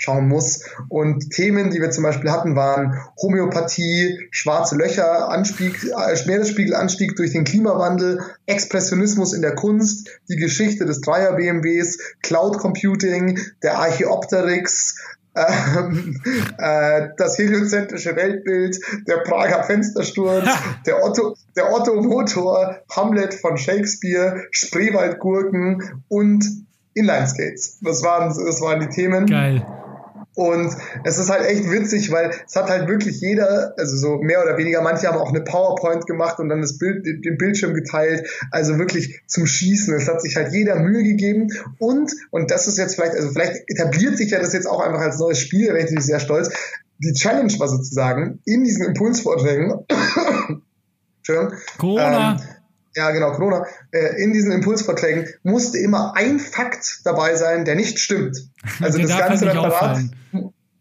schauen 0.00 0.28
muss. 0.28 0.64
Und 0.88 1.30
Themen, 1.30 1.70
die 1.70 1.80
wir 1.80 1.90
zum 1.90 2.04
Beispiel 2.04 2.30
hatten, 2.30 2.56
waren 2.56 2.98
Homöopathie, 3.20 4.28
schwarze 4.30 4.76
Löcher, 4.76 5.28
Anstieg, 5.28 5.84
äh, 5.84 6.26
Meeresspiegelanstieg 6.26 7.16
durch 7.16 7.32
den 7.32 7.44
Klimawandel, 7.44 8.20
Expressionismus 8.46 9.34
in 9.34 9.42
der 9.42 9.54
Kunst, 9.54 10.08
die 10.28 10.36
Geschichte 10.36 10.86
des 10.86 11.02
Dreier-BMWs, 11.02 11.98
Cloud 12.22 12.58
Computing, 12.58 13.38
der 13.62 13.78
Archeopteryx, 13.78 14.96
ähm, 15.36 16.20
äh, 16.58 17.08
das 17.18 17.38
heliozentrische 17.38 18.16
Weltbild, 18.16 18.80
der 19.06 19.18
Prager 19.18 19.64
Fenstersturz, 19.64 20.48
der 20.86 21.04
Otto, 21.04 21.36
der 21.56 21.72
Otto 21.72 22.00
Motor, 22.00 22.76
Hamlet 22.90 23.34
von 23.34 23.58
Shakespeare, 23.58 24.44
Spreewaldgurken 24.50 26.02
und 26.08 26.44
Inlineskates. 26.94 27.78
Das 27.82 28.02
waren, 28.02 28.28
das 28.28 28.60
waren 28.60 28.80
die 28.80 28.88
Themen. 28.88 29.26
Geil. 29.26 29.64
Und 30.34 30.74
es 31.04 31.18
ist 31.18 31.28
halt 31.28 31.44
echt 31.46 31.70
witzig, 31.70 32.10
weil 32.12 32.30
es 32.46 32.54
hat 32.54 32.70
halt 32.70 32.88
wirklich 32.88 33.20
jeder, 33.20 33.74
also 33.76 33.96
so 33.96 34.18
mehr 34.18 34.42
oder 34.42 34.56
weniger, 34.56 34.80
manche 34.80 35.08
haben 35.08 35.18
auch 35.18 35.30
eine 35.30 35.42
PowerPoint 35.42 36.06
gemacht 36.06 36.38
und 36.38 36.48
dann 36.48 36.60
das 36.60 36.78
Bild, 36.78 37.04
den 37.04 37.36
Bildschirm 37.36 37.74
geteilt. 37.74 38.28
Also 38.50 38.78
wirklich 38.78 39.20
zum 39.26 39.46
Schießen. 39.46 39.92
Es 39.94 40.08
hat 40.08 40.22
sich 40.22 40.36
halt 40.36 40.52
jeder 40.52 40.76
Mühe 40.76 41.02
gegeben. 41.02 41.48
Und, 41.78 42.12
und 42.30 42.50
das 42.50 42.68
ist 42.68 42.78
jetzt 42.78 42.94
vielleicht, 42.94 43.14
also 43.14 43.30
vielleicht 43.30 43.68
etabliert 43.68 44.16
sich 44.16 44.30
ja 44.30 44.40
das 44.40 44.52
jetzt 44.52 44.66
auch 44.66 44.80
einfach 44.80 45.00
als 45.00 45.18
neues 45.18 45.40
Spiel, 45.40 45.66
da 45.66 45.72
bin 45.72 45.98
ich 45.98 46.04
sehr 46.04 46.20
stolz. 46.20 46.50
Die 46.98 47.12
Challenge 47.12 47.52
war 47.58 47.68
sozusagen 47.68 48.40
in 48.44 48.62
diesen 48.62 48.84
Impulsvorträgen, 48.84 49.86
Corona. 51.78 52.32
Ähm, 52.32 52.59
ja 52.94 53.10
genau, 53.10 53.32
Corona, 53.32 53.66
äh, 53.92 54.22
in 54.22 54.32
diesen 54.32 54.52
Impulsvorträgen 54.52 55.26
musste 55.42 55.78
immer 55.78 56.14
ein 56.16 56.38
Fakt 56.38 57.00
dabei 57.04 57.36
sein, 57.36 57.64
der 57.64 57.74
nicht 57.74 57.98
stimmt. 57.98 58.36
Also 58.80 58.98
das 58.98 59.16
ganze 59.16 59.46
halt 59.46 59.58
Referat. 59.58 60.00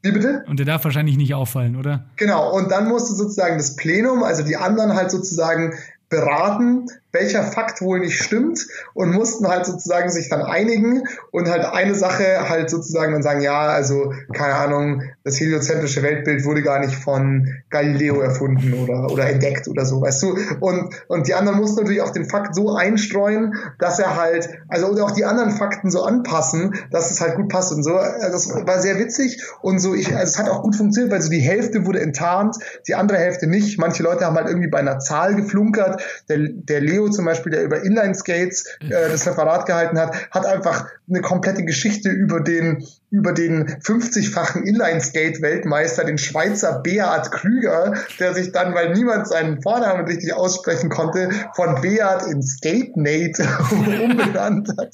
Wie 0.01 0.11
bitte? 0.11 0.43
Und 0.47 0.59
der 0.59 0.65
darf 0.65 0.83
wahrscheinlich 0.85 1.17
nicht 1.17 1.33
auffallen, 1.33 1.75
oder? 1.75 2.05
Genau, 2.15 2.55
und 2.55 2.71
dann 2.71 2.87
musste 2.87 3.13
sozusagen 3.15 3.57
das 3.57 3.75
Plenum, 3.75 4.23
also 4.23 4.43
die 4.43 4.55
anderen 4.55 4.93
halt 4.93 5.11
sozusagen 5.11 5.73
beraten, 6.07 6.87
welcher 7.11 7.43
Fakt 7.43 7.81
wohl 7.81 7.99
nicht 7.99 8.21
stimmt 8.21 8.67
und 8.93 9.11
mussten 9.11 9.47
halt 9.47 9.65
sozusagen 9.65 10.09
sich 10.09 10.29
dann 10.29 10.41
einigen 10.41 11.03
und 11.31 11.49
halt 11.49 11.65
eine 11.65 11.95
Sache 11.95 12.49
halt 12.49 12.69
sozusagen 12.69 13.13
dann 13.13 13.23
sagen, 13.23 13.41
ja, 13.41 13.67
also 13.67 14.13
keine 14.33 14.55
Ahnung, 14.55 15.03
das 15.23 15.39
heliozentrische 15.39 16.03
Weltbild 16.03 16.45
wurde 16.45 16.61
gar 16.61 16.79
nicht 16.79 16.95
von 16.95 17.47
Galileo 17.69 18.19
erfunden 18.21 18.73
oder, 18.73 19.11
oder 19.11 19.29
entdeckt 19.29 19.67
oder 19.67 19.85
so, 19.85 20.01
weißt 20.01 20.23
du? 20.23 20.37
Und, 20.59 20.93
und 21.07 21.27
die 21.27 21.33
anderen 21.33 21.59
mussten 21.59 21.81
natürlich 21.81 22.01
auch 22.01 22.11
den 22.11 22.25
Fakt 22.25 22.55
so 22.55 22.75
einstreuen, 22.75 23.55
dass 23.79 23.99
er 23.99 24.15
halt, 24.15 24.49
also 24.67 24.87
oder 24.87 25.05
auch 25.05 25.11
die 25.11 25.25
anderen 25.25 25.51
Fakten 25.51 25.89
so 25.89 26.03
anpassen, 26.03 26.75
dass 26.91 27.11
es 27.11 27.21
halt 27.21 27.35
gut 27.35 27.49
passt 27.49 27.71
und 27.71 27.83
so. 27.83 27.91
Das 27.91 28.49
war 28.49 28.79
sehr 28.79 28.99
witzig 28.99 29.41
und 29.61 29.79
so, 29.79 29.93
ich, 29.93 30.15
also 30.15 30.23
es 30.23 30.37
hat 30.37 30.49
auch 30.49 30.61
gut 30.61 30.75
funktioniert, 30.75 31.11
weil 31.11 31.21
so 31.21 31.29
die 31.29 31.39
Hälfte 31.39 31.85
wurde 31.85 32.01
enttarnt, 32.01 32.57
die 32.87 32.95
andere 32.95 33.17
Hälfte 33.17 33.47
nicht. 33.47 33.79
Manche 33.79 34.03
Leute 34.03 34.25
haben 34.25 34.35
halt 34.35 34.47
irgendwie 34.47 34.69
bei 34.69 34.79
einer 34.79 34.99
Zahl 34.99 35.35
geflunkert. 35.35 36.01
Der, 36.29 36.37
der 36.39 36.81
Leo 36.81 36.98
Leo 36.99 37.09
zum 37.09 37.25
Beispiel, 37.25 37.51
der 37.51 37.63
über 37.63 37.81
Inline-Skates 37.81 38.65
äh, 38.81 38.89
das 38.89 39.25
Referat 39.25 39.65
gehalten 39.65 39.97
hat, 39.97 40.29
hat 40.31 40.45
einfach 40.45 40.87
eine 41.09 41.21
komplette 41.21 41.63
Geschichte 41.63 42.09
über 42.09 42.41
den 42.41 42.85
über 43.11 43.33
den 43.33 43.67
50-fachen 43.67 44.63
Inline-Skate-Weltmeister, 44.65 46.03
den 46.03 46.19
Schweizer 46.19 46.79
Beat 46.83 47.31
Krüger, 47.31 47.95
der 48.19 48.35
sich 48.35 48.51
dann, 48.51 48.75
weil 48.75 48.93
niemand 48.93 49.27
seinen 49.27 49.63
Vornamen 49.63 50.05
richtig 50.05 50.31
aussprechen 50.35 50.89
konnte, 50.89 51.31
von 51.55 51.81
Beat 51.81 52.27
in 52.29 52.43
Skate 52.43 52.95
Nate 52.95 53.43
umbenannt 53.71 54.69
hat. 54.77 54.91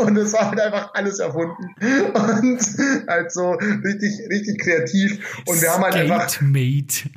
Und 0.00 0.18
es 0.18 0.34
war 0.34 0.50
halt 0.50 0.60
einfach 0.60 0.92
alles 0.92 1.18
erfunden. 1.18 1.74
Und 2.12 2.60
halt 3.08 3.32
so 3.32 3.52
richtig, 3.52 4.20
richtig 4.28 4.60
kreativ. 4.60 5.42
Und 5.46 5.62
wir 5.62 5.72
haben 5.72 5.82
halt 5.82 5.94
einfach. 5.94 6.28
Skate-Mate. 6.28 7.08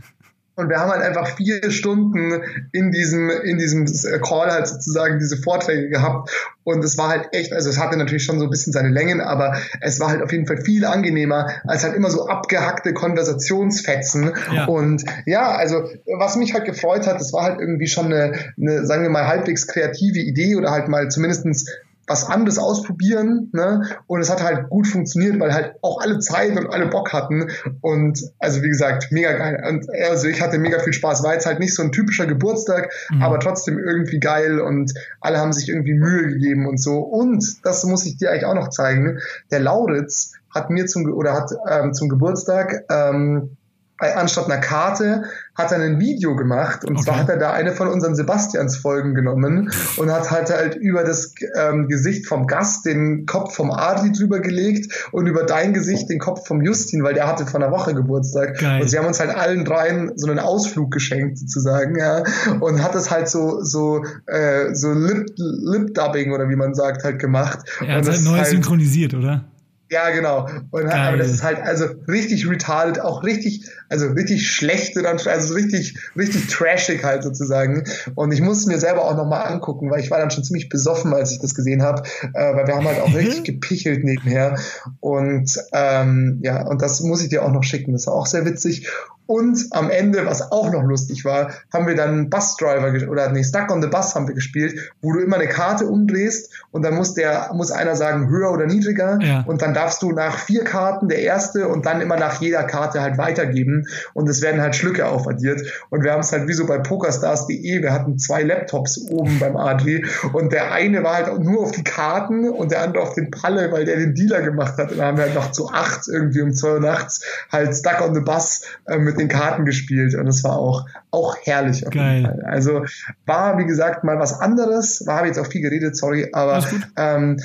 Und 0.59 0.69
wir 0.69 0.77
haben 0.77 0.91
halt 0.91 1.01
einfach 1.01 1.27
vier 1.37 1.71
Stunden 1.71 2.41
in 2.71 2.91
diesem, 2.91 3.29
in 3.29 3.57
diesem 3.57 3.85
Call 4.21 4.51
halt 4.51 4.67
sozusagen 4.67 5.17
diese 5.17 5.37
Vorträge 5.37 5.89
gehabt. 5.89 6.29
Und 6.63 6.83
es 6.83 6.97
war 6.97 7.09
halt 7.09 7.29
echt, 7.31 7.53
also 7.53 7.69
es 7.69 7.79
hatte 7.79 7.97
natürlich 7.97 8.25
schon 8.25 8.39
so 8.39 8.45
ein 8.45 8.49
bisschen 8.51 8.73
seine 8.73 8.89
Längen, 8.89 9.21
aber 9.21 9.55
es 9.81 9.99
war 9.99 10.09
halt 10.09 10.21
auf 10.21 10.31
jeden 10.31 10.45
Fall 10.45 10.57
viel 10.57 10.85
angenehmer 10.85 11.49
als 11.65 11.83
halt 11.83 11.95
immer 11.95 12.09
so 12.09 12.27
abgehackte 12.27 12.93
Konversationsfetzen. 12.93 14.33
Ja. 14.53 14.65
Und 14.65 15.05
ja, 15.25 15.51
also 15.51 15.89
was 16.17 16.35
mich 16.35 16.53
halt 16.53 16.65
gefreut 16.65 17.07
hat, 17.07 17.19
das 17.19 17.31
war 17.31 17.43
halt 17.43 17.59
irgendwie 17.59 17.87
schon 17.87 18.07
eine, 18.07 18.33
eine, 18.59 18.85
sagen 18.85 19.03
wir 19.03 19.09
mal, 19.09 19.27
halbwegs 19.27 19.65
kreative 19.65 20.19
Idee 20.19 20.57
oder 20.57 20.71
halt 20.71 20.89
mal 20.89 21.09
zumindestens 21.09 21.65
was 22.09 22.27
anderes 22.27 22.57
ausprobieren. 22.57 23.49
Ne? 23.53 23.83
Und 24.07 24.19
es 24.19 24.29
hat 24.29 24.43
halt 24.43 24.69
gut 24.69 24.87
funktioniert, 24.87 25.39
weil 25.39 25.53
halt 25.53 25.75
auch 25.81 26.01
alle 26.01 26.19
Zeit 26.19 26.57
und 26.57 26.73
alle 26.73 26.87
Bock 26.87 27.13
hatten. 27.13 27.49
Und 27.81 28.19
also 28.39 28.63
wie 28.63 28.69
gesagt, 28.69 29.11
mega 29.11 29.31
geil. 29.33 29.63
Und 29.69 29.85
also 30.09 30.27
ich 30.27 30.41
hatte 30.41 30.57
mega 30.57 30.79
viel 30.79 30.93
Spaß. 30.93 31.23
War 31.23 31.33
jetzt 31.33 31.45
halt 31.45 31.59
nicht 31.59 31.75
so 31.75 31.83
ein 31.83 31.91
typischer 31.91 32.25
Geburtstag, 32.25 32.91
mhm. 33.11 33.21
aber 33.21 33.39
trotzdem 33.39 33.77
irgendwie 33.77 34.19
geil 34.19 34.59
und 34.59 34.91
alle 35.21 35.37
haben 35.37 35.53
sich 35.53 35.69
irgendwie 35.69 35.93
Mühe 35.93 36.27
gegeben 36.27 36.67
und 36.67 36.81
so. 36.81 36.97
Und 36.97 37.63
das 37.63 37.85
muss 37.85 38.05
ich 38.05 38.17
dir 38.17 38.31
eigentlich 38.31 38.45
auch 38.45 38.55
noch 38.55 38.69
zeigen. 38.69 39.19
Der 39.51 39.59
Lauritz 39.59 40.33
hat 40.53 40.71
mir 40.71 40.87
zum 40.87 41.05
oder 41.13 41.33
hat 41.33 41.51
ähm, 41.69 41.93
zum 41.93 42.09
Geburtstag 42.09 42.85
ähm, 42.89 43.55
anstatt 43.99 44.45
einer 44.45 44.61
Karte 44.61 45.23
hat 45.55 45.71
er 45.73 45.79
ein 45.79 45.99
Video 45.99 46.35
gemacht 46.35 46.85
und 46.85 46.95
okay. 46.95 47.03
zwar 47.03 47.19
hat 47.19 47.29
er 47.29 47.37
da 47.37 47.51
eine 47.51 47.73
von 47.73 47.89
unseren 47.89 48.15
Sebastians 48.15 48.77
Folgen 48.77 49.13
genommen 49.13 49.71
und 49.97 50.11
hat 50.11 50.31
halt 50.31 50.49
halt 50.49 50.75
über 50.75 51.03
das 51.03 51.33
ähm, 51.57 51.87
Gesicht 51.87 52.27
vom 52.27 52.47
Gast 52.47 52.85
den 52.85 53.25
Kopf 53.25 53.55
vom 53.55 53.71
Adli 53.71 54.11
drüber 54.11 54.39
gelegt 54.39 55.09
und 55.11 55.27
über 55.27 55.43
dein 55.43 55.73
Gesicht 55.73 56.09
den 56.09 56.19
Kopf 56.19 56.47
vom 56.47 56.61
Justin, 56.61 57.03
weil 57.03 57.13
der 57.13 57.27
hatte 57.27 57.45
vor 57.45 57.61
einer 57.61 57.71
Woche 57.71 57.93
Geburtstag 57.93 58.57
Geil. 58.57 58.81
und 58.81 58.89
sie 58.89 58.97
haben 58.97 59.05
uns 59.05 59.19
halt 59.19 59.31
allen 59.31 59.65
dreien 59.65 60.13
so 60.15 60.29
einen 60.29 60.39
Ausflug 60.39 60.91
geschenkt 60.91 61.37
sozusagen, 61.37 61.99
ja 61.99 62.23
und 62.61 62.81
hat 62.81 62.95
es 62.95 63.11
halt 63.11 63.27
so 63.27 63.61
so 63.61 64.03
äh, 64.27 64.73
so 64.73 64.93
Lip 64.93 65.27
Lip 65.37 65.93
Dubbing 65.93 66.31
oder 66.31 66.49
wie 66.49 66.55
man 66.55 66.73
sagt 66.73 67.03
halt 67.03 67.19
gemacht. 67.19 67.59
Er 67.85 67.97
hat 67.97 68.07
halt 68.07 68.23
neu 68.23 68.37
halt, 68.37 68.47
synchronisiert, 68.47 69.13
oder? 69.13 69.45
Ja, 69.91 70.11
genau. 70.11 70.47
Und 70.69 70.87
aber 70.87 71.17
das 71.17 71.29
ist 71.29 71.43
halt 71.43 71.61
also 71.61 71.85
richtig 72.07 72.47
retarded, 72.47 73.01
auch 73.01 73.23
richtig, 73.23 73.67
also 73.89 74.07
richtig 74.07 74.47
schlechte, 74.47 75.03
also 75.07 75.53
richtig, 75.55 75.97
richtig 76.15 76.47
trashig 76.47 77.03
halt 77.03 77.23
sozusagen. 77.23 77.85
Und 78.13 78.31
ich 78.31 78.41
musste 78.41 78.69
mir 78.69 78.77
selber 78.77 79.05
auch 79.05 79.17
nochmal 79.17 79.47
angucken, 79.47 79.89
weil 79.89 80.01
ich 80.01 80.11
war 80.11 80.19
dann 80.19 80.29
schon 80.29 80.43
ziemlich 80.43 80.69
besoffen, 80.69 81.13
als 81.13 81.31
ich 81.31 81.39
das 81.39 81.55
gesehen 81.55 81.81
habe, 81.81 82.03
äh, 82.33 82.55
weil 82.55 82.67
wir 82.67 82.75
haben 82.75 82.87
halt 82.87 83.01
auch 83.01 83.13
richtig 83.15 83.43
gepichelt 83.45 84.03
nebenher. 84.03 84.59
Und 84.99 85.57
ähm, 85.73 86.39
ja, 86.43 86.67
und 86.67 86.83
das 86.83 86.99
muss 87.01 87.23
ich 87.23 87.29
dir 87.29 87.43
auch 87.43 87.51
noch 87.51 87.63
schicken. 87.63 87.93
Das 87.93 88.05
war 88.05 88.13
auch 88.13 88.27
sehr 88.27 88.45
witzig. 88.45 88.87
Und 89.29 89.67
am 89.69 89.91
Ende, 89.91 90.25
was 90.25 90.51
auch 90.51 90.71
noch 90.71 90.81
lustig 90.81 91.23
war, 91.23 91.51
haben 91.71 91.85
wir 91.85 91.95
dann 91.95 92.31
Busdriver 92.31 93.07
oder 93.07 93.29
nee, 93.29 93.43
Stuck 93.43 93.69
on 93.69 93.79
the 93.79 93.87
Bus 93.87 94.15
haben 94.15 94.27
wir 94.27 94.33
gespielt, 94.33 94.91
wo 95.03 95.13
du 95.13 95.19
immer 95.19 95.35
eine 95.35 95.47
Karte 95.47 95.85
umdrehst 95.85 96.51
und 96.71 96.81
dann 96.81 96.95
muss 96.95 97.13
der 97.13 97.51
muss 97.53 97.69
einer 97.69 97.95
sagen 97.95 98.27
höher 98.29 98.51
oder 98.51 98.65
niedriger. 98.65 99.19
Ja. 99.21 99.43
und 99.45 99.61
dann 99.61 99.75
darfst 99.75 100.01
du 100.01 100.11
nach 100.13 100.35
vier 100.39 100.63
Karten 100.63 101.09
der 101.09 101.19
erste 101.19 101.67
und 101.67 101.85
dann 101.85 102.01
immer 102.01 102.17
nach 102.17 102.41
jeder 102.41 102.63
Karte 102.63 103.01
halt 103.01 103.19
weitergeben. 103.19 103.85
Und 104.15 104.27
es 104.27 104.41
werden 104.41 104.61
halt 104.61 104.75
Schlücke 104.75 105.05
aufaddiert. 105.05 105.61
Und 105.91 106.03
wir 106.03 106.11
haben 106.11 106.21
es 106.21 106.31
halt 106.31 106.47
wie 106.47 106.53
so 106.53 106.65
bei 106.65 106.79
pokerstars.de, 106.79 107.83
wir 107.83 107.93
hatten 107.93 108.17
zwei 108.17 108.41
Laptops 108.41 108.97
oben 109.11 109.37
beim 109.37 109.57
Adri 109.57 110.05
und 110.33 110.51
der 110.53 110.71
eine 110.71 111.03
war 111.03 111.15
halt 111.17 111.39
nur 111.39 111.61
auf 111.61 111.71
die 111.71 111.83
Karten 111.83 112.49
und 112.49 112.71
der 112.71 112.81
andere 112.81 113.03
auf 113.03 113.13
den 113.13 113.29
Palle, 113.29 113.71
weil 113.71 113.85
der 113.85 113.97
den 113.97 114.15
Dealer 114.15 114.41
gemacht 114.41 114.79
hat. 114.79 114.91
Und 114.91 114.97
dann 114.97 115.05
haben 115.05 115.17
wir 115.17 115.25
halt 115.25 115.35
noch 115.35 115.51
zu 115.51 115.69
acht 115.69 116.07
irgendwie 116.07 116.41
um 116.41 116.55
zwei 116.55 116.73
Uhr 116.73 116.79
nachts 116.79 117.21
halt 117.51 117.75
Stuck 117.75 118.01
on 118.01 118.15
the 118.15 118.21
Bus 118.21 118.63
äh, 118.87 118.97
mit 118.97 119.18
den 119.19 119.27
Karten 119.27 119.65
gespielt 119.65 120.15
und 120.15 120.27
es 120.27 120.43
war 120.43 120.57
auch, 120.57 120.85
auch 121.11 121.35
herrlich. 121.43 121.85
Auf 121.85 121.93
Geil. 121.93 122.21
jeden 122.21 122.25
Fall. 122.25 122.43
Also 122.45 122.85
war, 123.25 123.57
wie 123.57 123.65
gesagt, 123.65 124.03
mal 124.03 124.17
was 124.17 124.39
anderes. 124.39 125.05
War, 125.05 125.17
habe 125.17 125.27
jetzt 125.27 125.37
auch 125.37 125.47
viel 125.47 125.61
geredet, 125.61 125.95
sorry, 125.95 126.29
aber 126.33 126.65
ähm, 126.97 127.39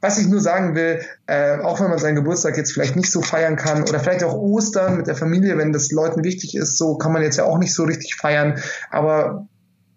was 0.00 0.18
ich 0.18 0.26
nur 0.26 0.40
sagen 0.40 0.74
will, 0.74 1.00
äh, 1.26 1.58
auch 1.58 1.80
wenn 1.80 1.90
man 1.90 1.98
seinen 1.98 2.16
Geburtstag 2.16 2.56
jetzt 2.56 2.72
vielleicht 2.72 2.96
nicht 2.96 3.10
so 3.10 3.22
feiern 3.22 3.56
kann 3.56 3.82
oder 3.82 4.00
vielleicht 4.00 4.24
auch 4.24 4.34
Ostern 4.34 4.96
mit 4.96 5.06
der 5.06 5.14
Familie, 5.14 5.56
wenn 5.58 5.72
das 5.72 5.92
Leuten 5.92 6.24
wichtig 6.24 6.56
ist, 6.56 6.76
so 6.76 6.96
kann 6.96 7.12
man 7.12 7.22
jetzt 7.22 7.36
ja 7.36 7.44
auch 7.44 7.58
nicht 7.58 7.74
so 7.74 7.84
richtig 7.84 8.16
feiern, 8.16 8.58
aber 8.90 9.46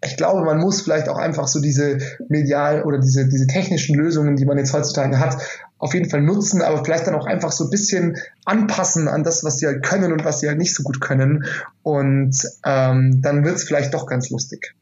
ich 0.04 0.16
glaube, 0.16 0.44
man 0.44 0.58
muss 0.58 0.82
vielleicht 0.82 1.08
auch 1.08 1.18
einfach 1.18 1.48
so 1.48 1.60
diese 1.60 1.98
medial 2.28 2.82
oder 2.82 2.98
diese, 2.98 3.26
diese 3.28 3.46
technischen 3.46 3.96
Lösungen, 3.96 4.36
die 4.36 4.44
man 4.44 4.58
jetzt 4.58 4.72
heutzutage 4.72 5.18
hat, 5.18 5.38
auf 5.84 5.92
jeden 5.92 6.08
Fall 6.08 6.22
nutzen, 6.22 6.62
aber 6.62 6.82
vielleicht 6.82 7.06
dann 7.06 7.14
auch 7.14 7.26
einfach 7.26 7.52
so 7.52 7.64
ein 7.64 7.70
bisschen 7.70 8.16
anpassen 8.46 9.06
an 9.06 9.22
das, 9.22 9.44
was 9.44 9.58
sie 9.58 9.66
halt 9.66 9.84
können 9.84 10.12
und 10.12 10.24
was 10.24 10.40
sie 10.40 10.48
halt 10.48 10.56
nicht 10.56 10.74
so 10.74 10.82
gut 10.82 10.98
können. 10.98 11.44
Und 11.82 12.34
ähm, 12.64 13.20
dann 13.20 13.44
wird 13.44 13.56
es 13.56 13.64
vielleicht 13.64 13.92
doch 13.92 14.06
ganz 14.06 14.30
lustig. 14.30 14.74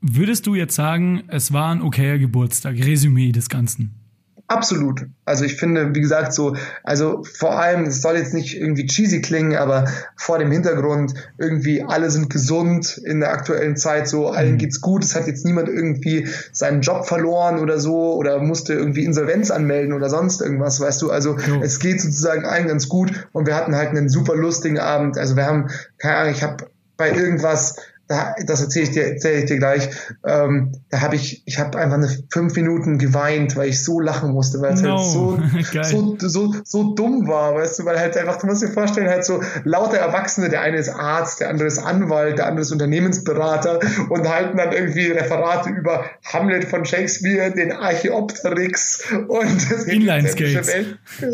Würdest 0.00 0.46
du 0.46 0.54
jetzt 0.54 0.74
sagen, 0.74 1.24
es 1.28 1.52
war 1.52 1.74
ein 1.74 1.82
okayer 1.82 2.18
Geburtstag? 2.18 2.76
Resümee 2.76 3.32
des 3.32 3.50
Ganzen. 3.50 4.07
Absolut. 4.50 5.04
Also 5.26 5.44
ich 5.44 5.56
finde, 5.56 5.94
wie 5.94 6.00
gesagt, 6.00 6.32
so, 6.32 6.56
also 6.82 7.22
vor 7.22 7.60
allem, 7.60 7.84
es 7.84 8.00
soll 8.00 8.16
jetzt 8.16 8.32
nicht 8.32 8.56
irgendwie 8.56 8.86
cheesy 8.86 9.20
klingen, 9.20 9.54
aber 9.56 9.84
vor 10.16 10.38
dem 10.38 10.50
Hintergrund, 10.50 11.12
irgendwie 11.36 11.82
alle 11.82 12.10
sind 12.10 12.30
gesund 12.30 12.98
in 13.04 13.20
der 13.20 13.30
aktuellen 13.30 13.76
Zeit, 13.76 14.08
so 14.08 14.30
allen 14.30 14.52
mhm. 14.52 14.58
geht's 14.58 14.80
gut, 14.80 15.04
es 15.04 15.14
hat 15.14 15.26
jetzt 15.26 15.44
niemand 15.44 15.68
irgendwie 15.68 16.28
seinen 16.50 16.80
Job 16.80 17.06
verloren 17.06 17.58
oder 17.58 17.78
so 17.78 18.14
oder 18.14 18.40
musste 18.40 18.72
irgendwie 18.72 19.04
Insolvenz 19.04 19.50
anmelden 19.50 19.92
oder 19.92 20.08
sonst 20.08 20.40
irgendwas, 20.40 20.80
weißt 20.80 21.02
du, 21.02 21.10
also 21.10 21.36
ja. 21.36 21.60
es 21.60 21.78
geht 21.78 22.00
sozusagen 22.00 22.46
allen 22.46 22.68
ganz 22.68 22.88
gut 22.88 23.28
und 23.32 23.46
wir 23.46 23.54
hatten 23.54 23.76
halt 23.76 23.90
einen 23.90 24.08
super 24.08 24.34
lustigen 24.34 24.78
Abend, 24.78 25.18
also 25.18 25.36
wir 25.36 25.44
haben, 25.44 25.68
keine 25.98 26.16
Ahnung, 26.16 26.32
ich 26.32 26.42
habe 26.42 26.70
bei 26.96 27.12
irgendwas 27.12 27.76
da, 28.08 28.34
das 28.46 28.62
erzähle 28.62 28.84
ich 28.84 28.90
dir, 28.92 29.06
erzähle 29.06 29.38
ich 29.40 29.44
dir 29.44 29.58
gleich. 29.58 29.88
Ähm, 30.26 30.72
da 30.88 31.02
habe 31.02 31.16
ich, 31.16 31.42
ich 31.46 31.58
habe 31.58 31.78
einfach 31.78 31.98
eine 31.98 32.08
fünf 32.32 32.56
Minuten 32.56 32.98
geweint, 32.98 33.54
weil 33.54 33.68
ich 33.68 33.84
so 33.84 34.00
lachen 34.00 34.32
musste, 34.32 34.60
weil 34.62 34.72
es 34.72 34.82
halt 34.82 34.94
no. 34.94 35.38
halt 35.38 35.86
so, 35.86 36.16
so, 36.18 36.28
so, 36.28 36.54
so 36.64 36.94
dumm 36.94 37.28
war, 37.28 37.54
weißt 37.54 37.78
du, 37.78 37.84
weil 37.84 38.00
halt 38.00 38.16
einfach, 38.16 38.38
du 38.38 38.46
musst 38.46 38.62
dir 38.62 38.68
vorstellen, 38.68 39.08
halt 39.08 39.26
so 39.26 39.42
lauter 39.64 39.98
Erwachsene, 39.98 40.48
der 40.48 40.62
eine 40.62 40.78
ist 40.78 40.88
Arzt, 40.88 41.40
der 41.40 41.50
andere 41.50 41.68
ist 41.68 41.78
Anwalt, 41.78 42.38
der 42.38 42.46
andere 42.46 42.62
ist 42.62 42.72
Unternehmensberater 42.72 43.80
und 44.08 44.28
halten 44.28 44.56
dann 44.56 44.72
irgendwie 44.72 45.08
Referate 45.08 45.68
über 45.68 46.06
Hamlet 46.24 46.64
von 46.64 46.86
Shakespeare, 46.86 47.50
den 47.50 47.72
Archeopteryx 47.72 49.04
und 49.28 49.70
das 49.70 49.84
Inline 49.86 50.28
Skates. 50.28 50.72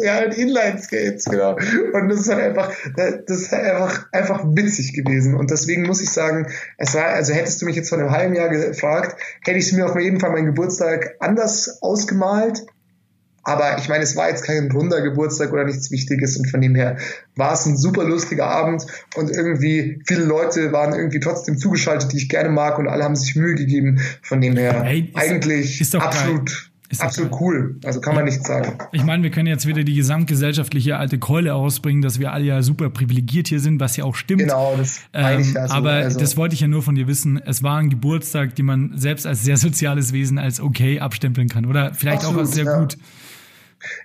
Ja, 0.03 0.19
Inline 0.23 0.83
Skates, 0.83 1.27
genau. 1.27 1.57
Und 1.93 2.09
das 2.09 2.21
ist 2.21 2.29
halt 2.31 2.43
einfach, 2.43 2.73
das 2.97 3.41
ist 3.41 3.53
halt 3.53 3.65
einfach, 3.65 4.07
einfach 4.11 4.45
witzig 4.45 4.93
gewesen. 4.93 5.37
Und 5.37 5.53
deswegen 5.53 5.83
muss 5.83 6.01
ich 6.01 6.11
sagen, 6.11 6.49
es 6.79 6.95
war, 6.95 7.07
also 7.07 7.33
hättest 7.33 7.61
du 7.63 7.67
mich 7.67 7.77
jetzt 7.77 7.89
vor 7.89 7.99
einem 7.99 8.11
halben 8.11 8.35
Jahr 8.35 8.49
gefragt, 8.49 9.21
hätte 9.43 9.59
ich 9.59 9.67
es 9.67 9.73
mir 9.73 9.87
auf 9.87 9.99
jeden 9.99 10.21
Fall 10.21 10.31
meinen 10.31 10.47
Geburtstag 10.47 11.15
anders 11.21 11.79
ausgemalt. 11.83 12.63
Aber 13.47 13.77
ich 13.79 13.91
meine, 13.91 14.03
es 14.03 14.17
war 14.17 14.31
jetzt 14.31 14.45
kein 14.45 14.71
runder 14.71 15.03
Geburtstag 15.03 15.53
oder 15.53 15.65
nichts 15.65 15.91
Wichtiges 15.91 16.39
und 16.39 16.51
von 16.51 16.63
dem 16.63 16.75
her 16.75 16.97
war 17.37 17.53
es 17.53 17.67
ein 17.67 17.77
super 17.77 18.05
lustiger 18.05 18.47
Abend 18.47 18.87
und 19.17 19.31
irgendwie 19.31 20.01
viele 20.07 20.25
Leute 20.25 20.73
waren 20.73 20.95
irgendwie 20.95 21.21
trotzdem 21.21 21.59
zugeschaltet, 21.59 22.13
die 22.13 22.17
ich 22.17 22.31
gerne 22.31 22.49
mag 22.49 22.79
und 22.79 22.89
alle 22.89 23.05
haben 23.05 23.17
sich 23.17 23.37
Mühe 23.37 23.55
gegeben. 23.55 24.01
Von 24.23 24.41
dem 24.41 24.57
her 24.57 24.83
hey, 24.83 25.13
ist, 25.15 25.17
eigentlich 25.17 25.81
ist 25.81 25.95
absolut. 25.95 26.47
Geil. 26.47 26.74
Ist 26.95 27.03
Absolut 27.03 27.33
cool. 27.41 27.77
Also 27.85 28.01
kann 28.01 28.15
man 28.15 28.25
nichts 28.25 28.47
sagen. 28.47 28.79
Ich 28.93 29.03
meine, 29.03 29.25
wir 29.25 29.31
können 29.33 29.49
jetzt 29.49 29.67
wieder 29.67 29.83
die 29.83 29.95
gesamtgesellschaftliche 29.95 30.97
alte 30.97 31.19
Keule 31.19 31.53
ausbringen, 31.55 32.03
dass 32.03 32.21
wir 32.21 32.33
alle 32.33 32.45
ja 32.45 32.63
super 32.63 32.89
privilegiert 32.89 33.49
hier 33.49 33.59
sind, 33.59 33.81
was 33.81 33.97
ja 33.97 34.05
auch 34.05 34.15
stimmt. 34.15 34.43
Genau, 34.43 34.77
das 34.77 35.01
meine 35.13 35.43
ich 35.43 35.53
ja 35.53 35.67
so. 35.67 35.75
Aber 35.75 35.91
also. 35.91 36.21
das 36.21 36.37
wollte 36.37 36.55
ich 36.55 36.61
ja 36.61 36.69
nur 36.69 36.83
von 36.83 36.95
dir 36.95 37.09
wissen. 37.09 37.43
Es 37.45 37.65
war 37.65 37.79
ein 37.79 37.91
Geburtstag, 37.91 38.55
den 38.55 38.67
man 38.67 38.93
selbst 38.95 39.27
als 39.27 39.43
sehr 39.43 39.57
soziales 39.57 40.13
Wesen 40.13 40.39
als 40.39 40.61
okay 40.61 41.01
abstempeln 41.01 41.49
kann. 41.49 41.67
Oder 41.67 41.95
vielleicht 41.95 42.19
Absolut, 42.19 42.37
auch 42.37 42.41
als 42.43 42.53
sehr 42.53 42.65
ja. 42.65 42.79
gut. 42.79 42.97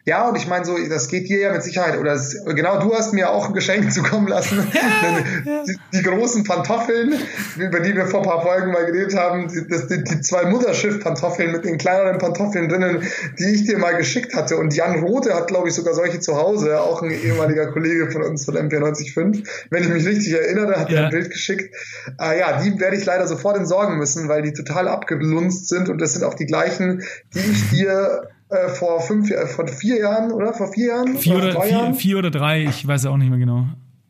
Ja, 0.05 0.27
und 0.29 0.35
ich 0.35 0.47
meine 0.47 0.65
so, 0.65 0.77
das 0.89 1.07
geht 1.07 1.29
dir 1.29 1.39
ja 1.39 1.51
mit 1.51 1.63
Sicherheit, 1.63 1.97
oder 1.97 2.13
das, 2.13 2.35
genau, 2.45 2.79
du 2.79 2.93
hast 2.93 3.13
mir 3.13 3.29
auch 3.29 3.47
ein 3.47 3.53
Geschenk 3.53 3.91
zukommen 3.93 4.27
lassen. 4.27 4.67
die, 5.67 5.77
die, 5.93 6.03
großen 6.03 6.43
Pantoffeln, 6.43 7.13
über 7.57 7.79
die 7.79 7.95
wir 7.95 8.07
vor 8.07 8.21
ein 8.21 8.25
paar 8.25 8.41
Folgen 8.41 8.71
mal 8.71 8.85
geredet 8.85 9.15
haben, 9.15 9.47
die, 9.47 9.67
das, 9.67 9.87
die, 9.87 10.03
die 10.03 10.21
zwei 10.21 10.45
Mutterschiff-Pantoffeln 10.45 11.51
mit 11.51 11.65
den 11.65 11.77
kleineren 11.77 12.17
Pantoffeln 12.17 12.69
drinnen, 12.69 13.03
die 13.37 13.55
ich 13.55 13.65
dir 13.65 13.77
mal 13.77 13.95
geschickt 13.95 14.35
hatte. 14.35 14.57
Und 14.57 14.73
Jan 14.73 15.03
Rote 15.03 15.33
hat, 15.35 15.47
glaube 15.47 15.69
ich, 15.69 15.73
sogar 15.73 15.93
solche 15.93 16.19
zu 16.19 16.35
Hause, 16.35 16.81
auch 16.81 17.01
ein 17.01 17.11
ehemaliger 17.11 17.71
Kollege 17.71 18.11
von 18.11 18.23
uns 18.23 18.45
von 18.45 18.55
MP95. 18.55 19.45
Wenn 19.69 19.83
ich 19.83 19.89
mich 19.89 20.05
richtig 20.05 20.33
erinnere, 20.33 20.79
hat 20.79 20.89
ja. 20.89 20.99
er 20.99 21.05
ein 21.05 21.11
Bild 21.11 21.29
geschickt. 21.29 21.75
Äh, 22.19 22.39
ja, 22.39 22.61
die 22.61 22.79
werde 22.79 22.95
ich 22.95 23.05
leider 23.05 23.27
sofort 23.27 23.57
entsorgen 23.57 23.97
müssen, 23.97 24.27
weil 24.27 24.41
die 24.41 24.53
total 24.53 24.87
abgelunzt 24.87 25.67
sind 25.67 25.89
und 25.89 25.99
das 25.99 26.13
sind 26.13 26.23
auch 26.23 26.33
die 26.33 26.45
gleichen, 26.45 27.03
die 27.33 27.39
ich 27.39 27.69
dir 27.69 28.29
äh, 28.49 28.69
vor 28.69 29.01
fünf, 29.01 29.29
äh, 29.31 29.47
vor 29.47 29.67
vier 29.67 29.99
Jahren, 29.99 30.31
oder? 30.31 30.53
Vor 30.53 30.71
vier 30.71 30.87
Jahren? 30.87 31.17
Vier 31.17 31.35
oder, 31.35 31.49
oder 31.49 31.61
vier, 31.61 31.71
Jahren? 31.71 31.93
vier 31.95 32.17
oder 32.17 32.31
drei, 32.31 32.63
ich 32.63 32.87
weiß 32.87 33.05
auch 33.05 33.17
nicht 33.17 33.29
mehr 33.29 33.39
genau 33.39 33.67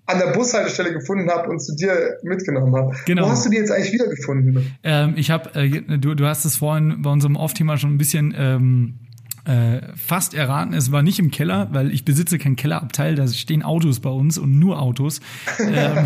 an 0.10 0.18
der 0.18 0.32
Bushaltestelle 0.32 0.92
gefunden 0.92 1.30
habe 1.30 1.50
und 1.50 1.60
zu 1.60 1.76
dir 1.76 2.18
mitgenommen 2.24 2.76
habe. 2.76 2.96
Genau. 3.06 3.26
Wo 3.26 3.30
hast 3.30 3.46
du 3.46 3.50
die 3.50 3.58
jetzt 3.58 3.72
eigentlich 3.72 3.94
wiedergefunden? 3.94 4.76
Ähm, 4.84 5.14
ich 5.16 5.30
habe, 5.30 5.54
äh, 5.54 6.00
du, 6.00 6.16
du 6.16 6.26
hast 6.26 6.46
es 6.46 6.56
vorhin 6.56 7.02
bei 7.04 7.12
unserem 7.12 7.36
Off-Thema 7.36 7.78
schon 7.78 7.94
ein 7.94 7.98
bisschen 8.00 8.34
ähm, 8.36 8.96
äh, 9.46 9.82
fast 9.96 10.34
erraten. 10.34 10.74
Es 10.74 10.92
war 10.92 11.04
nicht 11.04 11.20
im 11.20 11.30
Keller, 11.30 11.68
weil 11.72 11.92
ich 11.92 12.06
besitze 12.06 12.40
kein 12.40 12.56
Kellerabteil. 12.56 13.16
Da 13.16 13.28
stehen 13.28 13.62
Autos 13.62 14.00
bei 14.00 14.10
uns 14.10 14.40
und 14.40 14.58
nur 14.58 14.82
Autos. 14.82 15.22
ähm, 15.60 16.06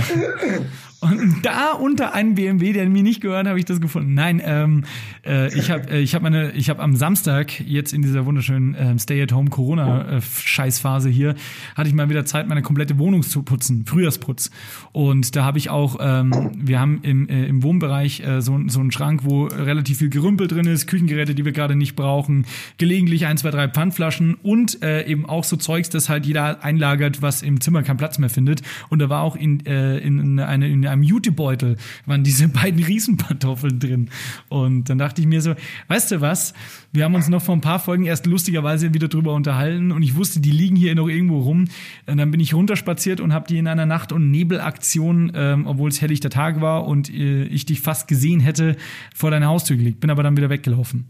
und 1.03 1.41
da 1.43 1.73
unter 1.73 2.13
einem 2.13 2.35
BMW, 2.35 2.73
der 2.73 2.89
mir 2.89 3.03
nicht 3.03 3.21
gehört, 3.21 3.47
habe 3.47 3.59
ich 3.59 3.65
das 3.65 3.81
gefunden. 3.81 4.13
Nein, 4.13 4.41
ähm, 4.43 4.83
äh, 5.25 5.53
ich 5.57 5.69
habe 5.69 5.89
äh, 5.89 5.99
ich 5.99 6.15
hab 6.15 6.21
meine, 6.21 6.51
ich 6.51 6.69
habe 6.69 6.81
am 6.81 6.95
Samstag 6.95 7.59
jetzt 7.59 7.93
in 7.93 8.01
dieser 8.01 8.25
wunderschönen 8.25 8.75
äh, 8.75 8.97
Stay-at-home-Corona-Scheißphase 8.97 11.09
hier, 11.09 11.35
hatte 11.75 11.89
ich 11.89 11.95
mal 11.95 12.09
wieder 12.09 12.25
Zeit, 12.25 12.47
meine 12.47 12.61
komplette 12.61 12.97
Wohnung 12.99 13.23
zu 13.23 13.43
putzen, 13.43 13.85
Frühjahrsputz. 13.85 14.51
Und 14.91 15.35
da 15.35 15.43
habe 15.43 15.57
ich 15.57 15.69
auch, 15.69 15.97
ähm, 15.99 16.51
wir 16.55 16.79
haben 16.79 16.99
im, 17.03 17.27
äh, 17.27 17.45
im 17.45 17.63
Wohnbereich 17.63 18.21
äh, 18.21 18.41
so, 18.41 18.59
so 18.67 18.79
einen 18.79 18.91
Schrank, 18.91 19.21
wo 19.23 19.45
relativ 19.45 19.97
viel 19.97 20.09
Gerümpel 20.09 20.47
drin 20.47 20.67
ist, 20.67 20.87
Küchengeräte, 20.87 21.35
die 21.35 21.45
wir 21.45 21.51
gerade 21.51 21.75
nicht 21.75 21.95
brauchen, 21.95 22.45
gelegentlich 22.77 23.25
ein, 23.25 23.37
zwei, 23.37 23.51
drei 23.51 23.67
Pfandflaschen 23.67 24.35
und 24.35 24.81
äh, 24.81 25.05
eben 25.05 25.25
auch 25.25 25.43
so 25.43 25.57
Zeugs, 25.57 25.89
das 25.89 26.09
halt 26.09 26.25
jeder 26.25 26.63
einlagert, 26.63 27.21
was 27.21 27.41
im 27.41 27.61
Zimmer 27.61 27.83
keinen 27.83 27.97
Platz 27.97 28.19
mehr 28.19 28.29
findet. 28.29 28.61
Und 28.89 28.99
da 28.99 29.09
war 29.09 29.21
auch 29.21 29.35
in, 29.35 29.65
äh, 29.65 29.97
in 29.97 30.39
eine 30.39 30.67
in 30.67 30.85
einem 30.93 31.03
Jutebeutel 31.03 31.77
waren 32.05 32.23
diese 32.23 32.47
beiden 32.49 32.83
Riesenpantoffeln 32.83 33.79
drin. 33.79 34.09
Und 34.49 34.89
dann 34.89 34.97
dachte 34.97 35.21
ich 35.21 35.27
mir 35.27 35.41
so, 35.41 35.55
weißt 35.87 36.11
du 36.11 36.21
was? 36.21 36.53
Wir 36.91 37.03
haben 37.03 37.15
uns 37.15 37.27
noch 37.27 37.41
vor 37.41 37.55
ein 37.55 37.61
paar 37.61 37.79
Folgen 37.79 38.05
erst 38.05 38.25
lustigerweise 38.25 38.93
wieder 38.93 39.07
drüber 39.07 39.33
unterhalten 39.33 39.91
und 39.91 40.03
ich 40.03 40.15
wusste, 40.15 40.39
die 40.39 40.51
liegen 40.51 40.75
hier 40.75 40.95
noch 40.95 41.07
irgendwo 41.07 41.39
rum. 41.41 41.65
Und 42.05 42.17
dann 42.17 42.31
bin 42.31 42.39
ich 42.39 42.53
runterspaziert 42.53 43.19
und 43.19 43.33
habe 43.33 43.47
die 43.47 43.57
in 43.57 43.67
einer 43.67 43.85
Nacht- 43.85 44.11
und 44.11 44.31
Nebelaktion, 44.31 45.31
ähm, 45.35 45.67
obwohl 45.67 45.89
es 45.89 46.01
helllichter 46.01 46.29
Tag 46.29 46.61
war 46.61 46.85
und 46.85 47.09
äh, 47.09 47.43
ich 47.45 47.65
dich 47.65 47.81
fast 47.81 48.07
gesehen 48.07 48.39
hätte, 48.39 48.75
vor 49.13 49.31
deiner 49.31 49.47
Haustür 49.47 49.77
gelegt. 49.77 49.99
Bin 49.99 50.09
aber 50.09 50.23
dann 50.23 50.37
wieder 50.37 50.49
weggelaufen. 50.49 51.05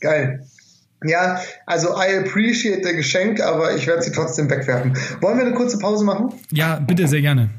Geil. 0.00 0.46
Ja, 1.04 1.40
also 1.66 1.88
I 1.90 2.18
appreciate 2.18 2.82
der 2.82 2.94
Geschenk, 2.94 3.40
aber 3.40 3.76
ich 3.76 3.86
werde 3.86 4.02
sie 4.02 4.12
trotzdem 4.12 4.48
wegwerfen. 4.48 4.96
Wollen 5.20 5.38
wir 5.38 5.46
eine 5.46 5.54
kurze 5.54 5.78
Pause 5.78 6.04
machen? 6.04 6.32
Ja, 6.50 6.78
bitte 6.78 7.06
sehr 7.06 7.20
gerne. 7.20 7.50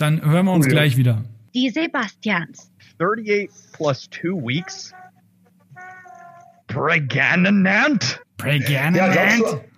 Dann 0.00 0.24
hören 0.24 0.46
wir 0.46 0.52
uns 0.52 0.64
cool. 0.64 0.72
gleich 0.72 0.96
wieder. 0.96 1.22
Die 1.54 1.68
Sebastians. 1.68 2.72
38 2.98 3.50
plus 3.72 4.08
2 4.10 4.28
weeks. 4.46 4.94
Pregnant? 6.68 8.22
Pregnant? 8.38 8.96
Ja, 8.96 9.08
glaubst 9.08 9.69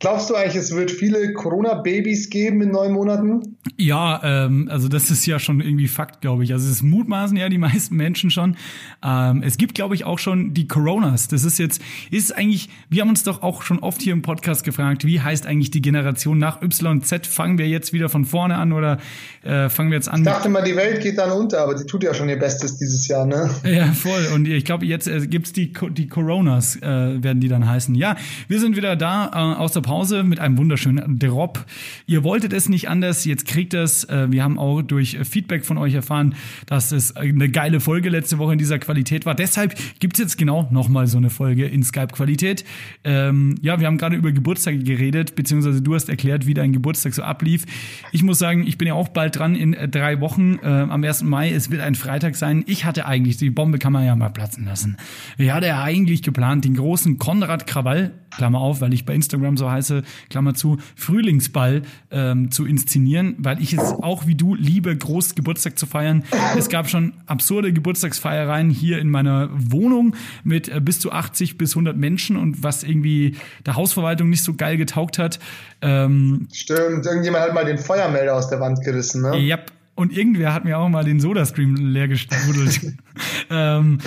Glaubst 0.00 0.30
du 0.30 0.36
eigentlich, 0.36 0.54
es 0.54 0.74
wird 0.76 0.92
viele 0.92 1.32
Corona-Babys 1.32 2.30
geben 2.30 2.62
in 2.62 2.70
neun 2.70 2.92
Monaten? 2.92 3.56
Ja, 3.76 4.20
ähm, 4.22 4.68
also 4.70 4.86
das 4.86 5.10
ist 5.10 5.26
ja 5.26 5.40
schon 5.40 5.60
irgendwie 5.60 5.88
Fakt, 5.88 6.20
glaube 6.20 6.44
ich. 6.44 6.52
Also 6.52 6.70
es 6.70 6.82
mutmaßen 6.82 7.36
ja 7.36 7.48
die 7.48 7.58
meisten 7.68 7.96
Menschen 7.96 8.30
schon. 8.30 8.56
Ähm, 9.04 9.42
es 9.44 9.58
gibt, 9.58 9.74
glaube 9.74 9.96
ich, 9.96 10.04
auch 10.04 10.20
schon 10.20 10.54
die 10.54 10.68
Coronas. 10.68 11.26
Das 11.26 11.42
ist 11.42 11.58
jetzt, 11.58 11.82
ist 12.12 12.36
eigentlich, 12.36 12.68
wir 12.88 13.02
haben 13.02 13.08
uns 13.08 13.24
doch 13.24 13.42
auch 13.42 13.62
schon 13.62 13.80
oft 13.80 14.00
hier 14.00 14.12
im 14.12 14.22
Podcast 14.22 14.62
gefragt, 14.62 15.04
wie 15.04 15.20
heißt 15.20 15.46
eigentlich 15.46 15.72
die 15.72 15.82
Generation 15.82 16.38
nach 16.38 16.62
YZ? 16.62 17.26
Fangen 17.26 17.58
wir 17.58 17.66
jetzt 17.66 17.92
wieder 17.92 18.08
von 18.08 18.24
vorne 18.24 18.54
an 18.54 18.72
oder 18.72 18.98
äh, 19.42 19.68
fangen 19.68 19.90
wir 19.90 19.96
jetzt 19.96 20.08
an? 20.08 20.20
Ich 20.20 20.26
dachte 20.26 20.48
mal, 20.48 20.62
die 20.62 20.76
Welt 20.76 21.02
geht 21.02 21.18
dann 21.18 21.32
unter, 21.32 21.60
aber 21.60 21.74
die 21.74 21.84
tut 21.84 22.04
ja 22.04 22.14
schon 22.14 22.28
ihr 22.28 22.38
Bestes 22.38 22.78
dieses 22.78 23.08
Jahr, 23.08 23.26
ne? 23.26 23.50
Ja, 23.64 23.86
voll. 23.92 24.28
Und 24.34 24.46
ich 24.46 24.64
glaube, 24.64 24.86
jetzt 24.86 25.08
äh, 25.08 25.26
gibt's 25.26 25.52
die, 25.52 25.72
die 25.90 26.06
Coronas, 26.06 26.76
äh, 26.76 26.82
werden 27.22 27.40
die 27.40 27.48
dann 27.48 27.68
heißen. 27.68 27.96
Ja, 27.96 28.16
wir 28.46 28.60
sind 28.60 28.76
wieder 28.76 28.94
da 28.94 29.30
äh, 29.32 29.58
aus 29.58 29.72
der 29.72 29.87
Pause 29.88 30.22
mit 30.22 30.38
einem 30.38 30.58
wunderschönen 30.58 31.18
Drop. 31.18 31.64
Ihr 32.06 32.22
wolltet 32.22 32.52
es 32.52 32.68
nicht 32.68 32.90
anders, 32.90 33.24
jetzt 33.24 33.46
kriegt 33.46 33.72
es. 33.72 34.04
Äh, 34.04 34.30
wir 34.30 34.44
haben 34.44 34.58
auch 34.58 34.82
durch 34.82 35.16
Feedback 35.22 35.64
von 35.64 35.78
euch 35.78 35.94
erfahren, 35.94 36.34
dass 36.66 36.92
es 36.92 37.16
eine 37.16 37.48
geile 37.48 37.80
Folge 37.80 38.10
letzte 38.10 38.36
Woche 38.36 38.52
in 38.52 38.58
dieser 38.58 38.78
Qualität 38.78 39.24
war. 39.24 39.34
Deshalb 39.34 39.74
gibt 39.98 40.18
es 40.18 40.22
jetzt 40.22 40.36
genau 40.36 40.68
nochmal 40.70 41.06
so 41.06 41.16
eine 41.16 41.30
Folge 41.30 41.64
in 41.64 41.82
Skype-Qualität. 41.82 42.66
Ähm, 43.02 43.54
ja, 43.62 43.80
wir 43.80 43.86
haben 43.86 43.96
gerade 43.96 44.14
über 44.14 44.30
Geburtstage 44.30 44.80
geredet, 44.80 45.36
beziehungsweise 45.36 45.80
du 45.80 45.94
hast 45.94 46.10
erklärt, 46.10 46.44
wie 46.44 46.52
dein 46.52 46.74
Geburtstag 46.74 47.14
so 47.14 47.22
ablief. 47.22 47.64
Ich 48.12 48.22
muss 48.22 48.38
sagen, 48.38 48.66
ich 48.66 48.76
bin 48.76 48.88
ja 48.88 48.92
auch 48.92 49.08
bald 49.08 49.38
dran 49.38 49.54
in 49.54 49.72
äh, 49.72 49.88
drei 49.88 50.20
Wochen. 50.20 50.58
Äh, 50.62 50.66
am 50.66 51.02
1. 51.02 51.22
Mai, 51.22 51.50
es 51.50 51.70
wird 51.70 51.80
ein 51.80 51.94
Freitag 51.94 52.36
sein. 52.36 52.62
Ich 52.66 52.84
hatte 52.84 53.06
eigentlich, 53.06 53.38
die 53.38 53.48
Bombe 53.48 53.78
kann 53.78 53.94
man 53.94 54.04
ja 54.04 54.14
mal 54.14 54.28
platzen 54.28 54.66
lassen. 54.66 54.98
Ich 55.38 55.50
hatte 55.50 55.68
ja 55.68 55.82
eigentlich 55.82 56.22
geplant, 56.22 56.66
den 56.66 56.74
großen 56.74 57.16
Konrad 57.16 57.66
Krawall, 57.66 58.12
Klammer 58.36 58.60
auf, 58.60 58.82
weil 58.82 58.92
ich 58.92 59.06
bei 59.06 59.14
Instagram 59.14 59.56
so 59.56 59.70
heiße, 59.70 59.77
heiße, 59.78 60.02
Klammer 60.28 60.54
zu, 60.54 60.78
Frühlingsball 60.96 61.82
ähm, 62.10 62.50
zu 62.50 62.66
inszenieren, 62.66 63.36
weil 63.38 63.60
ich 63.62 63.72
es 63.72 63.80
auch 63.80 64.26
wie 64.26 64.34
du 64.34 64.54
liebe, 64.54 64.96
groß 64.96 65.34
Geburtstag 65.34 65.78
zu 65.78 65.86
feiern. 65.86 66.24
Es 66.56 66.68
gab 66.68 66.88
schon 66.88 67.14
absurde 67.26 67.72
Geburtstagsfeiereien 67.72 68.70
hier 68.70 68.98
in 68.98 69.10
meiner 69.10 69.48
Wohnung 69.52 70.14
mit 70.44 70.68
äh, 70.68 70.80
bis 70.80 71.00
zu 71.00 71.12
80 71.12 71.58
bis 71.58 71.72
100 71.72 71.96
Menschen 71.96 72.36
und 72.36 72.62
was 72.62 72.82
irgendwie 72.82 73.36
der 73.66 73.76
Hausverwaltung 73.76 74.28
nicht 74.28 74.42
so 74.42 74.54
geil 74.54 74.76
getaugt 74.76 75.18
hat. 75.18 75.38
Ähm, 75.80 76.48
Stimmt, 76.52 77.06
irgendjemand 77.06 77.44
hat 77.44 77.54
mal 77.54 77.64
den 77.64 77.78
Feuermelder 77.78 78.34
aus 78.34 78.50
der 78.50 78.60
Wand 78.60 78.82
gerissen, 78.82 79.22
ne? 79.22 79.38
Ja, 79.38 79.58
und 79.94 80.16
irgendwer 80.16 80.54
hat 80.54 80.64
mir 80.64 80.78
auch 80.78 80.88
mal 80.88 81.04
den 81.04 81.20
Soda-Stream 81.20 81.74
leer 81.74 82.08
gestrudelt. 82.08 82.80
ähm, 83.50 83.98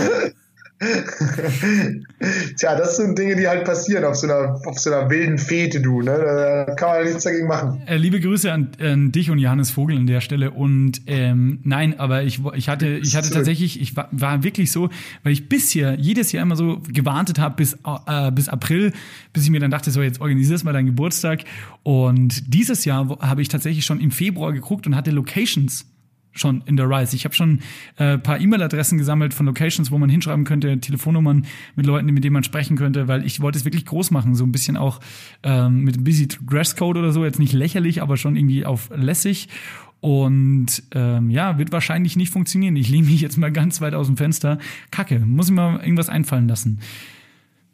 Tja, 2.57 2.75
das 2.75 2.97
sind 2.97 3.17
Dinge, 3.17 3.36
die 3.36 3.47
halt 3.47 3.65
passieren 3.65 4.03
auf 4.03 4.15
so 4.15 4.25
einer, 4.25 4.59
auf 4.65 4.79
so 4.79 4.91
einer 4.91 5.07
wilden 5.11 5.38
Fete, 5.38 5.79
du. 5.79 6.01
Ne? 6.01 6.65
Da 6.65 6.73
kann 6.73 6.89
man 6.89 6.97
ja 6.99 7.03
nichts 7.05 7.23
dagegen 7.23 7.47
machen. 7.47 7.84
Äh, 7.86 7.97
liebe 7.97 8.19
Grüße 8.19 8.51
an, 8.51 8.71
an, 8.79 9.11
dich 9.11 9.29
und 9.29 9.38
Johannes 9.38 9.69
Vogel 9.69 9.97
an 9.97 10.07
der 10.07 10.21
Stelle. 10.21 10.49
Und 10.49 11.01
ähm, 11.05 11.59
nein, 11.63 11.99
aber 11.99 12.23
ich, 12.23 12.41
ich 12.55 12.67
hatte, 12.67 12.97
ich 12.97 13.15
hatte 13.15 13.29
tatsächlich, 13.29 13.79
ich 13.79 13.95
war, 13.95 14.09
war 14.11 14.43
wirklich 14.43 14.71
so, 14.71 14.89
weil 15.23 15.34
ich 15.34 15.47
bisher 15.47 15.99
jedes 15.99 16.32
Jahr 16.32 16.41
immer 16.41 16.55
so 16.55 16.82
gewartet 16.91 17.38
habe 17.38 17.57
bis, 17.57 17.77
äh, 18.07 18.32
bis 18.32 18.49
April, 18.49 18.91
bis 19.34 19.43
ich 19.43 19.51
mir 19.51 19.59
dann 19.59 19.71
dachte, 19.71 19.91
so 19.91 20.01
jetzt 20.01 20.19
organisierst 20.19 20.65
mal 20.65 20.73
deinen 20.73 20.88
Geburtstag. 20.88 21.43
Und 21.84 22.51
dieses 22.51 22.86
Jahr 22.86 23.19
habe 23.19 23.43
ich 23.43 23.49
tatsächlich 23.49 23.86
schon 23.86 23.99
im 23.99 24.09
Februar 24.09 24.51
geguckt 24.51 24.88
und 24.88 24.95
hatte 24.95 25.11
Locations 25.11 25.86
schon 26.34 26.61
in 26.65 26.77
der 26.77 26.89
Rise. 26.89 27.15
Ich 27.15 27.25
habe 27.25 27.36
schon 27.36 27.59
äh, 27.97 28.17
paar 28.17 28.39
E-Mail-Adressen 28.39 28.97
gesammelt 28.97 29.34
von 29.34 29.45
Locations, 29.45 29.91
wo 29.91 29.97
man 29.97 30.09
hinschreiben 30.09 30.45
könnte, 30.45 30.79
Telefonnummern 30.79 31.45
mit 31.75 31.86
Leuten, 31.86 32.07
mit 32.07 32.23
denen 32.23 32.34
man 32.34 32.43
sprechen 32.43 32.77
könnte, 32.77 33.07
weil 33.07 33.25
ich 33.25 33.41
wollte 33.41 33.57
es 33.57 33.65
wirklich 33.65 33.86
groß 33.86 34.11
machen, 34.11 34.36
so 34.36 34.45
ein 34.45 34.51
bisschen 34.51 34.77
auch 34.77 34.99
ähm, 35.43 35.84
mit 35.84 35.97
ein 35.97 36.03
bisschen 36.03 36.29
Dresscode 36.49 36.97
oder 36.97 37.11
so, 37.11 37.23
jetzt 37.25 37.39
nicht 37.39 37.53
lächerlich, 37.53 38.01
aber 38.01 38.17
schon 38.17 38.36
irgendwie 38.36 38.65
auf 38.65 38.89
lässig. 38.95 39.49
Und 39.99 40.82
ähm, 40.95 41.29
ja, 41.29 41.59
wird 41.59 41.71
wahrscheinlich 41.71 42.15
nicht 42.15 42.32
funktionieren. 42.32 42.75
Ich 42.75 42.89
lehne 42.89 43.07
mich 43.07 43.21
jetzt 43.21 43.38
mal 43.38 43.51
ganz 43.51 43.82
weit 43.82 43.93
aus 43.93 44.07
dem 44.07 44.17
Fenster. 44.17 44.57
Kacke, 44.89 45.19
muss 45.19 45.49
ich 45.49 45.53
mal 45.53 45.79
irgendwas 45.79 46.09
einfallen 46.09 46.47
lassen. 46.47 46.79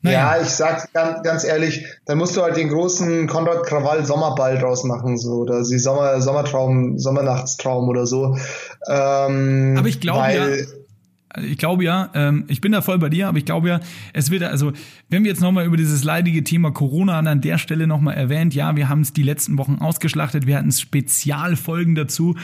Naja. 0.02 0.36
Ja, 0.36 0.42
ich 0.42 0.50
sag 0.50 0.94
ganz, 0.94 1.24
ganz 1.24 1.44
ehrlich, 1.44 1.86
dann 2.06 2.20
musst 2.20 2.38
du 2.38 2.44
halt 2.44 2.56
den 2.56 2.70
großen 2.70 3.28
Konrad 3.28 3.66
Krawall 3.66 4.06
Sommerball 4.06 4.58
draus 4.58 4.84
machen, 4.84 5.18
so, 5.18 5.38
oder 5.38 5.64
die 5.64 5.80
Sommer, 5.80 6.22
Sommertraum, 6.22 7.00
Sommernachtstraum 7.00 7.90
oder 7.90 8.06
so. 8.06 8.38
Ähm, 8.88 9.76
Aber 9.78 9.88
ich 9.88 10.00
glaube 10.00 10.34
ja, 10.34 10.48
ich 11.44 11.58
glaube 11.58 11.84
ja, 11.84 12.10
ähm, 12.14 12.46
ich 12.48 12.62
bin 12.62 12.72
da 12.72 12.82
voll 12.82 13.00
bei 13.00 13.10
dir, 13.10 13.28
aber 13.28 13.38
ich 13.38 13.46
glaube 13.46 13.70
ja, 13.70 13.80
es 14.14 14.32
wird, 14.32 14.44
also, 14.44 14.74
wenn 15.10 15.24
wir 15.24 15.32
jetzt 15.32 15.42
nochmal 15.42 15.66
über 15.66 15.78
dieses 15.78 16.04
leidige 16.04 16.44
Thema 16.44 16.72
Corona 16.72 17.20
an 17.20 17.42
der 17.42 17.58
Stelle 17.58 17.88
nochmal 17.88 18.16
erwähnt, 18.16 18.54
ja, 18.54 18.76
wir 18.76 18.90
haben 18.90 19.02
es 19.02 19.14
die 19.14 19.24
letzten 19.24 19.58
Wochen 19.58 19.76
ausgeschlachtet, 19.76 20.48
wir 20.48 20.58
hatten 20.58 20.72
Spezialfolgen 20.72 21.96
dazu, 21.96 22.36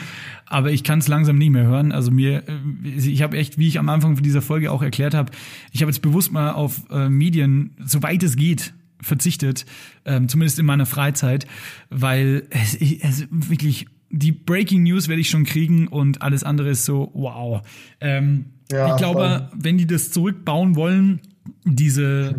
aber 0.46 0.70
ich 0.70 0.84
kann 0.84 0.98
es 0.98 1.08
langsam 1.08 1.36
nicht 1.36 1.50
mehr 1.50 1.64
hören. 1.64 1.92
Also 1.92 2.10
mir, 2.10 2.44
äh, 2.48 2.98
ich 2.98 3.22
habe 3.22 3.36
echt, 3.36 3.58
wie 3.58 3.68
ich 3.68 3.78
am 3.78 3.88
Anfang 3.88 4.16
von 4.16 4.22
dieser 4.24 4.42
Folge 4.42 4.70
auch 4.70 4.82
erklärt 4.82 5.14
habe, 5.14 5.32
ich 5.72 5.82
habe 5.82 5.90
jetzt 5.90 6.00
bewusst 6.00 6.32
mal 6.32 6.52
auf 6.52 6.82
äh, 6.90 7.08
Medien, 7.08 7.76
soweit 7.84 8.22
es 8.22 8.36
geht, 8.36 8.74
verzichtet, 9.00 9.66
ähm, 10.04 10.28
zumindest 10.28 10.58
in 10.58 10.66
meiner 10.66 10.86
Freizeit, 10.86 11.46
weil 11.90 12.46
es, 12.50 12.74
es 12.74 13.28
wirklich 13.30 13.86
die 14.10 14.32
Breaking 14.32 14.84
News 14.84 15.08
werde 15.08 15.20
ich 15.20 15.28
schon 15.28 15.44
kriegen 15.44 15.88
und 15.88 16.22
alles 16.22 16.44
andere 16.44 16.70
ist 16.70 16.84
so, 16.84 17.10
wow. 17.14 17.62
Ähm, 18.00 18.46
ja, 18.74 18.90
ich 18.90 18.96
glaube, 18.96 19.48
voll. 19.50 19.58
wenn 19.62 19.78
die 19.78 19.86
das 19.86 20.10
zurückbauen 20.10 20.76
wollen, 20.76 21.20
diese 21.64 22.36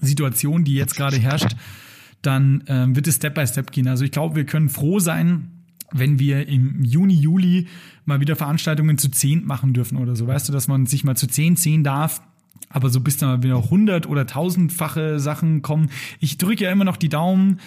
Situation, 0.00 0.64
die 0.64 0.74
jetzt 0.74 0.96
gerade 0.96 1.18
herrscht, 1.18 1.56
dann 2.22 2.62
ähm, 2.66 2.94
wird 2.94 3.06
es 3.06 3.16
Step 3.16 3.34
by 3.34 3.46
Step 3.46 3.72
gehen. 3.72 3.88
Also 3.88 4.04
ich 4.04 4.10
glaube, 4.12 4.36
wir 4.36 4.46
können 4.46 4.68
froh 4.68 4.98
sein, 4.98 5.48
wenn 5.92 6.18
wir 6.18 6.48
im 6.48 6.84
Juni, 6.84 7.14
Juli 7.14 7.68
mal 8.04 8.20
wieder 8.20 8.36
Veranstaltungen 8.36 8.98
zu 8.98 9.10
zehn 9.10 9.44
machen 9.44 9.74
dürfen 9.74 9.98
oder 9.98 10.16
so. 10.16 10.26
Weißt 10.26 10.48
du, 10.48 10.52
dass 10.52 10.68
man 10.68 10.86
sich 10.86 11.04
mal 11.04 11.16
zu 11.16 11.26
zehn 11.26 11.56
sehen 11.56 11.84
darf. 11.84 12.22
Aber 12.68 12.88
so 12.88 13.00
bis 13.00 13.18
dann 13.18 13.42
wieder 13.42 13.70
hundert 13.70 14.06
oder 14.06 14.26
tausendfache 14.26 15.20
Sachen 15.20 15.62
kommen. 15.62 15.90
Ich 16.20 16.38
drücke 16.38 16.64
ja 16.64 16.72
immer 16.72 16.84
noch 16.84 16.96
die 16.96 17.10
Daumen 17.10 17.60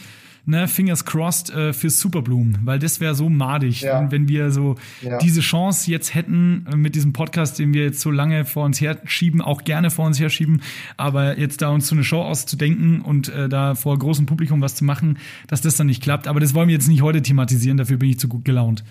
ne, 0.46 0.68
fingers 0.68 1.06
crossed 1.06 1.50
äh, 1.50 1.74
fürs 1.74 2.00
Superbloom, 2.00 2.58
weil 2.64 2.80
das 2.80 3.00
wäre 3.00 3.16
so 3.16 3.30
madig, 3.30 3.82
Ja. 3.82 4.00
wenn, 4.02 4.12
wenn 4.12 4.28
wir 4.28 4.52
so 4.52 4.76
Ja. 5.02 5.18
diese 5.18 5.42
Chance 5.42 5.90
jetzt 5.92 6.14
hätten 6.16 6.66
äh, 6.72 6.76
mit 6.76 6.96
diesem 6.96 7.14
Podcast, 7.14 7.58
den 7.60 7.74
wir 7.74 7.84
jetzt 7.84 8.02
so 8.02 8.12
lange 8.12 8.46
vor 8.46 8.66
uns 8.66 8.80
herschieben, 8.82 9.42
auch 9.42 9.64
gerne 9.64 9.90
vor 9.92 10.06
uns 10.06 10.20
herschieben, 10.20 10.62
aber 10.98 11.38
jetzt 11.40 11.62
da 11.62 11.70
uns 11.70 11.88
so 11.88 11.96
eine 11.96 12.04
Show 12.04 12.22
auszudenken 12.22 13.02
und 13.02 13.30
äh, 13.30 13.50
da 13.50 13.76
vor 13.76 13.98
großem 13.98 14.26
Publikum 14.26 14.62
was 14.62 14.76
zu 14.76 14.86
machen, 14.86 15.18
dass 15.48 15.62
das 15.62 15.76
dann 15.78 15.88
nicht 15.88 16.04
klappt. 16.04 16.28
Aber 16.28 16.40
das 16.40 16.54
wollen 16.54 16.68
wir 16.68 16.76
jetzt 16.76 16.88
nicht 16.88 17.02
heute 17.02 17.22
thematisieren, 17.22 17.78
dafür 17.78 17.98
bin 17.98 18.10
ich 18.10 18.20
zu 18.20 18.28
gut 18.28 18.46
gelaunt. 18.46 18.84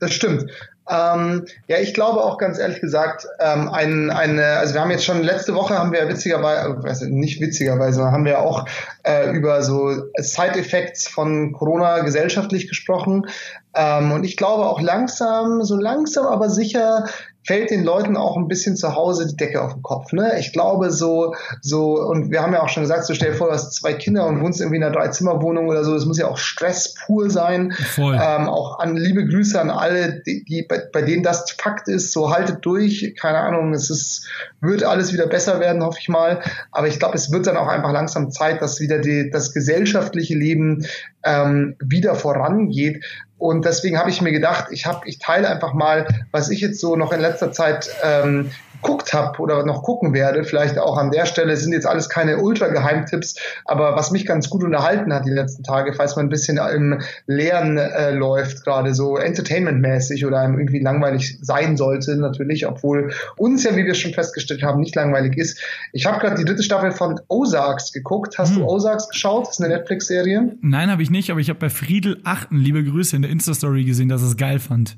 Das 0.00 0.12
stimmt. 0.12 0.44
Ähm, 0.90 1.46
ja, 1.66 1.78
ich 1.78 1.94
glaube 1.94 2.22
auch 2.22 2.36
ganz 2.36 2.58
ehrlich 2.58 2.80
gesagt, 2.80 3.26
ähm, 3.40 3.68
ein, 3.70 4.10
eine, 4.10 4.44
also 4.58 4.74
wir 4.74 4.82
haben 4.82 4.90
jetzt 4.90 5.04
schon 5.04 5.22
letzte 5.22 5.54
Woche 5.54 5.78
haben 5.78 5.92
wir 5.92 6.06
witzigerweise, 6.08 6.78
also 6.84 7.06
nicht 7.06 7.40
witzigerweise, 7.40 8.04
haben 8.04 8.26
wir 8.26 8.40
auch 8.40 8.66
äh, 9.02 9.30
über 9.30 9.62
so 9.62 9.92
Side-Effects 10.18 11.08
von 11.08 11.52
Corona 11.52 12.00
gesellschaftlich 12.00 12.68
gesprochen. 12.68 13.26
Ähm, 13.74 14.12
und 14.12 14.24
ich 14.24 14.36
glaube 14.36 14.66
auch 14.66 14.80
langsam, 14.80 15.62
so 15.62 15.76
langsam, 15.76 16.26
aber 16.26 16.50
sicher 16.50 17.06
fällt 17.46 17.70
den 17.70 17.84
Leuten 17.84 18.16
auch 18.16 18.36
ein 18.36 18.48
bisschen 18.48 18.76
zu 18.76 18.94
Hause 18.94 19.26
die 19.26 19.36
Decke 19.36 19.62
auf 19.62 19.74
den 19.74 19.82
Kopf. 19.82 20.12
Ne? 20.12 20.38
Ich 20.38 20.52
glaube 20.52 20.90
so, 20.90 21.34
so, 21.60 22.00
und 22.00 22.30
wir 22.30 22.42
haben 22.42 22.52
ja 22.52 22.62
auch 22.62 22.68
schon 22.68 22.82
gesagt, 22.82 23.04
so 23.04 23.14
stell 23.14 23.32
dir 23.32 23.36
vor, 23.36 23.48
du 23.48 23.54
hast 23.54 23.74
zwei 23.74 23.92
Kinder 23.92 24.26
und 24.26 24.40
wohnst 24.40 24.60
irgendwie 24.60 24.78
in 24.78 24.82
einer 24.82 24.94
Dreizimmerwohnung 24.94 25.68
oder 25.68 25.84
so, 25.84 25.94
das 25.94 26.06
muss 26.06 26.18
ja 26.18 26.26
auch 26.28 26.38
Stress 26.38 26.94
pur 26.94 27.28
sein. 27.30 27.72
Voll. 27.72 28.14
Ähm, 28.14 28.48
auch 28.48 28.78
an 28.78 28.96
liebe 28.96 29.26
Grüße 29.26 29.60
an 29.60 29.70
alle, 29.70 30.22
die, 30.26 30.44
die 30.44 30.62
bei, 30.62 30.82
bei 30.92 31.02
denen 31.02 31.22
das 31.22 31.50
Fakt 31.52 31.88
ist, 31.88 32.12
so 32.12 32.30
haltet 32.30 32.58
durch, 32.62 33.14
keine 33.20 33.38
Ahnung, 33.38 33.74
es 33.74 33.90
ist, 33.90 34.26
wird 34.60 34.82
alles 34.82 35.12
wieder 35.12 35.26
besser 35.26 35.60
werden, 35.60 35.84
hoffe 35.84 35.98
ich 36.00 36.08
mal. 36.08 36.40
Aber 36.72 36.88
ich 36.88 36.98
glaube, 36.98 37.16
es 37.16 37.30
wird 37.30 37.46
dann 37.46 37.56
auch 37.56 37.68
einfach 37.68 37.92
langsam 37.92 38.30
Zeit, 38.30 38.62
dass 38.62 38.80
wieder 38.80 38.98
die, 38.98 39.30
das 39.30 39.52
gesellschaftliche 39.52 40.34
Leben 40.34 40.86
ähm, 41.24 41.76
wieder 41.80 42.14
vorangeht. 42.14 43.04
Und 43.44 43.66
deswegen 43.66 43.98
habe 43.98 44.08
ich 44.08 44.22
mir 44.22 44.32
gedacht, 44.32 44.68
ich 44.70 44.86
habe, 44.86 45.06
ich 45.06 45.18
teile 45.18 45.50
einfach 45.50 45.74
mal, 45.74 46.08
was 46.30 46.48
ich 46.48 46.62
jetzt 46.62 46.80
so 46.80 46.96
noch 46.96 47.12
in 47.12 47.20
letzter 47.20 47.52
Zeit 47.52 47.90
ähm, 48.02 48.52
geguckt 48.84 49.12
habe 49.14 49.40
oder 49.40 49.64
noch 49.64 49.82
gucken 49.82 50.12
werde. 50.14 50.44
Vielleicht 50.44 50.78
auch 50.78 50.96
an 50.98 51.10
der 51.10 51.26
Stelle 51.26 51.56
sind 51.56 51.72
jetzt 51.72 51.86
alles 51.86 52.08
keine 52.08 52.38
Ultra-Geheimtipps, 52.38 53.36
aber 53.64 53.96
was 53.96 54.10
mich 54.10 54.26
ganz 54.26 54.50
gut 54.50 54.62
unterhalten 54.62 55.12
hat 55.12 55.24
die 55.24 55.30
letzten 55.30 55.62
Tage, 55.62 55.94
falls 55.94 56.16
man 56.16 56.26
ein 56.26 56.28
bisschen 56.28 56.58
im 56.58 57.00
Leeren 57.26 57.78
äh, 57.78 58.10
läuft, 58.12 58.64
gerade 58.64 58.94
so 58.94 59.16
entertainmentmäßig 59.16 60.24
oder 60.26 60.38
einem 60.40 60.58
irgendwie 60.58 60.80
langweilig 60.80 61.38
sein 61.40 61.76
sollte, 61.76 62.16
natürlich, 62.16 62.66
obwohl 62.66 63.12
uns 63.36 63.64
ja, 63.64 63.74
wie 63.74 63.84
wir 63.86 63.94
schon 63.94 64.12
festgestellt 64.12 64.62
haben, 64.62 64.80
nicht 64.80 64.94
langweilig 64.94 65.36
ist. 65.38 65.58
Ich 65.92 66.06
habe 66.06 66.20
gerade 66.20 66.36
die 66.36 66.44
dritte 66.44 66.62
Staffel 66.62 66.92
von 66.92 67.20
Ozarks 67.28 67.92
geguckt. 67.92 68.38
Hast 68.38 68.50
Hm. 68.54 68.60
du 68.60 68.66
Ozarks 68.66 69.08
geschaut? 69.08 69.46
Das 69.48 69.58
ist 69.58 69.64
eine 69.64 69.74
Netflix-Serie. 69.74 70.56
Nein, 70.60 70.90
habe 70.90 71.02
ich 71.02 71.10
nicht, 71.10 71.30
aber 71.30 71.40
ich 71.40 71.48
habe 71.48 71.58
bei 71.58 71.70
Friedel 71.70 72.20
achten, 72.24 72.58
liebe 72.58 72.84
Grüße, 72.84 73.16
in 73.16 73.22
der 73.22 73.30
Insta-Story 73.30 73.84
gesehen, 73.84 74.08
dass 74.08 74.22
er 74.22 74.28
es 74.28 74.36
geil 74.36 74.58
fand. 74.58 74.96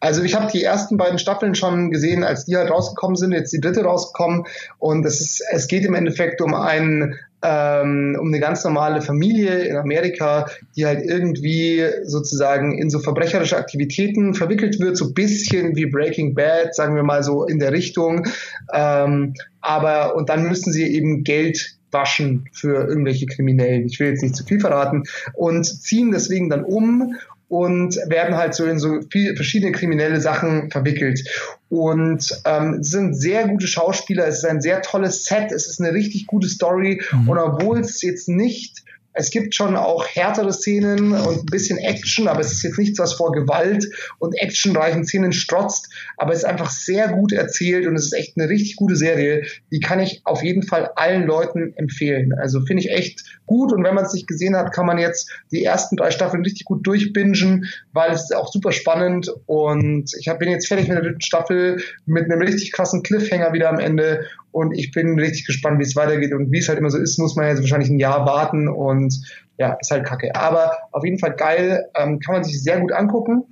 Also 0.00 0.22
ich 0.22 0.34
habe 0.34 0.50
die 0.50 0.62
ersten 0.62 0.96
beiden 0.96 1.18
Staffeln 1.18 1.54
schon 1.54 1.90
gesehen, 1.90 2.24
als 2.24 2.44
die 2.44 2.56
halt 2.56 2.70
rausgekommen 2.70 3.16
sind, 3.16 3.32
jetzt 3.32 3.52
die 3.52 3.60
dritte 3.60 3.84
rausgekommen 3.84 4.44
und 4.78 5.04
es 5.06 5.20
ist, 5.20 5.42
es 5.50 5.68
geht 5.68 5.84
im 5.84 5.94
Endeffekt 5.94 6.40
um 6.40 6.54
einen 6.54 7.16
ähm, 7.44 8.16
um 8.18 8.28
eine 8.28 8.40
ganz 8.40 8.64
normale 8.64 9.02
Familie 9.02 9.64
in 9.64 9.76
Amerika, 9.76 10.48
die 10.76 10.86
halt 10.86 11.04
irgendwie 11.04 11.84
sozusagen 12.04 12.78
in 12.78 12.88
so 12.88 13.00
verbrecherische 13.00 13.58
Aktivitäten 13.58 14.34
verwickelt 14.34 14.80
wird, 14.80 14.96
so 14.96 15.12
bisschen 15.12 15.76
wie 15.76 15.86
Breaking 15.86 16.34
Bad, 16.34 16.74
sagen 16.74 16.96
wir 16.96 17.02
mal 17.02 17.22
so 17.22 17.44
in 17.44 17.58
der 17.58 17.72
Richtung. 17.72 18.26
Ähm, 18.72 19.34
aber 19.60 20.16
und 20.16 20.30
dann 20.30 20.48
müssen 20.48 20.72
sie 20.72 20.86
eben 20.86 21.22
Geld 21.22 21.76
waschen 21.90 22.48
für 22.52 22.88
irgendwelche 22.88 23.26
Kriminellen. 23.26 23.86
Ich 23.86 24.00
will 24.00 24.08
jetzt 24.08 24.22
nicht 24.22 24.36
zu 24.36 24.44
viel 24.44 24.60
verraten 24.60 25.04
und 25.34 25.64
ziehen 25.64 26.10
deswegen 26.10 26.48
dann 26.48 26.64
um 26.64 27.14
und 27.48 27.96
werden 28.08 28.36
halt 28.36 28.54
so 28.54 28.64
in 28.64 28.78
so 28.78 29.00
viel, 29.10 29.36
verschiedene 29.36 29.72
kriminelle 29.72 30.20
Sachen 30.20 30.70
verwickelt. 30.70 31.20
Und 31.68 32.40
ähm, 32.44 32.78
es 32.80 32.90
sind 32.90 33.14
sehr 33.14 33.48
gute 33.48 33.66
Schauspieler, 33.66 34.26
es 34.26 34.38
ist 34.38 34.44
ein 34.44 34.60
sehr 34.60 34.82
tolles 34.82 35.24
Set, 35.24 35.52
es 35.52 35.66
ist 35.66 35.80
eine 35.80 35.92
richtig 35.92 36.26
gute 36.26 36.48
Story. 36.48 37.02
Und 37.26 37.38
obwohl 37.38 37.80
es 37.80 38.00
jetzt 38.02 38.28
nicht 38.28 38.83
es 39.14 39.30
gibt 39.30 39.54
schon 39.54 39.76
auch 39.76 40.06
härtere 40.06 40.52
Szenen 40.52 41.12
und 41.12 41.38
ein 41.38 41.46
bisschen 41.46 41.78
Action, 41.78 42.26
aber 42.26 42.40
es 42.40 42.50
ist 42.50 42.64
jetzt 42.64 42.78
nichts, 42.78 42.98
was 42.98 43.14
vor 43.14 43.30
Gewalt 43.30 43.88
und 44.18 44.34
actionreichen 44.34 45.04
Szenen 45.04 45.32
strotzt. 45.32 45.88
Aber 46.16 46.32
es 46.32 46.40
ist 46.40 46.44
einfach 46.44 46.70
sehr 46.70 47.08
gut 47.08 47.32
erzählt 47.32 47.86
und 47.86 47.94
es 47.94 48.06
ist 48.06 48.12
echt 48.12 48.36
eine 48.36 48.48
richtig 48.48 48.74
gute 48.74 48.96
Serie. 48.96 49.46
Die 49.70 49.78
kann 49.78 50.00
ich 50.00 50.22
auf 50.24 50.42
jeden 50.42 50.64
Fall 50.64 50.90
allen 50.96 51.26
Leuten 51.26 51.72
empfehlen. 51.76 52.32
Also 52.32 52.60
finde 52.62 52.82
ich 52.82 52.90
echt 52.90 53.22
gut. 53.46 53.72
Und 53.72 53.84
wenn 53.84 53.94
man 53.94 54.04
es 54.04 54.12
nicht 54.12 54.26
gesehen 54.26 54.56
hat, 54.56 54.72
kann 54.72 54.86
man 54.86 54.98
jetzt 54.98 55.30
die 55.52 55.64
ersten 55.64 55.96
drei 55.96 56.10
Staffeln 56.10 56.42
richtig 56.42 56.64
gut 56.64 56.84
durchbingen, 56.84 57.66
weil 57.92 58.10
es 58.10 58.24
ist 58.24 58.34
auch 58.34 58.50
super 58.52 58.72
spannend. 58.72 59.30
Und 59.46 60.10
ich 60.18 60.30
bin 60.38 60.50
jetzt 60.50 60.66
fertig 60.66 60.88
mit 60.88 60.96
der 60.96 61.04
dritten 61.04 61.20
Staffel 61.20 61.80
mit 62.04 62.24
einem 62.24 62.42
richtig 62.42 62.72
krassen 62.72 63.04
Cliffhanger 63.04 63.52
wieder 63.52 63.68
am 63.68 63.78
Ende. 63.78 64.26
Und 64.54 64.78
ich 64.78 64.92
bin 64.92 65.18
richtig 65.18 65.46
gespannt, 65.46 65.80
wie 65.80 65.82
es 65.82 65.96
weitergeht. 65.96 66.32
Und 66.32 66.52
wie 66.52 66.60
es 66.60 66.68
halt 66.68 66.78
immer 66.78 66.90
so 66.90 66.98
ist, 66.98 67.18
muss 67.18 67.34
man 67.34 67.48
jetzt 67.48 67.58
wahrscheinlich 67.58 67.90
ein 67.90 67.98
Jahr 67.98 68.24
warten. 68.24 68.68
Und 68.68 69.12
ja, 69.58 69.76
ist 69.80 69.90
halt 69.90 70.06
kacke. 70.06 70.32
Aber 70.36 70.70
auf 70.92 71.04
jeden 71.04 71.18
Fall 71.18 71.34
geil, 71.34 71.86
ähm, 71.96 72.20
kann 72.20 72.36
man 72.36 72.44
sich 72.44 72.62
sehr 72.62 72.78
gut 72.78 72.92
angucken. 72.92 73.42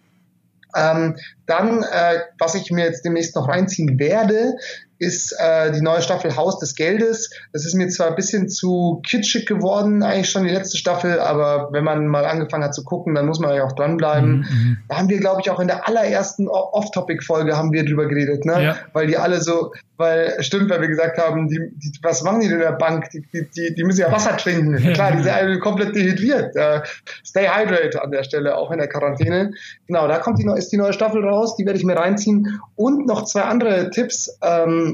Ähm, 0.76 1.16
dann, 1.46 1.82
äh, 1.82 2.20
was 2.38 2.54
ich 2.54 2.70
mir 2.70 2.84
jetzt 2.84 3.04
demnächst 3.04 3.34
noch 3.34 3.48
reinziehen 3.48 3.98
werde, 3.98 4.54
ist 5.02 5.34
äh, 5.38 5.72
die 5.72 5.80
neue 5.80 6.00
Staffel 6.00 6.36
Haus 6.36 6.60
des 6.60 6.76
Geldes. 6.76 7.30
Das 7.52 7.66
ist 7.66 7.74
mir 7.74 7.88
zwar 7.88 8.08
ein 8.08 8.14
bisschen 8.14 8.48
zu 8.48 9.02
kitschig 9.04 9.46
geworden, 9.46 10.04
eigentlich 10.04 10.30
schon 10.30 10.44
die 10.44 10.50
letzte 10.50 10.76
Staffel, 10.76 11.18
aber 11.18 11.70
wenn 11.72 11.82
man 11.82 12.06
mal 12.06 12.24
angefangen 12.24 12.62
hat 12.62 12.74
zu 12.74 12.84
gucken, 12.84 13.14
dann 13.14 13.26
muss 13.26 13.40
man 13.40 13.54
ja 13.54 13.64
auch 13.64 13.72
dranbleiben. 13.72 14.46
Mhm. 14.48 14.78
Da 14.88 14.98
haben 14.98 15.08
wir, 15.08 15.18
glaube 15.18 15.40
ich, 15.40 15.50
auch 15.50 15.58
in 15.58 15.66
der 15.66 15.88
allerersten 15.88 16.48
Off-Topic-Folge 16.48 17.56
haben 17.56 17.72
wir 17.72 17.84
drüber 17.84 18.06
geredet, 18.06 18.44
ne? 18.44 18.62
Ja. 18.62 18.76
Weil 18.92 19.08
die 19.08 19.16
alle 19.16 19.40
so, 19.40 19.72
weil, 19.96 20.42
stimmt, 20.42 20.70
weil 20.70 20.80
wir 20.80 20.88
gesagt 20.88 21.18
haben, 21.18 21.48
die, 21.48 21.58
die, 21.76 21.92
was 22.02 22.22
machen 22.22 22.40
die 22.40 22.46
denn 22.46 22.56
in 22.56 22.62
der 22.62 22.72
Bank? 22.72 23.10
Die, 23.10 23.22
die, 23.32 23.48
die, 23.56 23.74
die 23.74 23.84
müssen 23.84 24.00
ja 24.00 24.12
Wasser 24.12 24.36
trinken. 24.36 24.78
Ja, 24.78 24.92
Klar, 24.92 25.12
die 25.12 25.22
sind 25.22 25.32
alle 25.32 25.58
komplett 25.58 25.94
dehydriert. 25.94 26.54
Äh, 26.56 26.82
stay 27.24 27.48
hydrated 27.48 27.96
an 27.96 28.10
der 28.10 28.22
Stelle, 28.22 28.56
auch 28.56 28.70
in 28.70 28.78
der 28.78 28.88
Quarantäne. 28.88 29.52
Genau, 29.86 30.06
da 30.08 30.18
kommt 30.18 30.38
die, 30.38 30.46
ist 30.56 30.70
die 30.70 30.76
neue 30.76 30.92
Staffel 30.92 31.24
raus, 31.24 31.56
die 31.56 31.66
werde 31.66 31.78
ich 31.78 31.84
mir 31.84 31.96
reinziehen. 31.96 32.60
Und 32.76 33.06
noch 33.06 33.24
zwei 33.24 33.42
andere 33.42 33.90
Tipps. 33.90 34.38
Ähm, 34.42 34.91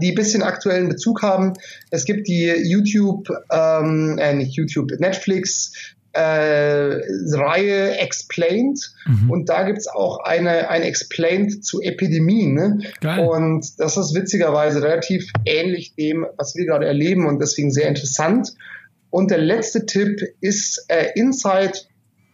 die 0.00 0.12
ein 0.12 0.14
bisschen 0.14 0.42
aktuellen 0.42 0.88
Bezug 0.88 1.22
haben. 1.22 1.54
Es 1.90 2.04
gibt 2.04 2.28
die 2.28 2.46
YouTube, 2.46 3.28
ähm, 3.50 4.18
äh, 4.18 4.34
nicht 4.34 4.54
YouTube, 4.54 4.90
Netflix 4.98 5.72
äh, 6.12 6.20
Reihe 7.32 7.96
Explained 7.98 8.78
Mhm. 9.06 9.30
und 9.30 9.48
da 9.48 9.62
gibt's 9.62 9.86
auch 9.86 10.18
eine, 10.24 10.68
ein 10.68 10.82
Explained 10.82 11.64
zu 11.64 11.80
Epidemien. 11.80 12.54
Ne? 12.54 12.78
Geil. 13.00 13.26
Und 13.26 13.78
das 13.78 13.96
ist 13.96 14.14
witzigerweise 14.14 14.82
relativ 14.82 15.30
ähnlich 15.46 15.94
dem, 15.94 16.26
was 16.36 16.56
wir 16.56 16.66
gerade 16.66 16.86
erleben 16.86 17.26
und 17.26 17.40
deswegen 17.40 17.70
sehr 17.70 17.88
interessant. 17.88 18.54
Und 19.10 19.30
der 19.30 19.38
letzte 19.38 19.86
Tipp 19.86 20.20
ist 20.40 20.84
äh, 20.88 21.08
Inside 21.14 21.72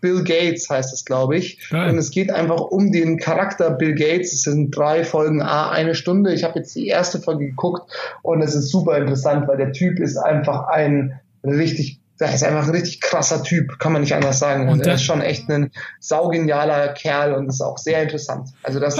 Bill 0.01 0.22
Gates 0.24 0.68
heißt 0.70 0.92
es, 0.92 1.05
glaube 1.05 1.36
ich. 1.36 1.68
Geil. 1.70 1.90
Und 1.90 1.99
es 1.99 2.11
geht 2.11 2.30
einfach 2.30 2.61
um 2.61 2.92
den 2.92 3.18
Charakter 3.18 3.70
Bill 3.70 3.94
Gates. 3.94 4.32
Es 4.32 4.42
sind 4.42 4.70
drei 4.76 5.05
Folgen, 5.05 5.40
a 5.42 5.70
eine 5.70 5.94
Stunde. 5.94 6.32
Ich 6.34 6.44
habe 6.44 6.59
jetzt 6.59 6.74
die 6.74 6.86
erste 6.86 7.20
Folge 7.20 7.47
geguckt 7.47 7.90
und 8.22 8.42
es 8.42 8.55
ist 8.55 8.70
super 8.70 8.97
interessant, 8.99 9.49
weil 9.49 9.57
der 9.57 9.72
Typ 9.72 9.99
ist 9.99 10.16
einfach 10.16 10.68
ein 10.68 11.18
richtig, 11.44 11.99
der 12.20 12.32
ist 12.34 12.42
einfach 12.44 12.64
ein 12.64 12.70
richtig 12.70 13.01
krasser 13.01 13.42
Typ, 13.42 13.78
kann 13.78 13.92
man 13.92 14.03
nicht 14.03 14.14
anders 14.14 14.38
sagen. 14.38 14.68
Und 14.68 14.78
der- 14.80 14.88
er 14.88 14.94
ist 14.94 15.03
schon 15.05 15.20
echt 15.22 15.49
ein 15.51 15.70
saugenialer 16.01 16.88
Kerl 16.94 17.34
und 17.34 17.49
ist 17.49 17.61
auch 17.61 17.78
sehr 17.78 18.03
interessant. 18.03 18.49
Also 18.62 18.80
das 18.80 18.97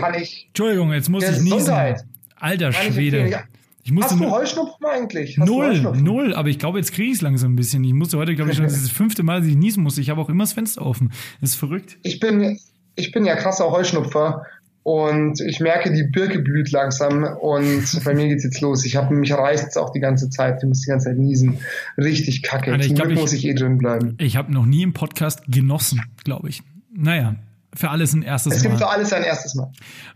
kann 0.00 0.14
ich. 0.14 0.46
Entschuldigung, 0.48 0.92
jetzt 0.92 1.08
muss 1.08 1.24
ich 1.24 1.40
niesen. 1.40 1.58
Gesundheit. 1.58 2.04
Alter 2.38 2.72
Schwede. 2.72 3.42
Ich 3.84 3.90
musste 3.92 4.12
Hast 4.14 4.20
du 4.20 4.30
Heuschnupfen 4.30 4.86
eigentlich? 4.86 5.38
Hast 5.38 5.48
null, 5.48 5.66
Heuschnupfen? 5.70 6.04
null, 6.04 6.34
aber 6.34 6.48
ich 6.48 6.58
glaube, 6.58 6.78
jetzt 6.78 6.92
kriege 6.92 7.08
ich 7.10 7.16
es 7.16 7.20
langsam 7.22 7.52
ein 7.52 7.56
bisschen. 7.56 7.82
Ich 7.82 7.92
musste 7.94 8.16
heute, 8.16 8.34
glaube 8.36 8.50
ich, 8.52 8.56
schon 8.56 8.66
das 8.66 8.88
fünfte 8.90 9.22
Mal, 9.24 9.40
dass 9.40 9.48
ich 9.48 9.56
niesen 9.56 9.82
musste. 9.82 10.00
Ich 10.00 10.10
habe 10.10 10.20
auch 10.20 10.28
immer 10.28 10.44
das 10.44 10.52
Fenster 10.52 10.86
offen. 10.86 11.10
Das 11.40 11.50
ist 11.50 11.56
verrückt. 11.56 11.98
Ich 12.04 12.20
bin, 12.20 12.58
ich 12.94 13.10
bin 13.10 13.24
ja 13.24 13.34
krasser 13.34 13.70
Heuschnupfer 13.72 14.46
und 14.84 15.40
ich 15.40 15.58
merke, 15.60 15.92
die 15.92 16.04
Birke 16.04 16.38
blüht 16.40 16.70
langsam 16.70 17.24
und 17.24 18.04
bei 18.04 18.14
mir 18.14 18.28
geht's 18.28 18.44
jetzt 18.44 18.60
los. 18.60 18.84
Ich 18.84 18.94
habe 18.96 19.14
mich 19.14 19.32
reißt 19.32 19.76
auch 19.78 19.90
die 19.90 20.00
ganze 20.00 20.30
Zeit. 20.30 20.58
Ich 20.62 20.68
muss 20.68 20.82
die 20.82 20.88
ganze 20.90 21.06
Zeit 21.06 21.18
niesen. 21.18 21.58
Richtig 21.98 22.42
kacke. 22.42 22.70
Alter, 22.72 22.82
ich 22.82 22.88
Zum 22.88 22.96
glaub, 22.96 23.06
Glück 23.08 23.16
ich- 23.18 23.22
muss 23.22 23.32
ich 23.32 23.46
eh 23.46 23.54
drin 23.54 23.78
bleiben. 23.78 24.14
Ich 24.18 24.36
habe 24.36 24.52
noch 24.52 24.64
nie 24.66 24.82
im 24.82 24.92
Podcast 24.92 25.42
genossen, 25.48 26.02
glaube 26.22 26.48
ich. 26.48 26.62
Naja, 26.94 27.34
für 27.74 27.90
alles 27.90 28.12
ein 28.12 28.22
erstes 28.22 28.56
Es 28.56 28.62
gibt 28.62 28.74
für 28.74 28.84
Mal. 28.84 28.90
alles 28.90 29.12
ein 29.12 29.22
erstes 29.22 29.54
Mal. 29.54 29.70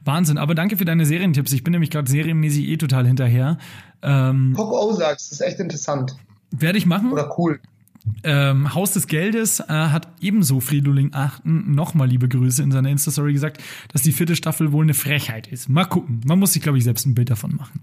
Wahnsinn, 0.05 0.39
aber 0.39 0.55
danke 0.55 0.77
für 0.77 0.85
deine 0.85 1.07
Serientipps. 1.07 1.53
Ich 1.53 1.65
bin 1.65 1.73
nämlich 1.73 1.91
gerade 1.91 2.11
serienmäßig 2.11 2.69
eh 2.69 2.77
total 2.77 3.07
hinterher. 3.07 3.59
Ähm, 4.03 4.53
Guck 4.57 4.73
Ozarks, 4.73 5.31
das 5.31 5.41
ist 5.41 5.47
echt 5.47 5.61
interessant. 5.61 6.17
Werde 6.51 6.79
ich 6.79 6.87
machen. 6.87 7.13
Oder 7.13 7.37
cool. 7.39 7.61
Ähm, 8.23 8.73
Haus 8.73 8.93
des 8.93 9.09
Geldes 9.09 9.61
äh, 9.61 9.65
hat 9.69 10.09
ebenso 10.21 10.61
Fridoling 10.61 11.11
Achten 11.13 11.75
nochmal 11.75 12.09
liebe 12.09 12.29
Grüße 12.29 12.63
in 12.63 12.71
seiner 12.71 12.89
Insta-Story 12.89 13.33
gesagt, 13.33 13.61
dass 13.93 14.03
die 14.03 14.13
vierte 14.13 14.37
Staffel 14.37 14.71
wohl 14.71 14.85
eine 14.85 14.95
Frechheit 14.95 15.49
ist. 15.49 15.69
Mal 15.69 15.87
gucken. 15.87 16.21
Man 16.25 16.39
muss 16.39 16.53
sich, 16.53 16.63
glaube 16.63 16.79
ich, 16.79 16.85
selbst 16.85 17.05
ein 17.07 17.15
Bild 17.15 17.31
davon 17.31 17.57
machen. 17.57 17.81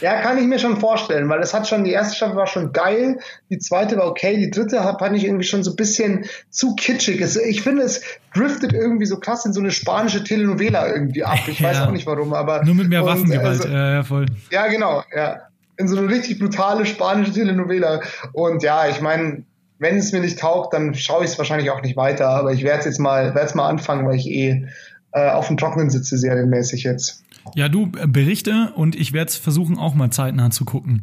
Ja, 0.00 0.20
kann 0.20 0.36
ich 0.38 0.44
mir 0.44 0.58
schon 0.58 0.78
vorstellen, 0.78 1.28
weil 1.28 1.40
es 1.40 1.54
hat 1.54 1.66
schon, 1.68 1.84
die 1.84 1.92
erste 1.92 2.16
Staffel 2.16 2.36
war 2.36 2.46
schon 2.46 2.72
geil, 2.72 3.18
die 3.50 3.58
zweite 3.58 3.96
war 3.96 4.06
okay, 4.08 4.36
die 4.36 4.50
dritte 4.50 4.76
fand 4.98 5.16
ich 5.16 5.24
irgendwie 5.24 5.44
schon 5.44 5.62
so 5.64 5.70
ein 5.72 5.76
bisschen 5.76 6.26
zu 6.50 6.74
kitschig. 6.74 7.20
Es, 7.20 7.36
ich 7.36 7.62
finde, 7.62 7.82
es 7.82 8.02
driftet 8.34 8.72
irgendwie 8.72 9.06
so 9.06 9.18
krass 9.18 9.44
in 9.46 9.52
so 9.52 9.60
eine 9.60 9.70
spanische 9.70 10.22
Telenovela 10.24 10.86
irgendwie 10.88 11.24
ab. 11.24 11.38
Ich 11.46 11.62
weiß 11.62 11.78
Ja. 11.78 11.86
auch 11.86 11.90
nicht 11.92 12.06
warum, 12.06 12.34
aber. 12.34 12.64
Nur 12.64 12.74
mit 12.74 12.88
mehr 12.88 13.02
und, 13.02 13.08
Waffengewalt. 13.10 13.46
also- 13.62 13.68
ja, 13.68 13.94
ja, 13.94 14.02
voll. 14.04 14.26
Ja, 14.50 14.66
genau, 14.66 15.02
ja. 15.14 15.40
In 15.78 15.88
so 15.88 15.96
eine 15.98 16.08
richtig 16.08 16.38
brutale 16.38 16.86
spanische 16.86 17.32
Telenovela. 17.32 18.00
Und 18.32 18.62
ja, 18.62 18.88
ich 18.88 19.00
meine, 19.00 19.44
wenn 19.78 19.98
es 19.98 20.10
mir 20.12 20.20
nicht 20.20 20.38
taugt, 20.38 20.72
dann 20.72 20.94
schaue 20.94 21.24
ich 21.24 21.30
es 21.32 21.38
wahrscheinlich 21.38 21.70
auch 21.70 21.82
nicht 21.82 21.96
weiter. 21.98 22.28
Aber 22.30 22.52
ich 22.52 22.62
werde 22.64 22.78
es 22.80 22.84
jetzt 22.86 22.98
mal, 22.98 23.34
werde 23.34 23.46
es 23.46 23.54
mal 23.54 23.68
anfangen, 23.68 24.06
weil 24.06 24.16
ich 24.16 24.26
eh 24.26 24.66
äh, 25.12 25.30
auf 25.30 25.48
dem 25.48 25.58
Trockenen 25.58 25.90
sitze, 25.90 26.16
serienmäßig 26.16 26.84
jetzt. 26.84 27.22
Ja, 27.54 27.68
du 27.68 27.90
äh, 27.98 28.06
berichte 28.06 28.72
und 28.74 28.96
ich 28.96 29.12
werde 29.12 29.30
es 29.30 29.36
versuchen, 29.36 29.78
auch 29.78 29.94
mal 29.94 30.10
zeitnah 30.10 30.50
zu 30.50 30.64
gucken. 30.64 31.02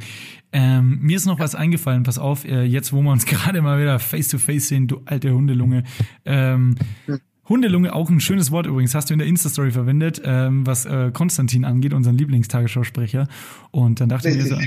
Ähm, 0.52 1.00
mir 1.02 1.18
ist 1.18 1.26
noch 1.26 1.40
was 1.40 1.56
eingefallen, 1.56 2.04
pass 2.04 2.20
auf, 2.20 2.46
äh, 2.46 2.64
jetzt 2.64 2.94
wo 2.94 3.02
wir 3.02 3.12
uns 3.12 3.26
gerade 3.28 3.62
mal 3.62 3.80
wieder 3.80 4.00
face 4.00 4.28
to 4.28 4.38
face 4.38 4.68
sehen, 4.68 4.88
du 4.88 5.02
alte 5.06 5.34
Hundelunge. 5.34 5.84
Ähm, 6.26 6.76
Hundelunge, 7.50 7.94
auch 7.94 8.10
ein 8.10 8.20
schönes 8.20 8.52
Wort 8.52 8.68
übrigens, 8.68 8.96
hast 8.96 9.10
du 9.10 9.14
in 9.14 9.20
der 9.20 9.28
Insta-Story 9.28 9.72
verwendet, 9.72 10.22
ähm, 10.24 10.66
was 10.66 10.86
äh, 10.86 11.12
Konstantin 11.12 11.66
angeht, 11.66 11.94
unseren 11.94 12.18
Lieblingstagesschausprecher. 12.18 13.28
Und 13.72 14.00
dann 14.00 14.10
dachte 14.10 14.30
ich 14.30 14.38
mir 14.38 14.46
so. 14.46 14.58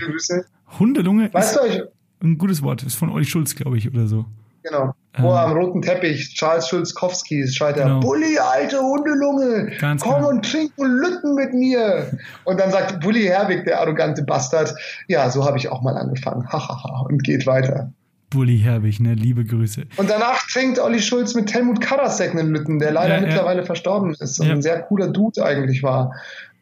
Hundelunge 0.79 1.33
Weißt 1.33 1.57
ist 1.57 1.77
du, 1.77 2.27
ein 2.27 2.39
gutes 2.39 2.63
Wort, 2.63 2.83
ist 2.83 2.97
von 2.97 3.09
Olli 3.09 3.25
Schulz, 3.25 3.55
glaube 3.55 3.79
ich, 3.79 3.89
oder 3.89 4.07
so. 4.07 4.27
Genau. 4.67 4.95
Wo 5.19 5.29
Ähm. 5.31 5.35
am 5.37 5.53
roten 5.53 5.81
Teppich 5.83 6.35
Charles 6.35 6.69
Schulzkowski 6.69 7.49
schreit 7.49 7.77
er, 7.79 7.85
Genau. 7.87 8.01
Bulli, 8.01 8.37
alte 8.39 8.79
Hundelunge, 8.81 9.73
Ganz 9.81 10.03
komm 10.03 10.17
genau. 10.17 10.29
und 10.29 10.45
trink 10.45 10.73
einen 10.79 10.93
Lütten 10.99 11.35
mit 11.35 11.55
mir. 11.55 12.11
Und 12.45 12.61
dann 12.61 12.71
sagt 12.71 13.01
Bulli 13.01 13.23
Herwig, 13.25 13.65
der 13.65 13.81
arrogante 13.81 14.23
Bastard, 14.25 14.75
ja, 15.09 15.31
so 15.31 15.45
habe 15.47 15.57
ich 15.59 15.71
auch 15.71 15.81
mal 15.83 15.97
angefangen. 15.97 16.47
Hahaha. 16.53 17.07
und 17.09 17.25
geht 17.25 17.47
weiter. 17.47 17.93
Bulli 18.29 18.59
Herbig, 18.59 19.01
ne, 19.01 19.15
liebe 19.15 19.45
Grüße. 19.45 19.85
Und 19.97 20.11
danach 20.11 20.47
trinkt 20.49 20.79
Olli 20.81 21.01
Schulz 21.01 21.35
mit 21.35 21.55
Helmut 21.55 21.81
Karasek 21.81 22.33
einen 22.33 22.51
Lütten, 22.51 22.79
der 22.81 22.91
leider 22.91 23.15
Ja, 23.15 23.21
ja. 23.21 23.27
mittlerweile 23.27 23.65
verstorben 23.65 24.15
ist 24.19 24.39
und 24.41 24.49
Ja. 24.49 24.53
ein 24.53 24.63
sehr 24.63 24.83
cooler 24.83 25.09
Dude 25.09 25.43
eigentlich 25.45 25.83
war. 25.83 26.13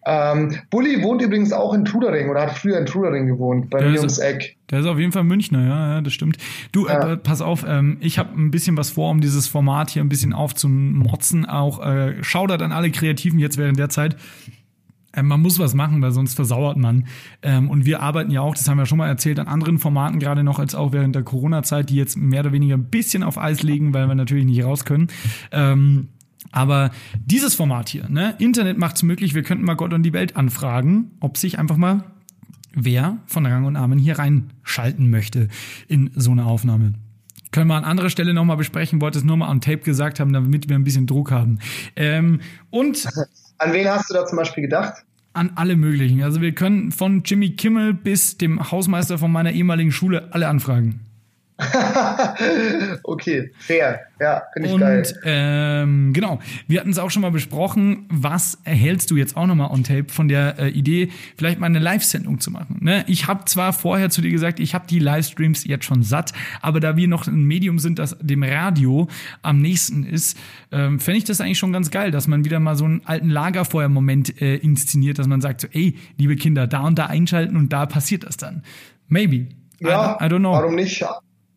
Ähm, 0.07 0.57
Bulli 0.71 1.03
wohnt 1.03 1.23
übrigens 1.23 1.53
auch 1.53 1.73
in 1.73 1.85
Trudering 1.85 2.29
oder 2.29 2.43
hat 2.43 2.59
früher 2.59 2.79
in 2.79 2.85
Trudering 2.87 3.27
gewohnt, 3.27 3.71
bei 3.71 3.79
Der 3.79 3.89
mir 3.89 3.95
ist- 3.95 4.01
ums 4.01 4.19
Eck. 4.19 4.57
Der 4.71 4.81
ist 4.81 4.87
auf 4.87 4.99
jeden 4.99 5.13
Fall 5.13 5.25
Münchner, 5.25 5.67
ja, 5.67 5.95
ja 5.95 6.01
das 6.01 6.13
stimmt. 6.13 6.37
Du, 6.73 6.87
Ja. 6.87 7.13
äh, 7.13 7.17
pass 7.17 7.41
auf, 7.41 7.65
ähm, 7.67 7.97
ich 8.01 8.19
habe 8.19 8.31
ein 8.39 8.51
bisschen 8.51 8.77
was 8.77 8.91
vor, 8.91 9.11
um 9.11 9.21
dieses 9.21 9.49
Format 9.49 9.91
hier 9.91 10.03
ein 10.03 10.09
bisschen 10.09 10.33
aufzumotzen. 10.33 11.47
Auch 11.47 11.85
äh, 11.85 12.23
Shoutout 12.23 12.63
an 12.63 12.73
alle 12.73 12.91
Kreativen 12.91 13.39
jetzt 13.39 13.57
während 13.59 13.79
der 13.79 13.89
Zeit. 13.89 14.17
Ähm, 15.17 15.29
man 15.29 15.41
muss 15.41 15.59
was 15.61 15.75
machen, 15.75 16.03
weil 16.03 16.11
sonst 16.11 16.35
versauert 16.35 16.77
man. 16.77 17.07
Ähm, 17.43 17.71
und 17.71 17.87
wir 17.87 18.03
arbeiten 18.03 18.31
ja 18.33 18.41
auch, 18.41 18.55
das 18.55 18.69
haben 18.69 18.79
wir 18.79 18.87
schon 18.87 18.99
mal 18.99 19.07
erzählt, 19.09 19.39
an 19.39 19.47
anderen 19.47 19.79
Formaten, 19.79 20.19
gerade 20.19 20.43
noch 20.43 20.59
als 20.59 20.75
auch 20.75 20.93
während 20.93 21.15
der 21.15 21.23
Corona-Zeit, 21.23 21.89
die 21.89 21.95
jetzt 21.97 22.17
mehr 22.19 22.41
oder 22.41 22.53
weniger 22.53 22.77
ein 22.77 22.91
bisschen 22.91 23.23
auf 23.23 23.39
Eis 23.39 23.63
liegen, 23.63 23.95
weil 23.95 24.09
wir 24.09 24.15
natürlich 24.17 24.45
nicht 24.45 24.65
raus 24.65 24.85
können. 24.85 25.07
Aber 26.55 26.93
dieses 27.17 27.57
Format 27.57 27.89
hier, 27.89 28.09
ne, 28.09 28.37
Internet 28.39 28.79
macht's 28.79 29.03
möglich, 29.03 29.35
wir 29.35 29.43
könnten 29.43 29.65
mal 29.65 29.75
Gott 29.75 29.93
und 29.93 30.05
die 30.05 30.13
Welt 30.13 30.37
anfragen, 30.37 31.11
ob 31.19 31.37
sich 31.37 31.59
einfach 31.59 31.77
mal 31.77 32.05
wer 32.73 33.19
von 33.27 33.45
Rang 33.45 33.65
und 33.65 33.73
Namen 33.73 33.99
hier 33.99 34.21
reinschalten 34.21 35.11
möchte 35.11 35.49
in 35.89 36.13
so 36.15 36.31
eine 36.31 36.45
Aufnahme. 36.47 36.95
Können 37.51 37.67
wir 37.67 37.75
an 37.75 37.83
anderer 37.83 38.09
Stelle 38.09 38.35
nochmal 38.35 38.57
besprechen, 38.57 39.01
wollte 39.01 39.19
es 39.19 39.25
nur 39.25 39.37
mal 39.37 39.51
on 39.51 39.61
Tape 39.61 39.79
gesagt 39.79 40.21
haben, 40.21 40.33
damit 40.33 40.69
wir 40.69 40.77
ein 40.77 40.85
bisschen 40.85 41.09
Druck 41.09 41.33
haben. 41.33 41.59
Ähm, 41.97 42.41
und 42.71 43.05
An 43.59 43.73
wen 43.73 43.89
hast 43.89 44.11
du 44.11 44.15
da 44.15 44.25
zum 44.25 44.39
Beispiel 44.39 44.63
gedacht? 44.63 45.05
an 45.33 45.51
alle 45.57 45.75
möglichen. 45.75 46.23
Also 46.23 46.41
wir 46.41 46.53
können 46.53 46.93
von 46.93 47.25
Jimmy 47.25 47.51
Kimmel 47.51 47.93
bis 47.93 48.39
dem 48.39 48.71
Hausmeister 48.71 49.19
von 49.19 49.33
meiner 49.33 49.51
ehemaligen 49.51 49.91
Schule 49.91 50.33
alle 50.33 50.47
anfragen. 50.47 51.01
okay, 53.05 53.53
fair. 53.59 54.01
Ja, 54.21 54.43
finde 54.53 54.69
ich 54.69 54.79
geil. 54.79 54.99
Und 54.99 55.15
ähm, 55.25 56.13
genau, 56.13 56.41
wir 56.67 56.81
hatten 56.81 56.91
es 56.91 56.99
auch 56.99 57.11
schon 57.11 57.23
mal 57.23 57.31
besprochen. 57.31 58.07
Was 58.11 58.59
erhältst 58.65 59.11
du 59.13 59.17
jetzt 59.17 59.37
auch 59.37 59.47
nochmal 59.47 59.71
on 59.71 59.85
tape 59.85 60.07
von 60.09 60.27
der 60.27 60.59
äh, 60.59 60.69
Idee, 60.71 61.11
vielleicht 61.37 61.61
mal 61.61 61.67
eine 61.67 61.79
Live-Sendung 61.79 62.41
zu 62.41 62.51
machen? 62.51 62.79
Ne? 62.81 63.05
Ich 63.07 63.29
habe 63.29 63.45
zwar 63.45 63.73
vorher 63.73 64.11
zu 64.11 64.21
dir 64.21 64.31
gesagt, 64.31 64.59
ich 64.59 64.75
habe 64.75 64.87
die 64.89 64.99
Livestreams 64.99 65.65
jetzt 65.65 65.85
schon 65.85 66.03
satt, 66.03 66.33
aber 66.61 66.81
da 66.81 66.97
wir 66.97 67.07
noch 67.07 67.29
ein 67.29 67.45
Medium 67.45 67.79
sind, 67.79 68.01
das 68.01 68.17
dem 68.21 68.43
Radio 68.43 69.09
am 69.43 69.61
nächsten 69.61 70.05
ist, 70.05 70.37
ähm, 70.73 70.99
fände 70.99 71.19
ich 71.19 71.25
das 71.25 71.41
eigentlich 71.41 71.59
schon 71.59 71.73
ganz 71.73 71.93
geil, 71.93 72.11
dass 72.11 72.27
man 72.27 72.45
wieder 72.45 72.59
mal 72.59 72.75
so 72.75 72.85
einen 72.85 73.03
alten 73.05 73.31
Lagerfeuer-Moment 73.31 74.41
äh, 74.43 74.57
inszeniert, 74.57 75.21
dass 75.21 75.29
man 75.29 75.41
sagt 75.41 75.61
so, 75.61 75.69
ey, 75.71 75.97
liebe 76.19 76.35
Kinder, 76.35 76.67
da 76.67 76.81
und 76.81 76.99
da 76.99 77.07
einschalten 77.07 77.57
und 77.57 77.73
da 77.73 77.87
passiert 77.87 78.25
das 78.25 78.37
dann. 78.37 78.65
Maybe. 79.07 79.47
Ja, 79.81 80.19
I, 80.21 80.25
I 80.25 80.29
don't 80.29 80.39
know. 80.39 80.53
warum 80.53 80.75
nicht? 80.75 81.05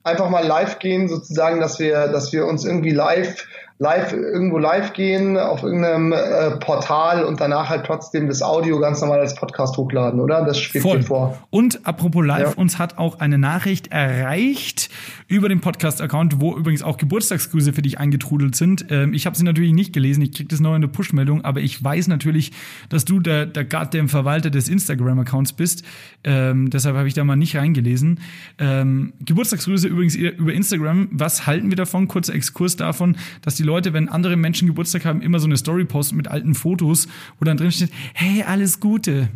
Einfach 0.08 0.30
mal 0.30 0.46
live 0.46 0.80
gehen, 0.80 1.10
sozusagen, 1.10 1.60
dass 1.60 1.80
wir, 1.80 2.08
dass 2.08 2.32
wir 2.32 2.46
uns 2.46 2.64
irgendwie 2.64 2.92
live, 2.92 3.46
live, 3.80 4.12
irgendwo 4.12 4.58
live 4.58 4.94
gehen 4.94 5.38
auf 5.38 5.62
irgendeinem 5.62 6.12
äh, 6.12 6.58
Portal 6.58 7.24
und 7.24 7.40
danach 7.40 7.70
halt 7.70 7.86
trotzdem 7.86 8.28
das 8.28 8.42
Audio 8.42 8.80
ganz 8.80 9.02
normal 9.02 9.20
als 9.20 9.36
Podcast 9.36 9.78
hochladen, 9.78 10.20
oder? 10.20 10.44
Das 10.46 10.60
schwebt 10.60 10.82
Voll. 10.84 11.04
vor. 11.04 11.38
Und 11.52 11.86
apropos 11.86 12.26
live, 12.26 12.56
Ja. 12.56 12.58
uns 12.58 12.80
hat 12.80 12.98
auch 12.98 13.20
eine 13.20 13.38
Nachricht 13.38 13.92
erreicht 13.92 14.90
über 15.28 15.48
den 15.48 15.62
Podcast-Account, 15.62 16.42
wo 16.42 16.56
übrigens 16.58 16.82
auch 16.82 16.98
Geburtstagsgrüße 16.98 17.74
für 17.74 17.82
dich 17.84 18.00
eingetrudelt 18.00 18.56
sind. 18.56 18.86
Ähm, 18.90 19.14
ich 19.14 19.26
habe 19.28 19.36
sie 19.38 19.44
natürlich 19.44 19.74
nicht 19.74 19.94
gelesen, 19.94 20.22
ich 20.24 20.32
krieg 20.32 20.50
das 20.50 20.60
noch 20.60 20.74
in 20.74 20.82
der 20.82 20.88
Push-Meldung, 20.88 21.46
aber 21.46 21.60
ich 21.60 21.84
weiß 21.84 22.08
natürlich, 22.08 22.54
dass 22.90 23.06
du 23.06 23.20
der, 23.20 23.46
der 23.46 23.64
goddamn 23.66 24.10
Verwalter 24.10 24.50
des 24.50 24.70
Instagram-Accounts 24.70 25.54
bist. 25.54 25.84
Ähm, 26.24 26.70
deshalb 26.72 26.96
habe 26.96 27.08
ich 27.08 27.14
da 27.14 27.24
mal 27.24 27.36
nicht 27.36 27.56
reingelesen. 27.56 28.22
Ähm, 28.58 29.14
Geburtstagsgrüße 29.24 29.88
übrigens 29.88 30.16
über 30.16 30.52
Instagram. 30.52 31.10
Was 31.12 31.46
halten 31.46 31.70
wir 31.70 31.76
davon? 31.78 32.08
Kurzer 32.08 32.34
Exkurs 32.34 32.76
davon, 32.76 33.18
dass 33.44 33.56
die 33.56 33.67
Leute, 33.68 33.94
wenn 33.94 34.10
andere 34.10 34.36
Menschen 34.36 34.68
Geburtstag 34.68 35.06
haben, 35.06 35.22
immer 35.22 35.40
so 35.40 35.46
eine 35.46 35.58
Story 35.58 35.86
posten 35.86 36.16
mit 36.16 36.28
alten 36.28 36.56
Fotos, 36.56 37.08
wo 37.38 37.46
dann 37.46 37.58
drin 37.58 37.72
steht, 37.72 37.92
hey, 38.14 38.44
alles 38.44 38.80
Gute. 38.80 39.30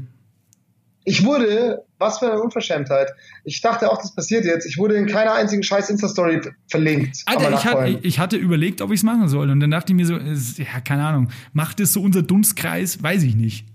Ich 1.03 1.25
wurde, 1.25 1.83
was 1.97 2.19
für 2.19 2.31
eine 2.31 2.41
Unverschämtheit. 2.41 3.11
Ich 3.43 3.61
dachte 3.61 3.91
auch, 3.91 3.97
das 3.97 4.13
passiert 4.13 4.45
jetzt. 4.45 4.65
Ich 4.65 4.77
wurde 4.77 4.95
in 4.95 5.07
keiner 5.07 5.33
einzigen 5.33 5.63
scheiß 5.63 5.89
Insta-Story 5.89 6.41
verlinkt. 6.67 7.23
Alter, 7.25 7.51
ich, 7.53 7.65
hat, 7.65 8.03
ich 8.03 8.19
hatte 8.19 8.37
überlegt, 8.37 8.81
ob 8.81 8.91
ich 8.91 8.99
es 8.99 9.03
machen 9.03 9.27
soll. 9.27 9.49
Und 9.49 9.59
dann 9.59 9.71
dachte 9.71 9.93
ich 9.93 9.97
mir 9.97 10.05
so, 10.05 10.15
ja, 10.15 10.79
keine 10.81 11.05
Ahnung, 11.05 11.29
macht 11.53 11.79
es 11.79 11.93
so 11.93 12.01
unser 12.01 12.21
Dunstkreis? 12.21 13.01
Weiß 13.01 13.23
ich 13.23 13.35
nicht. 13.35 13.65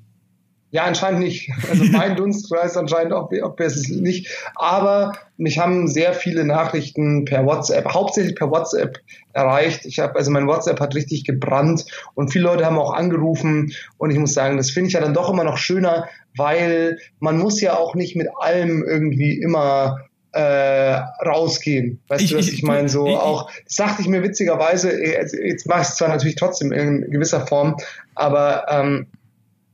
Ja, 0.73 0.85
anscheinend 0.85 1.21
nicht. 1.21 1.51
Also 1.71 1.85
mein 1.93 2.17
Dunstkreis 2.17 2.77
anscheinend 2.77 3.13
auch, 3.13 3.31
ob 3.43 3.61
es 3.61 3.77
ist 3.77 3.89
nicht. 3.91 4.29
Aber 4.57 5.13
mich 5.37 5.59
haben 5.59 5.87
sehr 5.89 6.13
viele 6.13 6.45
Nachrichten 6.45 7.25
per 7.25 7.47
WhatsApp, 7.47 7.87
hauptsächlich 7.93 8.35
per 8.35 8.51
WhatsApp 8.51 8.99
erreicht. 9.33 9.85
Ich 9.87 9.99
habe 10.01 10.17
also 10.17 10.31
mein 10.31 10.47
WhatsApp 10.47 10.81
hat 10.81 10.95
richtig 10.95 11.25
gebrannt 11.25 11.85
und 12.15 12.33
viele 12.33 12.45
Leute 12.45 12.67
haben 12.67 12.79
auch 12.79 12.93
angerufen 12.93 13.73
und 13.99 14.11
ich 14.11 14.19
muss 14.19 14.35
sagen, 14.35 14.57
das 14.57 14.71
finde 14.71 14.89
ich 14.89 14.95
ja 14.95 15.01
dann 15.01 15.15
doch 15.15 15.31
immer 15.31 15.45
noch 15.45 15.57
schöner, 15.59 16.09
weil 16.37 16.99
man 17.21 17.39
muss 17.39 17.61
ja 17.61 17.77
auch 17.77 17.95
nicht 17.95 18.17
mit 18.17 18.29
allem 18.41 18.83
irgendwie 18.85 19.41
immer 19.41 19.99
äh, 20.33 21.01
rausgehen. 21.25 22.01
Weißt 22.09 22.23
Ich- 22.25 22.31
du, 22.33 22.39
was 22.39 22.47
ich- 22.49 22.55
ich, 22.55 22.63
meine? 22.63 22.89
So 22.89 23.07
ich- 23.07 23.15
auch, 23.17 23.51
das 23.65 23.77
dachte 23.77 24.03
ich 24.03 24.09
mir 24.09 24.23
witzigerweise, 24.23 24.93
jetzt, 25.03 25.35
jetzt 25.35 25.67
mache 25.67 25.83
ich 25.83 25.89
es 25.89 25.97
zwar 25.97 26.09
natürlich 26.09 26.37
trotzdem 26.37 26.73
in 26.73 27.11
gewisser 27.11 27.47
Form, 27.47 27.77
aber 28.15 28.67
ähm, 28.69 29.07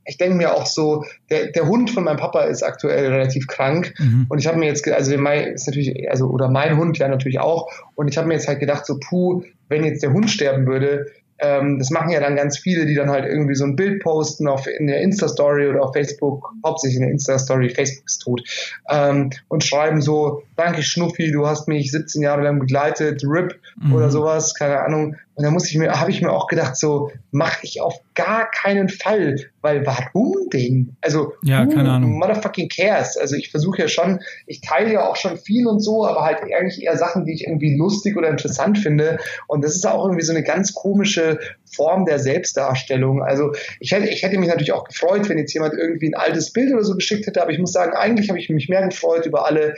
ich 0.05 0.17
denke 0.17 0.35
mir 0.35 0.53
auch 0.53 0.65
so, 0.65 1.03
der, 1.29 1.51
der 1.51 1.67
Hund 1.67 1.89
von 1.91 2.03
meinem 2.03 2.17
Papa 2.17 2.43
ist 2.43 2.63
aktuell 2.63 3.11
relativ 3.11 3.47
krank 3.47 3.93
Mhm. 3.99 4.25
und 4.29 4.39
ich 4.39 4.47
habe 4.47 4.57
mir 4.57 4.65
jetzt, 4.65 4.87
also 4.89 5.17
mein 5.17 5.53
ist 5.53 5.67
natürlich, 5.67 6.09
also 6.09 6.27
oder 6.27 6.49
mein 6.49 6.77
Hund 6.77 6.97
ja 6.97 7.07
natürlich 7.07 7.39
auch 7.39 7.69
und 7.95 8.07
ich 8.07 8.17
habe 8.17 8.27
mir 8.27 8.33
jetzt 8.33 8.47
halt 8.47 8.59
gedacht 8.59 8.85
so, 8.85 8.97
puh, 8.99 9.43
wenn 9.69 9.83
jetzt 9.83 10.03
der 10.03 10.13
Hund 10.13 10.29
sterben 10.29 10.67
würde, 10.67 11.07
ähm, 11.39 11.79
das 11.79 11.89
machen 11.89 12.09
ja 12.11 12.19
dann 12.19 12.35
ganz 12.35 12.57
viele, 12.57 12.85
die 12.85 12.95
dann 12.95 13.09
halt 13.09 13.25
irgendwie 13.25 13.55
so 13.55 13.65
ein 13.65 13.75
Bild 13.75 14.01
posten 14.01 14.47
auf 14.47 14.67
in 14.67 14.87
der 14.87 15.01
Insta-Story 15.01 15.67
oder 15.67 15.83
auf 15.83 15.93
Facebook, 15.93 16.53
hauptsächlich 16.65 16.97
in 16.97 17.03
der 17.03 17.11
Insta-Story, 17.11 17.69
Facebook 17.69 18.05
ist 18.05 18.19
tot, 18.19 18.41
ähm, 18.89 19.31
und 19.47 19.63
schreiben 19.63 20.01
so, 20.01 20.43
danke 20.55 20.83
Schnuffi, 20.83 21.31
du 21.31 21.45
hast 21.47 21.67
mich 21.67 21.91
17 21.91 22.21
Jahre 22.21 22.43
lang 22.43 22.59
begleitet, 22.59 23.23
RIP 23.23 23.59
Mhm. 23.75 23.93
oder 23.93 24.09
sowas, 24.11 24.53
keine 24.53 24.79
Ahnung. 24.81 25.15
Und 25.35 25.43
da 25.43 25.49
muss 25.49 25.67
ich 25.67 25.75
mir, 25.77 25.99
habe 25.99 26.11
ich 26.11 26.21
mir 26.21 26.31
auch 26.31 26.45
gedacht, 26.47 26.77
so 26.77 27.11
mache 27.31 27.57
ich 27.63 27.81
auf 27.81 27.95
gar 28.13 28.51
keinen 28.51 28.87
Fall, 28.87 29.37
weil 29.61 29.83
warum 29.83 30.35
denn? 30.53 30.95
Also 31.01 31.33
Ja, 31.41 31.65
who 31.65 31.69
keine 31.73 31.89
Ahnung. 31.89 32.19
motherfucking 32.19 32.69
cares? 32.69 33.17
Also 33.17 33.35
ich 33.35 33.49
versuche 33.49 33.81
ja 33.81 33.87
schon, 33.87 34.19
ich 34.45 34.61
teile 34.61 34.93
ja 34.93 35.07
auch 35.09 35.15
schon 35.15 35.37
viel 35.37 35.65
und 35.65 35.79
so, 35.79 36.05
aber 36.05 36.21
halt 36.23 36.37
eigentlich 36.43 36.83
eher 36.83 36.97
Sachen, 36.97 37.25
die 37.25 37.33
ich 37.33 37.47
irgendwie 37.47 37.75
lustig 37.75 38.15
oder 38.15 38.29
interessant 38.29 38.77
finde. 38.77 39.17
Und 39.47 39.63
das 39.63 39.73
ist 39.75 39.87
auch 39.87 40.05
irgendwie 40.05 40.21
so 40.23 40.33
eine 40.33 40.43
ganz 40.43 40.75
komische 40.75 41.39
Form 41.75 42.05
der 42.05 42.19
Selbstdarstellung. 42.19 43.23
Also 43.23 43.53
ich 43.79 43.91
hätte, 43.91 44.07
ich 44.09 44.21
hätte 44.21 44.37
mich 44.37 44.49
natürlich 44.49 44.73
auch 44.73 44.83
gefreut, 44.83 45.27
wenn 45.29 45.39
jetzt 45.39 45.53
jemand 45.55 45.73
irgendwie 45.73 46.09
ein 46.09 46.15
altes 46.15 46.53
Bild 46.53 46.71
oder 46.71 46.83
so 46.83 46.93
geschickt 46.93 47.25
hätte, 47.25 47.41
aber 47.41 47.49
ich 47.51 47.57
muss 47.57 47.71
sagen, 47.71 47.93
eigentlich 47.93 48.29
habe 48.29 48.37
ich 48.37 48.49
mich 48.49 48.69
mehr 48.69 48.87
gefreut 48.87 49.25
über 49.25 49.47
alle 49.47 49.73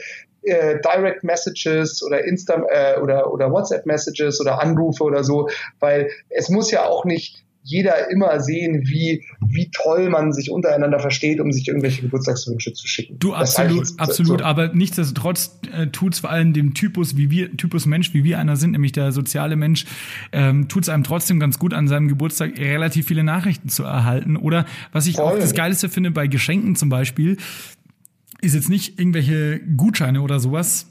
äh, 0.46 0.80
Direct 0.82 1.24
Messages 1.24 2.04
oder 2.04 2.24
Insta 2.26 2.64
äh, 2.70 3.00
oder, 3.00 3.32
oder 3.32 3.52
WhatsApp 3.52 3.86
Messages 3.86 4.40
oder 4.42 4.62
Anrufe 4.62 5.04
oder 5.04 5.24
so, 5.24 5.50
weil 5.80 6.10
es 6.30 6.50
muss 6.50 6.72
ja 6.72 6.86
auch 6.86 7.06
nicht 7.06 7.46
jeder 7.66 8.12
immer 8.12 8.40
sehen, 8.40 8.84
wie, 8.86 9.26
wie 9.42 9.72
toll 9.72 10.10
man 10.10 10.32
sich 10.32 10.52
untereinander 10.52 11.00
versteht, 11.00 11.40
um 11.40 11.52
sich 11.52 11.68
irgendwelche 11.68 12.04
Geburtstagswünsche 12.04 12.74
zu 12.74 12.88
schicken. 12.88 13.18
Du, 13.18 13.34
absolut, 13.34 13.88
absolut, 13.98 14.40
so. 14.42 14.46
aber 14.46 14.68
nichtsdestotrotz 14.74 15.58
äh, 15.74 15.88
tut 15.88 16.14
es 16.14 16.20
vor 16.20 16.30
allem 16.30 16.54
dem 16.54 16.76
Typus, 16.76 17.18
wie 17.18 17.32
wir, 17.32 17.58
Typus 17.58 17.88
Mensch, 17.88 18.14
wie 18.14 18.24
wir 18.24 18.38
einer 18.38 18.56
sind, 18.56 18.72
nämlich 18.74 18.92
der 18.92 19.12
soziale 19.12 19.56
Mensch, 19.56 19.86
ähm, 20.32 20.68
tut 20.68 20.84
es 20.84 20.90
einem 20.90 21.04
trotzdem 21.04 21.40
ganz 21.40 21.58
gut, 21.58 21.74
an 21.74 21.88
seinem 21.88 22.08
Geburtstag 22.08 22.56
relativ 22.60 23.08
viele 23.08 23.24
Nachrichten 23.24 23.68
zu 23.68 23.84
erhalten. 23.84 24.38
Oder 24.38 24.66
was 24.92 25.08
ich 25.08 25.16
Voll. 25.16 25.26
auch 25.26 25.40
das 25.40 25.56
Geilste 25.56 25.90
finde 25.90 26.12
bei 26.12 26.28
Geschenken 26.28 26.76
zum 26.76 26.90
Beispiel, 26.90 27.38
ist 28.42 28.56
jetzt 28.56 28.70
nicht 28.70 29.00
irgendwelche 29.00 29.60
Gutscheine 29.60 30.22
oder 30.22 30.40
sowas, 30.40 30.88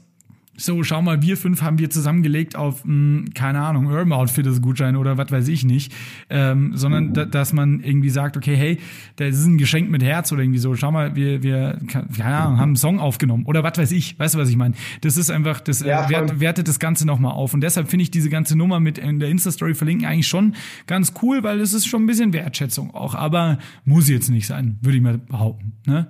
so, 0.57 0.83
schau 0.83 1.01
mal, 1.01 1.21
wir 1.21 1.35
fünf 1.35 1.61
haben 1.61 1.79
wir 1.79 1.89
zusammengelegt 1.89 2.55
auf, 2.55 2.85
mh, 2.85 2.91
hm, 2.93 3.25
keine 3.33 3.61
Ahnung, 3.61 3.87
Urban 3.87 4.13
Outfitters 4.13 4.61
Gutschein 4.61 4.95
oder 4.95 5.17
was 5.17 5.31
weiß 5.31 5.47
ich 5.49 5.65
nicht, 5.65 5.93
ähm, 6.29 6.71
sondern 6.75 7.13
da, 7.13 7.25
dass 7.25 7.51
man 7.51 7.81
irgendwie 7.81 8.09
sagt, 8.09 8.37
okay, 8.37 8.55
hey, 8.55 8.77
das 9.17 9.35
ist 9.35 9.45
ein 9.45 9.57
Geschenk 9.57 9.89
mit 9.89 10.01
Herz 10.01 10.31
oder 10.31 10.43
irgendwie 10.43 10.59
so, 10.59 10.75
schau 10.75 10.91
mal, 10.91 11.15
wir, 11.15 11.43
wir, 11.43 11.79
keine 11.87 12.37
Ahnung, 12.37 12.59
haben 12.59 12.69
einen 12.69 12.75
Song 12.77 12.99
aufgenommen 12.99 13.45
oder 13.45 13.63
was 13.63 13.77
weiß 13.77 13.91
ich, 13.91 14.17
weißt 14.17 14.35
du, 14.35 14.39
was 14.39 14.49
ich 14.49 14.55
meine? 14.55 14.75
Das 15.01 15.17
ist 15.17 15.29
einfach, 15.29 15.59
das 15.59 15.81
äh, 15.81 15.89
ja, 15.89 16.09
wert, 16.09 16.39
wertet 16.39 16.67
das 16.67 16.79
Ganze 16.79 17.05
nochmal 17.05 17.33
auf. 17.33 17.53
Und 17.53 17.61
deshalb 17.61 17.89
finde 17.89 18.03
ich 18.03 18.11
diese 18.11 18.29
ganze 18.29 18.57
Nummer 18.57 18.79
mit 18.79 18.97
in 18.97 19.19
der 19.19 19.29
Insta-Story 19.29 19.73
verlinken 19.73 20.07
eigentlich 20.07 20.27
schon 20.27 20.55
ganz 20.87 21.13
cool, 21.21 21.43
weil 21.43 21.59
es 21.59 21.73
ist 21.73 21.85
schon 21.85 22.03
ein 22.03 22.07
bisschen 22.07 22.31
Wertschätzung 22.31 22.93
auch, 22.93 23.13
aber 23.13 23.59
muss 23.83 24.07
jetzt 24.07 24.29
nicht 24.29 24.47
sein, 24.47 24.77
würde 24.81 24.97
ich 24.97 25.03
mal 25.03 25.17
behaupten, 25.17 25.73
ne? 25.85 26.07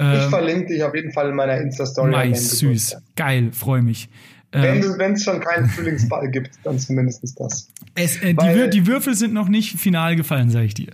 Ich 0.00 0.22
ähm, 0.24 0.30
verlinke 0.30 0.72
dich 0.72 0.82
auf 0.82 0.94
jeden 0.94 1.12
Fall 1.12 1.28
in 1.28 1.34
meiner 1.34 1.58
Insta-Story. 1.58 2.10
Nice, 2.10 2.58
süß. 2.58 2.96
Geil, 3.16 3.50
freue 3.52 3.82
mich. 3.82 4.08
Wenn 4.52 4.82
ähm, 4.82 5.12
es 5.12 5.24
schon 5.24 5.40
keinen 5.40 5.68
Frühlingsball 5.68 6.28
gibt, 6.30 6.58
dann 6.64 6.78
zumindest 6.78 7.22
das. 7.38 7.68
Es, 7.94 8.16
äh, 8.22 8.34
Weil, 8.36 8.70
die, 8.70 8.80
die, 8.80 8.86
Würfel 8.86 9.14
sind 9.14 9.34
noch 9.34 9.48
nicht 9.48 9.78
final 9.78 10.16
gefallen, 10.16 10.50
sage 10.50 10.64
ich 10.64 10.74
dir. 10.74 10.92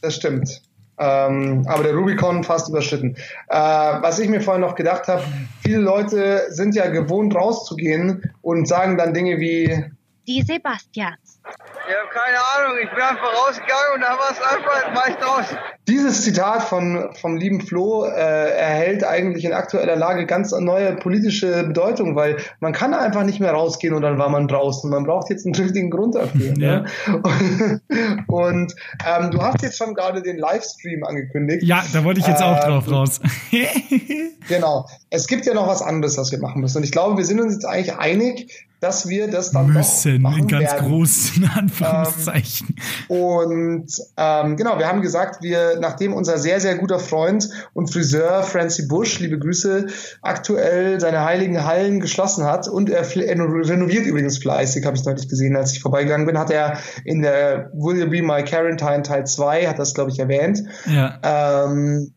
Das 0.00 0.14
stimmt. 0.14 0.62
Ähm, 0.98 1.66
aber 1.66 1.82
der 1.82 1.94
Rubicon 1.94 2.44
fast 2.44 2.68
überschritten. 2.68 3.16
Äh, 3.48 3.56
was 3.58 4.18
ich 4.18 4.28
mir 4.28 4.40
vorhin 4.40 4.62
noch 4.62 4.76
gedacht 4.76 5.08
habe, 5.08 5.24
viele 5.62 5.78
Leute 5.78 6.44
sind 6.50 6.74
ja 6.74 6.88
gewohnt 6.88 7.34
rauszugehen 7.34 8.22
und 8.42 8.66
sagen 8.66 8.96
dann 8.96 9.12
Dinge 9.12 9.38
wie 9.38 9.84
Die 10.26 10.42
Sebastians. 10.42 11.40
Ich 11.88 11.94
habe 11.94 12.08
keine 12.12 12.38
Ahnung, 12.38 12.78
ich 12.82 12.90
bin 12.90 13.00
einfach 13.00 13.32
rausgegangen 13.46 13.94
und 13.94 14.00
da 14.00 14.18
war 14.18 14.30
es 14.32 14.40
einfach 14.40 14.92
meist 14.92 15.22
draußen. 15.22 15.56
Dieses 15.86 16.22
Zitat 16.22 16.64
von, 16.64 17.10
vom 17.20 17.36
lieben 17.36 17.60
Flo 17.60 18.04
äh, 18.06 18.10
erhält 18.10 19.04
eigentlich 19.04 19.44
in 19.44 19.52
aktueller 19.52 19.94
Lage 19.94 20.26
ganz 20.26 20.50
neue 20.50 20.96
politische 20.96 21.62
Bedeutung, 21.62 22.16
weil 22.16 22.38
man 22.58 22.72
kann 22.72 22.92
einfach 22.92 23.22
nicht 23.22 23.38
mehr 23.38 23.52
rausgehen 23.52 23.94
und 23.94 24.02
dann 24.02 24.18
war 24.18 24.28
man 24.28 24.48
draußen. 24.48 24.90
Man 24.90 25.04
braucht 25.04 25.30
jetzt 25.30 25.46
einen 25.46 25.54
richtigen 25.54 25.90
Grund 25.90 26.16
dafür. 26.16 26.54
Ja. 26.58 26.80
Ne? 26.80 26.86
Und, 28.26 28.26
und 28.26 28.74
ähm, 29.06 29.30
du 29.30 29.42
hast 29.42 29.62
jetzt 29.62 29.78
schon 29.78 29.94
gerade 29.94 30.22
den 30.22 30.38
Livestream 30.38 31.04
angekündigt. 31.04 31.62
Ja, 31.62 31.84
da 31.92 32.04
wollte 32.04 32.20
ich 32.20 32.26
jetzt 32.26 32.42
auch 32.42 32.58
äh, 32.58 32.66
drauf 32.66 32.90
raus. 32.90 33.20
genau. 34.48 34.86
Es 35.10 35.26
gibt 35.26 35.46
ja 35.46 35.54
noch 35.54 35.68
was 35.68 35.82
anderes, 35.82 36.18
was 36.18 36.32
wir 36.32 36.40
machen 36.40 36.60
müssen. 36.60 36.78
Und 36.78 36.84
ich 36.84 36.92
glaube, 36.92 37.16
wir 37.16 37.24
sind 37.24 37.40
uns 37.40 37.54
jetzt 37.54 37.64
eigentlich 37.64 37.96
einig, 37.96 38.65
dass 38.80 39.08
wir 39.08 39.30
das 39.30 39.52
dann 39.52 39.72
müssen 39.72 40.22
doch 40.22 40.30
machen 40.30 40.42
in 40.42 40.48
ganz 40.48 40.72
werden. 40.72 40.88
großen 40.88 41.50
Anführungszeichen. 41.54 42.76
Ähm, 43.08 43.16
und 43.16 43.86
ähm, 44.16 44.56
genau, 44.56 44.78
wir 44.78 44.86
haben 44.86 45.00
gesagt, 45.00 45.42
wir 45.42 45.78
nachdem 45.80 46.12
unser 46.12 46.38
sehr 46.38 46.60
sehr 46.60 46.76
guter 46.76 46.98
Freund 46.98 47.48
und 47.72 47.92
Friseur 47.92 48.42
Francie 48.42 48.86
Bush, 48.86 49.18
liebe 49.20 49.38
Grüße, 49.38 49.86
aktuell 50.22 51.00
seine 51.00 51.24
heiligen 51.24 51.64
Hallen 51.64 52.00
geschlossen 52.00 52.44
hat 52.44 52.68
und 52.68 52.90
er, 52.90 53.02
er 53.16 53.38
renoviert 53.38 54.06
übrigens 54.06 54.38
fleißig, 54.38 54.84
habe 54.84 54.96
ich 54.96 55.04
neulich 55.04 55.28
gesehen, 55.28 55.56
als 55.56 55.72
ich 55.72 55.80
vorbeigegangen 55.80 56.26
bin, 56.26 56.38
hat 56.38 56.50
er 56.50 56.78
in 57.04 57.22
der 57.22 57.70
Will 57.72 57.98
You 57.98 58.10
Be 58.10 58.22
My 58.22 58.44
Quarantine 58.44 59.02
Teil 59.02 59.26
2 59.26 59.66
hat 59.68 59.78
das 59.78 59.94
glaube 59.94 60.10
ich 60.10 60.18
erwähnt. 60.18 60.62
Ja. 60.86 61.18
Ähm, 61.22 62.12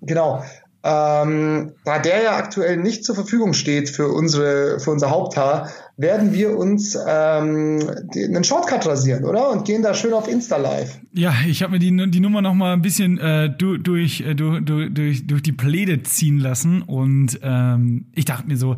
genau 0.00 0.42
ähm, 0.84 1.72
da 1.84 1.98
der 2.00 2.22
ja 2.22 2.36
aktuell 2.36 2.76
nicht 2.76 3.04
zur 3.04 3.14
Verfügung 3.14 3.52
steht 3.52 3.88
für 3.88 4.08
unsere 4.08 4.80
für 4.80 4.90
unser 4.90 5.10
Haupthaar, 5.10 5.70
werden 5.96 6.32
wir 6.32 6.56
uns 6.56 6.98
ähm, 7.06 7.80
einen 8.14 8.44
Shortcut 8.44 8.86
rasieren, 8.86 9.24
oder? 9.24 9.50
Und 9.50 9.64
gehen 9.64 9.82
da 9.82 9.94
schön 9.94 10.12
auf 10.12 10.26
Insta 10.26 10.56
live. 10.56 10.98
Ja, 11.12 11.32
ich 11.46 11.62
habe 11.62 11.72
mir 11.72 11.78
die, 11.78 12.10
die 12.10 12.20
Nummer 12.20 12.42
noch 12.42 12.54
mal 12.54 12.72
ein 12.72 12.82
bisschen 12.82 13.18
äh, 13.18 13.48
durch, 13.50 14.22
äh, 14.22 14.34
durch, 14.34 14.64
durch, 14.64 15.26
durch 15.26 15.42
die 15.42 15.52
Pläde 15.52 16.02
ziehen 16.02 16.38
lassen 16.38 16.82
und 16.82 17.38
ähm, 17.42 18.06
ich 18.14 18.24
dachte 18.24 18.48
mir 18.48 18.56
so, 18.56 18.76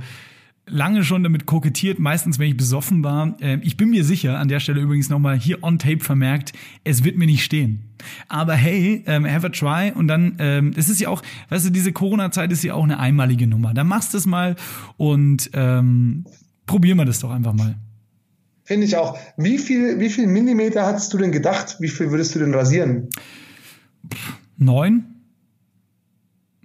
lange 0.67 1.05
schon 1.05 1.23
damit 1.23 1.47
kokettiert, 1.47 1.99
meistens 1.99 2.39
wenn 2.39 2.49
ich 2.49 2.57
besoffen 2.57 3.05
war. 3.05 3.37
Ähm, 3.41 3.61
ich 3.62 3.77
bin 3.77 3.91
mir 3.91 4.05
sicher, 4.05 4.39
an 4.39 4.49
der 4.49 4.61
Stelle 4.61 4.81
übrigens 4.81 5.09
nochmal 5.09 5.39
hier 5.39 5.62
on 5.62 5.79
tape 5.79 6.01
vermerkt, 6.01 6.53
es 6.85 7.05
wird 7.05 7.17
mir 7.17 7.27
nicht 7.27 7.45
stehen. 7.45 7.91
Aber 8.29 8.55
hey, 8.55 9.03
ähm, 9.07 9.27
have 9.27 9.47
a 9.47 9.51
try 9.51 9.93
und 9.95 10.09
dann, 10.09 10.37
ähm, 10.39 10.73
es 10.77 10.89
ist 10.89 11.01
ja 11.01 11.09
auch, 11.09 11.23
weißt 11.49 11.67
du, 11.67 11.71
diese 11.71 11.93
Corona-Zeit 11.93 12.53
ist 12.53 12.62
ja 12.62 12.75
auch 12.75 12.85
eine 12.85 12.99
einmalige 12.99 13.47
Nummer. 13.47 13.75
Dann 13.75 13.87
machst 13.87 14.15
du 14.15 14.19
es 14.19 14.27
mal 14.27 14.57
und 14.97 15.51
ähm, 15.55 16.25
probieren 16.67 16.99
wir 16.99 17.05
das 17.05 17.21
doch 17.21 17.31
einfach 17.31 17.53
mal. 17.53 17.77
Finde 18.62 18.87
ich 18.87 18.97
auch. 18.97 19.19
Wie 19.37 19.59
viel, 19.59 20.01
wie 20.01 20.09
viel 20.09 20.27
Millimeter 20.27 20.87
hattest 20.87 21.12
du 21.12 21.19
denn 21.19 21.33
gedacht? 21.33 21.77
Wie 21.81 21.89
viel 21.89 22.11
würdest 22.11 22.35
du 22.35 22.39
denn 22.39 22.55
rasieren? 22.55 23.09
Neun 24.57 25.14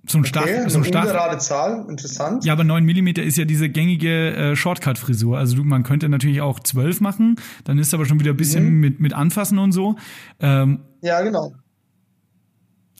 so 0.10 0.18
ein 0.18 0.26
Start, 0.26 0.46
okay, 0.46 0.70
so 0.70 0.80
ein 0.80 0.84
gerade 0.84 1.38
Zahl, 1.38 1.86
interessant. 1.88 2.44
Ja, 2.44 2.54
aber 2.54 2.64
9 2.64 2.84
mm 2.84 3.08
ist 3.20 3.38
ja 3.38 3.46
diese 3.46 3.70
gängige 3.70 4.36
äh, 4.36 4.56
Shortcut-Frisur. 4.56 5.38
Also 5.38 5.58
du, 5.58 5.64
man 5.64 5.84
könnte 5.84 6.10
natürlich 6.10 6.42
auch 6.42 6.60
12 6.60 7.02
machen, 7.02 7.36
dann 7.64 7.78
ist 7.78 7.94
aber 7.94 8.06
schon 8.06 8.20
wieder 8.20 8.32
ein 8.32 8.38
bisschen 8.38 8.66
mhm. 8.66 8.80
mit, 8.80 9.00
mit 9.00 9.14
Anfassen 9.14 9.60
und 9.60 9.72
so. 9.72 9.96
Ähm, 10.40 10.80
ja, 11.02 11.22
genau. 11.22 11.54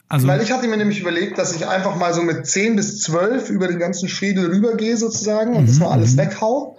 Also, 0.08 0.28
Weil 0.28 0.42
ich 0.42 0.52
hatte 0.52 0.68
mir 0.68 0.78
nämlich 0.78 1.00
überlegt, 1.00 1.38
dass 1.38 1.56
ich 1.56 1.68
einfach 1.68 1.96
mal 1.96 2.14
so 2.14 2.24
mit 2.24 2.48
10 2.48 2.76
bis 2.76 3.00
12 3.02 3.50
über 3.50 3.68
den 3.68 3.78
ganzen 3.78 4.10
Schädel 4.10 4.48
rübergehe 4.48 4.98
sozusagen 4.98 5.56
und 5.56 5.68
das 5.68 5.76
mhm, 5.76 5.86
mal 5.86 5.92
alles 5.92 6.14
mhm. 6.14 6.18
weghau. 6.18 6.78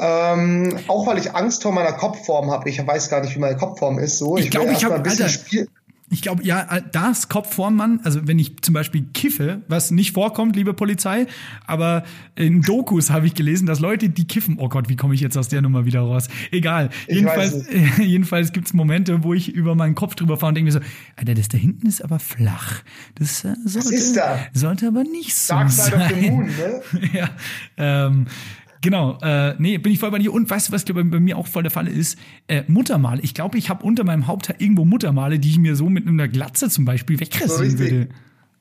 Ähm, 0.00 0.78
auch 0.88 1.06
weil 1.06 1.18
ich 1.18 1.34
Angst 1.34 1.62
vor 1.62 1.72
meiner 1.72 1.92
Kopfform 1.92 2.50
habe. 2.50 2.68
Ich 2.68 2.84
weiß 2.84 3.10
gar 3.10 3.20
nicht, 3.20 3.34
wie 3.36 3.38
meine 3.38 3.56
Kopfform 3.56 3.98
ist. 3.98 4.18
So, 4.18 4.36
ich, 4.36 4.46
ich 4.46 4.50
glaube, 4.50 4.72
ich 4.72 4.84
habe 4.84 4.94
ein 4.94 5.02
bisschen 5.02 5.26
Alter, 5.26 5.34
Spiel 5.34 5.68
ich 6.14 6.22
glaube, 6.22 6.44
ja, 6.44 6.80
das 6.92 7.28
Kopf 7.28 7.54
vorm 7.54 7.74
Mann, 7.74 7.98
also 8.04 8.26
wenn 8.28 8.38
ich 8.38 8.62
zum 8.62 8.72
Beispiel 8.72 9.04
kiffe, 9.12 9.62
was 9.66 9.90
nicht 9.90 10.12
vorkommt, 10.12 10.54
liebe 10.54 10.72
Polizei, 10.72 11.26
aber 11.66 12.04
in 12.36 12.62
Dokus 12.62 13.10
habe 13.10 13.26
ich 13.26 13.34
gelesen, 13.34 13.66
dass 13.66 13.80
Leute, 13.80 14.08
die 14.08 14.24
kiffen, 14.24 14.58
oh 14.60 14.68
Gott, 14.68 14.88
wie 14.88 14.94
komme 14.94 15.14
ich 15.14 15.20
jetzt 15.20 15.36
aus 15.36 15.48
der 15.48 15.60
Nummer 15.60 15.86
wieder 15.86 16.02
raus? 16.02 16.28
Egal. 16.52 16.90
Ich 17.08 17.16
jedenfalls, 17.16 17.66
jedenfalls 17.98 18.52
gibt 18.52 18.68
es 18.68 18.74
Momente, 18.74 19.24
wo 19.24 19.34
ich 19.34 19.52
über 19.52 19.74
meinen 19.74 19.96
Kopf 19.96 20.14
drüber 20.14 20.36
fahre 20.36 20.50
und 20.50 20.54
denke 20.54 20.66
mir 20.66 20.72
so, 20.72 20.80
Alter, 21.16 21.34
das 21.34 21.48
da 21.48 21.58
hinten 21.58 21.88
ist 21.88 22.02
aber 22.02 22.20
flach. 22.20 22.84
Das 23.16 23.44
äh, 23.44 23.56
sollte, 23.64 24.14
da? 24.14 24.38
sollte 24.52 24.86
aber 24.86 25.02
nicht 25.02 25.34
so 25.34 25.54
Dark 25.54 25.70
sein. 25.70 25.90
Side 25.90 25.96
of 25.96 26.08
the 26.10 26.30
Moon, 26.30 26.44
ne? 26.44 27.10
ja. 27.12 27.30
Ähm, 27.76 28.26
Genau, 28.84 29.18
äh, 29.22 29.54
nee, 29.58 29.78
bin 29.78 29.92
ich 29.92 29.98
voll 29.98 30.10
bei 30.10 30.18
dir. 30.18 30.30
Und 30.30 30.50
weißt 30.50 30.68
du, 30.68 30.72
was 30.72 30.84
bei, 30.84 31.02
bei 31.02 31.18
mir 31.18 31.38
auch 31.38 31.46
voll 31.46 31.62
der 31.62 31.70
Fall 31.70 31.88
ist? 31.88 32.18
Äh, 32.48 32.64
Muttermale. 32.68 33.22
Ich 33.22 33.32
glaube, 33.32 33.56
ich 33.56 33.70
habe 33.70 33.82
unter 33.82 34.04
meinem 34.04 34.26
Haupthaar 34.26 34.60
irgendwo 34.60 34.84
Muttermale, 34.84 35.38
die 35.38 35.48
ich 35.48 35.58
mir 35.58 35.74
so 35.74 35.88
mit 35.88 36.06
einer 36.06 36.28
Glatze 36.28 36.68
zum 36.68 36.84
Beispiel 36.84 37.18
wegrasieren 37.18 37.70
so 37.70 37.78
würde. 37.78 38.08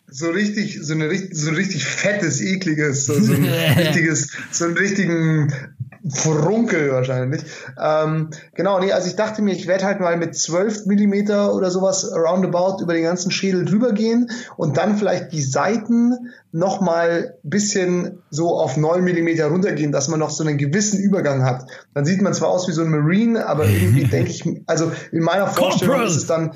So 0.07 0.30
richtig, 0.30 0.80
so, 0.82 0.93
eine, 0.93 1.13
so 1.32 1.49
ein 1.49 1.55
richtig 1.55 1.84
fettes, 1.84 2.39
ekliges, 2.39 3.05
so, 3.05 3.19
so 3.19 3.34
ein 3.34 3.43
richtiges, 3.78 4.32
so 4.51 4.63
einen 4.63 4.78
richtigen 4.78 5.51
Frunkel 6.10 6.91
wahrscheinlich. 6.91 7.43
Ähm, 7.82 8.30
genau, 8.56 8.80
nee, 8.80 8.91
also 8.91 9.08
ich 9.08 9.16
dachte 9.16 9.41
mir, 9.41 9.54
ich 9.54 9.68
werde 9.68 9.86
halt 9.86 10.01
mal 10.01 10.18
mit 10.18 10.36
12 10.36 10.86
Millimeter 10.86 11.56
oder 11.56 11.72
sowas 11.72 12.12
roundabout 12.14 12.82
über 12.84 12.93
den 12.93 13.04
ganzen 13.04 13.32
Schädel 13.32 13.64
drüber 13.64 13.93
gehen 13.93 14.30
und 14.58 14.76
dann 14.76 14.97
vielleicht 14.97 15.32
die 15.32 15.41
Seiten 15.41 16.32
noch 16.51 16.82
mal 16.82 17.36
bisschen 17.43 18.22
so 18.30 18.58
auf 18.58 18.76
9 18.76 19.04
Millimeter 19.04 19.47
runtergehen, 19.47 19.91
dass 19.91 20.10
man 20.10 20.20
noch 20.20 20.30
so 20.30 20.43
einen 20.43 20.58
gewissen 20.58 20.99
Übergang 20.99 21.43
hat. 21.43 21.68
Dann 21.93 22.06
sieht 22.06 22.22
man 22.22 22.34
zwar 22.34 22.49
aus 22.49 22.68
wie 22.68 22.74
so 22.74 22.82
ein 22.82 22.89
Marine, 22.89 23.47
aber 23.47 23.66
irgendwie 23.66 24.04
denke 24.04 24.32
ich, 24.32 24.43
also 24.68 24.91
in 25.12 25.24
meiner 25.24 25.47
Vorstellung 25.47 26.01
ist 26.01 26.16
es 26.16 26.28
dann 26.28 26.51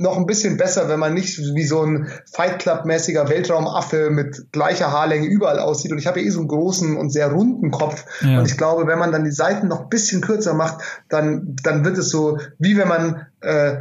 noch 0.00 0.16
ein 0.16 0.24
bisschen 0.24 0.56
besser, 0.56 0.88
wenn 0.88 0.98
man 0.98 1.12
nicht 1.12 1.38
wie 1.54 1.64
so 1.64 1.84
ein 1.84 2.10
Fight 2.32 2.58
Club-mäßiger 2.60 3.28
Weltraumaffe 3.28 4.08
mit 4.08 4.46
gleicher 4.50 4.90
Haarlänge 4.90 5.26
überall 5.26 5.58
aussieht. 5.58 5.92
Und 5.92 5.98
ich 5.98 6.06
habe 6.06 6.20
ja 6.20 6.26
eh 6.26 6.30
so 6.30 6.38
einen 6.38 6.48
großen 6.48 6.96
und 6.96 7.10
sehr 7.10 7.30
runden 7.30 7.70
Kopf. 7.70 8.06
Ja. 8.22 8.38
Und 8.38 8.46
ich 8.46 8.56
glaube, 8.56 8.86
wenn 8.86 8.98
man 8.98 9.12
dann 9.12 9.24
die 9.24 9.30
Seiten 9.30 9.68
noch 9.68 9.82
ein 9.82 9.88
bisschen 9.90 10.22
kürzer 10.22 10.54
macht, 10.54 10.82
dann, 11.10 11.54
dann 11.62 11.84
wird 11.84 11.98
es 11.98 12.08
so, 12.08 12.38
wie 12.58 12.78
wenn 12.78 12.88
man, 12.88 13.26
äh, 13.42 13.76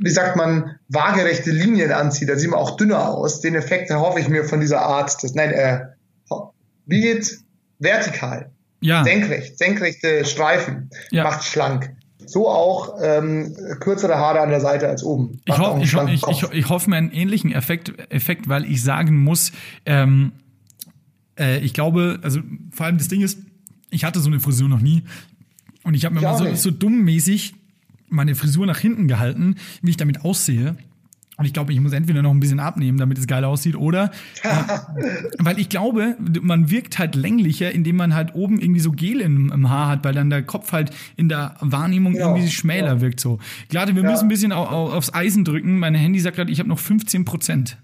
wie 0.00 0.10
sagt 0.10 0.36
man, 0.36 0.76
waagerechte 0.88 1.50
Linien 1.50 1.92
anzieht. 1.92 2.30
Da 2.30 2.36
sieht 2.36 2.50
man 2.50 2.58
auch 2.58 2.78
dünner 2.78 3.10
aus. 3.10 3.42
Den 3.42 3.54
Effekt 3.54 3.90
hoffe 3.92 4.20
ich 4.20 4.30
mir 4.30 4.44
von 4.44 4.60
dieser 4.60 4.80
Art. 4.80 5.22
Das, 5.22 5.34
nein, 5.34 5.50
äh, 5.50 5.80
wie 6.86 7.02
geht's? 7.02 7.44
Vertikal. 7.78 8.50
Ja. 8.80 9.04
Senkrecht, 9.04 9.58
senkrechte 9.58 10.24
Streifen. 10.24 10.88
Ja. 11.10 11.24
Macht 11.24 11.44
schlank 11.44 11.95
so 12.26 12.48
auch 12.48 12.98
ähm, 13.02 13.54
kürzere 13.80 14.16
Haare 14.16 14.40
an 14.40 14.50
der 14.50 14.60
Seite 14.60 14.88
als 14.88 15.02
oben. 15.02 15.40
Ich, 15.44 15.58
ho 15.58 15.78
ich, 15.80 15.94
ich, 15.94 16.28
ich, 16.28 16.52
ich, 16.52 16.68
hoffe 16.68 16.90
mir 16.90 16.96
einen 16.96 17.10
ähnlichen 17.10 17.52
Effekt, 17.52 17.92
Effekt 18.10 18.48
weil 18.48 18.64
ich 18.64 18.82
sagen 18.82 19.16
muss, 19.16 19.52
ähm, 19.84 20.32
äh, 21.38 21.58
ich 21.58 21.72
glaube, 21.72 22.18
also 22.22 22.40
vor 22.70 22.86
allem 22.86 22.98
das 22.98 23.08
Ding 23.08 23.22
ist, 23.22 23.38
ich 23.90 24.04
hatte 24.04 24.20
so 24.20 24.28
eine 24.28 24.40
Frisur 24.40 24.68
noch 24.68 24.80
nie. 24.80 25.02
Und 25.84 25.94
ich 25.94 26.04
habe 26.04 26.14
mir 26.14 26.20
Ich 26.20 26.26
mal 26.26 26.38
so, 26.38 26.44
nicht. 26.44 26.58
so 26.58 26.70
dummmäßig 26.70 27.54
meine 28.08 28.34
Frisur 28.34 28.66
nach 28.66 28.78
hinten 28.78 29.08
gehalten, 29.08 29.56
wie 29.82 29.90
ich 29.90 29.96
damit 29.96 30.24
aussehe. 30.24 30.76
Und 31.38 31.44
ich 31.44 31.52
glaube, 31.52 31.72
ich 31.72 31.80
muss 31.80 31.92
entweder 31.92 32.22
noch 32.22 32.30
ein 32.30 32.40
bisschen 32.40 32.60
abnehmen, 32.60 32.96
damit 32.96 33.18
es 33.18 33.26
geil 33.26 33.44
aussieht, 33.44 33.76
oder 33.76 34.10
äh, 34.42 34.48
weil 35.38 35.58
ich 35.58 35.68
glaube, 35.68 36.16
man 36.40 36.70
wirkt 36.70 36.98
halt 36.98 37.14
länglicher, 37.14 37.70
indem 37.72 37.96
man 37.96 38.14
halt 38.14 38.34
oben 38.34 38.58
irgendwie 38.58 38.80
so 38.80 38.90
Gel 38.90 39.20
im, 39.20 39.52
im 39.52 39.68
Haar 39.68 39.88
hat, 39.88 40.04
weil 40.04 40.14
dann 40.14 40.30
der 40.30 40.42
Kopf 40.42 40.72
halt 40.72 40.90
in 41.16 41.28
der 41.28 41.56
Wahrnehmung 41.60 42.14
Genau, 42.14 42.30
irgendwie 42.34 42.48
schmäler 42.50 42.86
ja. 42.94 43.00
wirkt 43.02 43.20
so. 43.20 43.38
Gerade 43.68 43.94
wir 43.94 44.02
Ja. 44.02 44.10
müssen 44.10 44.24
ein 44.26 44.28
bisschen 44.28 44.52
au, 44.52 44.64
au, 44.64 44.92
aufs 44.92 45.12
Eisen 45.12 45.44
drücken. 45.44 45.78
Mein 45.78 45.94
Handy 45.94 46.20
sagt 46.20 46.36
gerade, 46.36 46.50
ich 46.50 46.58
habe 46.58 46.68
noch 46.70 46.78
15 46.78 47.24
Prozent. 47.26 47.76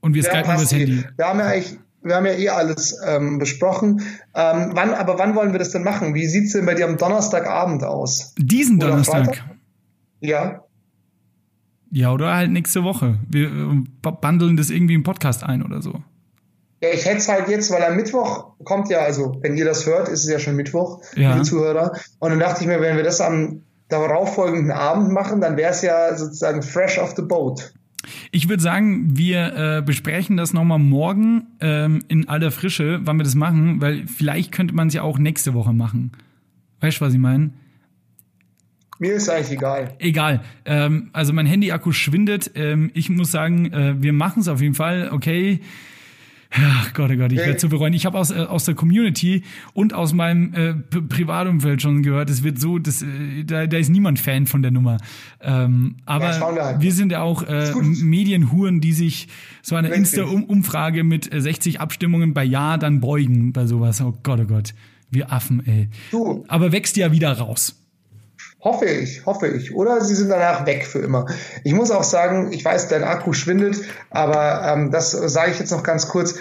Und 0.00 0.14
wir 0.14 0.22
Ja, 0.22 0.30
skypen 0.30 0.50
über 0.52 0.60
das 0.62 0.72
eh. 0.72 0.78
Handy. 0.78 1.04
Wir 1.16 1.26
haben 1.26 1.38
ja 1.40 1.46
eigentlich, 1.46 1.78
wir 2.02 2.14
haben 2.16 2.26
ja 2.26 2.32
eh 2.32 2.48
alles 2.48 2.96
ähm, 3.06 3.38
besprochen. 3.38 4.00
Ähm, 4.34 4.70
wann, 4.72 4.94
aber 4.94 5.18
wann 5.18 5.34
wollen 5.34 5.52
wir 5.52 5.58
das 5.58 5.70
denn 5.72 5.84
machen? 5.84 6.14
Wie 6.14 6.26
sieht's 6.26 6.52
denn 6.54 6.64
bei 6.64 6.74
dir 6.74 6.86
am 6.86 6.96
Donnerstagabend 6.96 7.84
aus? 7.84 8.34
Diesen 8.38 8.78
Donnerstag. 8.78 9.44
Ja. 10.20 10.61
Ja, 11.94 12.10
oder 12.10 12.34
halt 12.34 12.50
nächste 12.50 12.82
Woche. 12.84 13.18
Wir 13.28 13.48
äh, 13.48 14.10
bundeln 14.20 14.56
das 14.56 14.70
irgendwie 14.70 14.94
im 14.94 15.02
Podcast 15.02 15.44
ein 15.44 15.62
oder 15.62 15.82
so. 15.82 16.02
Ja, 16.82 16.88
ich 16.92 17.04
hätte 17.04 17.18
es 17.18 17.28
halt 17.28 17.48
jetzt, 17.48 17.70
weil 17.70 17.84
am 17.84 17.96
Mittwoch 17.96 18.54
kommt 18.64 18.88
ja, 18.88 19.00
also 19.00 19.36
wenn 19.42 19.56
ihr 19.56 19.66
das 19.66 19.86
hört, 19.86 20.08
ist 20.08 20.24
es 20.24 20.30
ja 20.30 20.38
schon 20.38 20.56
Mittwoch, 20.56 21.00
Ja. 21.14 21.32
liebe 21.32 21.44
Zuhörer. 21.44 21.92
Und 22.18 22.30
dann 22.30 22.40
dachte 22.40 22.62
ich 22.62 22.66
mir, 22.66 22.80
wenn 22.80 22.96
wir 22.96 23.04
das 23.04 23.20
am 23.20 23.62
darauffolgenden 23.88 24.72
Abend 24.72 25.12
machen, 25.12 25.40
dann 25.40 25.56
wäre 25.56 25.70
es 25.70 25.82
ja 25.82 26.16
sozusagen 26.16 26.62
fresh 26.62 26.98
off 26.98 27.14
the 27.14 27.22
boat. 27.22 27.74
Ich 28.32 28.48
würde 28.48 28.62
sagen, 28.62 29.16
wir 29.16 29.54
äh, 29.78 29.82
besprechen 29.82 30.36
das 30.36 30.52
nochmal 30.54 30.78
morgen 30.80 31.46
ähm, 31.60 32.02
in 32.08 32.26
aller 32.28 32.50
Frische, 32.50 33.00
wann 33.04 33.18
wir 33.18 33.24
das 33.24 33.34
machen, 33.34 33.80
weil 33.80 34.06
vielleicht 34.08 34.50
könnte 34.50 34.74
man 34.74 34.88
es 34.88 34.94
ja 34.94 35.02
auch 35.02 35.18
nächste 35.18 35.54
Woche 35.54 35.72
machen. 35.72 36.10
Weißt 36.80 37.00
du, 37.00 37.04
was 37.04 37.12
ich 37.12 37.20
meine? 37.20 37.50
Mir 39.02 39.14
ist 39.14 39.28
eigentlich 39.28 39.50
egal. 39.58 39.94
Egal. 39.98 40.44
Ähm, 40.64 41.10
also 41.12 41.32
mein 41.32 41.44
Handy-Akku 41.44 41.90
schwindet. 41.90 42.52
Ähm, 42.54 42.92
ich 42.94 43.10
muss 43.10 43.32
sagen, 43.32 43.72
äh, 43.72 44.00
wir 44.00 44.12
machen 44.12 44.42
es 44.42 44.46
auf 44.46 44.60
jeden 44.60 44.76
Fall. 44.76 45.08
Okay. 45.10 45.58
Ach 46.52 46.92
Gott, 46.94 47.10
oh 47.12 47.16
Gott, 47.16 47.32
ich 47.32 47.38
werde 47.38 47.56
zu 47.56 47.68
bereuen. 47.68 47.94
Ich 47.94 48.06
habe 48.06 48.16
aus, 48.16 48.30
äh, 48.30 48.34
aus 48.34 48.64
der 48.64 48.76
Community 48.76 49.42
und 49.74 49.92
aus 49.92 50.12
meinem 50.12 50.54
äh, 50.54 50.74
Privatumfeld 50.74 51.82
schon 51.82 52.04
gehört, 52.04 52.30
es 52.30 52.44
wird 52.44 52.60
so, 52.60 52.78
das, 52.78 53.02
äh, 53.02 53.42
da, 53.44 53.66
da 53.66 53.76
ist 53.76 53.88
niemand 53.88 54.20
Fan 54.20 54.46
von 54.46 54.62
der 54.62 54.70
Nummer. 54.70 54.98
Ähm, 55.40 55.96
aber 56.04 56.38
Ja, 56.54 56.80
wir 56.80 56.92
sind 56.92 57.10
ja 57.10 57.22
auch 57.22 57.42
äh. 57.42 57.72
Medienhuren, 57.74 58.80
die 58.80 58.92
sich 58.92 59.26
so 59.62 59.74
einer. 59.74 59.92
Insta-Umfrage 59.92 61.02
mit 61.02 61.34
äh, 61.34 61.40
60 61.40 61.80
Abstimmungen 61.80 62.34
bei 62.34 62.44
Ja 62.44 62.76
dann 62.76 63.00
beugen 63.00 63.52
bei 63.52 63.66
sowas. 63.66 64.00
Oh 64.00 64.16
Gott, 64.22 64.38
oh 64.40 64.46
Gott. 64.46 64.74
Wir 65.10 65.32
Affen, 65.32 65.66
ey. 65.66 65.88
Du. 66.12 66.44
Aber 66.46 66.70
wächst 66.70 66.96
ja 66.96 67.10
wieder 67.10 67.32
raus. 67.32 67.81
Hoffe 68.62 68.84
ich, 68.84 69.26
hoffe 69.26 69.48
ich. 69.48 69.74
Oder 69.74 70.00
sie 70.04 70.14
sind 70.14 70.28
danach 70.28 70.66
weg 70.66 70.86
für 70.86 71.00
immer. 71.00 71.26
Ich 71.64 71.72
muss 71.72 71.90
auch 71.90 72.04
sagen, 72.04 72.52
ich 72.52 72.64
weiß, 72.64 72.86
dein 72.86 73.02
Akku 73.02 73.32
schwindet, 73.32 73.82
aber 74.08 74.62
ähm, 74.64 74.92
das 74.92 75.10
sage 75.10 75.50
ich 75.50 75.58
jetzt 75.58 75.72
noch 75.72 75.82
ganz 75.82 76.06
kurz. 76.06 76.36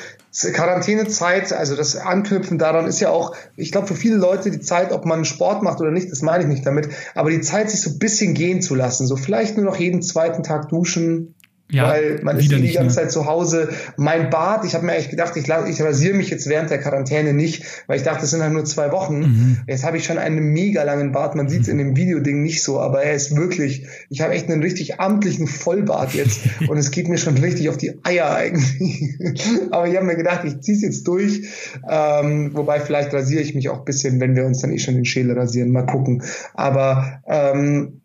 Quarantänezeit, 0.53 1.51
also 1.51 1.75
das 1.75 1.97
Anknüpfen 1.97 2.57
daran 2.59 2.85
ist 2.85 2.99
ja 2.99 3.09
auch, 3.09 3.35
ich 3.57 3.71
glaube, 3.71 3.87
für 3.87 3.95
viele 3.95 4.15
Leute 4.15 4.51
die 4.51 4.61
Zeit, 4.61 4.91
ob 4.91 5.05
man 5.05 5.25
Sport 5.25 5.63
macht 5.63 5.81
oder 5.81 5.91
nicht, 5.91 6.11
das 6.11 6.21
meine 6.21 6.43
ich 6.43 6.49
nicht 6.49 6.65
damit, 6.65 6.89
aber 7.15 7.31
die 7.31 7.41
Zeit, 7.41 7.69
sich 7.69 7.81
so 7.81 7.89
ein 7.89 7.99
bisschen 7.99 8.33
gehen 8.33 8.61
zu 8.61 8.75
lassen. 8.75 9.07
So 9.07 9.17
vielleicht 9.17 9.57
nur 9.57 9.65
noch 9.65 9.75
jeden 9.75 10.01
zweiten 10.03 10.43
Tag 10.43 10.69
duschen, 10.69 11.33
Ja, 11.71 11.89
weil 11.89 12.19
man 12.21 12.37
ist 12.37 12.51
eh 12.51 12.57
die 12.57 12.73
ganze 12.73 12.81
ne? 12.97 13.03
Zeit 13.03 13.11
zu 13.11 13.25
Hause. 13.25 13.69
Mein 13.97 14.29
Bart, 14.29 14.65
ich 14.65 14.75
habe 14.75 14.85
mir 14.85 14.93
eigentlich 14.93 15.09
gedacht, 15.09 15.35
ich, 15.37 15.47
ich 15.47 15.81
rasiere 15.81 16.13
mich 16.15 16.29
jetzt 16.29 16.47
während 16.47 16.69
der 16.69 16.79
Quarantäne 16.79 17.33
nicht, 17.33 17.63
weil 17.87 17.97
ich 17.97 18.03
dachte, 18.03 18.21
das 18.21 18.31
sind 18.31 18.41
halt 18.41 18.53
nur 18.53 18.65
zwei 18.65 18.91
Wochen. 18.91 19.19
Mhm. 19.19 19.57
Jetzt 19.67 19.85
habe 19.85 19.97
ich 19.97 20.03
schon 20.03 20.17
einen 20.17 20.39
mega 20.51 20.83
langen 20.83 21.11
Bart. 21.13 21.35
Man 21.35 21.47
sieht 21.47 21.61
es 21.61 21.67
in 21.69 21.77
dem 21.77 21.95
Videoding 21.95 22.43
nicht 22.43 22.61
so, 22.61 22.79
aber 22.79 23.03
er 23.03 23.13
ist 23.13 23.35
wirklich, 23.35 23.87
ich 24.09 24.21
habe 24.21 24.33
echt 24.33 24.49
einen 24.49 24.61
richtig 24.61 24.99
amtlichen 24.99 25.47
Vollbart 25.47 26.13
jetzt 26.13 26.41
und 26.67 26.77
es 26.77 26.91
geht 26.91 27.07
mir 27.07 27.17
schon 27.17 27.37
richtig 27.37 27.69
auf 27.69 27.77
die 27.77 28.03
Eier 28.03 28.35
eigentlich. 28.35 29.17
aber 29.71 29.87
ich 29.87 29.95
habe 29.95 30.05
mir 30.05 30.17
gedacht, 30.17 30.41
ich 30.43 30.59
ziehe 30.59 30.75
es 30.75 30.83
jetzt 30.83 31.07
durch. 31.07 31.47
Ähm, 31.89 32.51
wobei 32.53 32.81
vielleicht 32.81 33.13
rasiere 33.13 33.41
ich 33.41 33.55
mich 33.55 33.69
auch 33.69 33.79
ein 33.79 33.85
bisschen, 33.85 34.19
wenn 34.19 34.35
wir 34.35 34.45
uns 34.45 34.59
dann 34.59 34.71
eh 34.71 34.79
schon 34.79 34.95
den 34.95 35.05
Schädel 35.05 35.37
rasieren. 35.37 35.71
Mal 35.71 35.85
gucken. 35.85 36.23
Aber 36.53 37.21
ähm, 37.27 38.00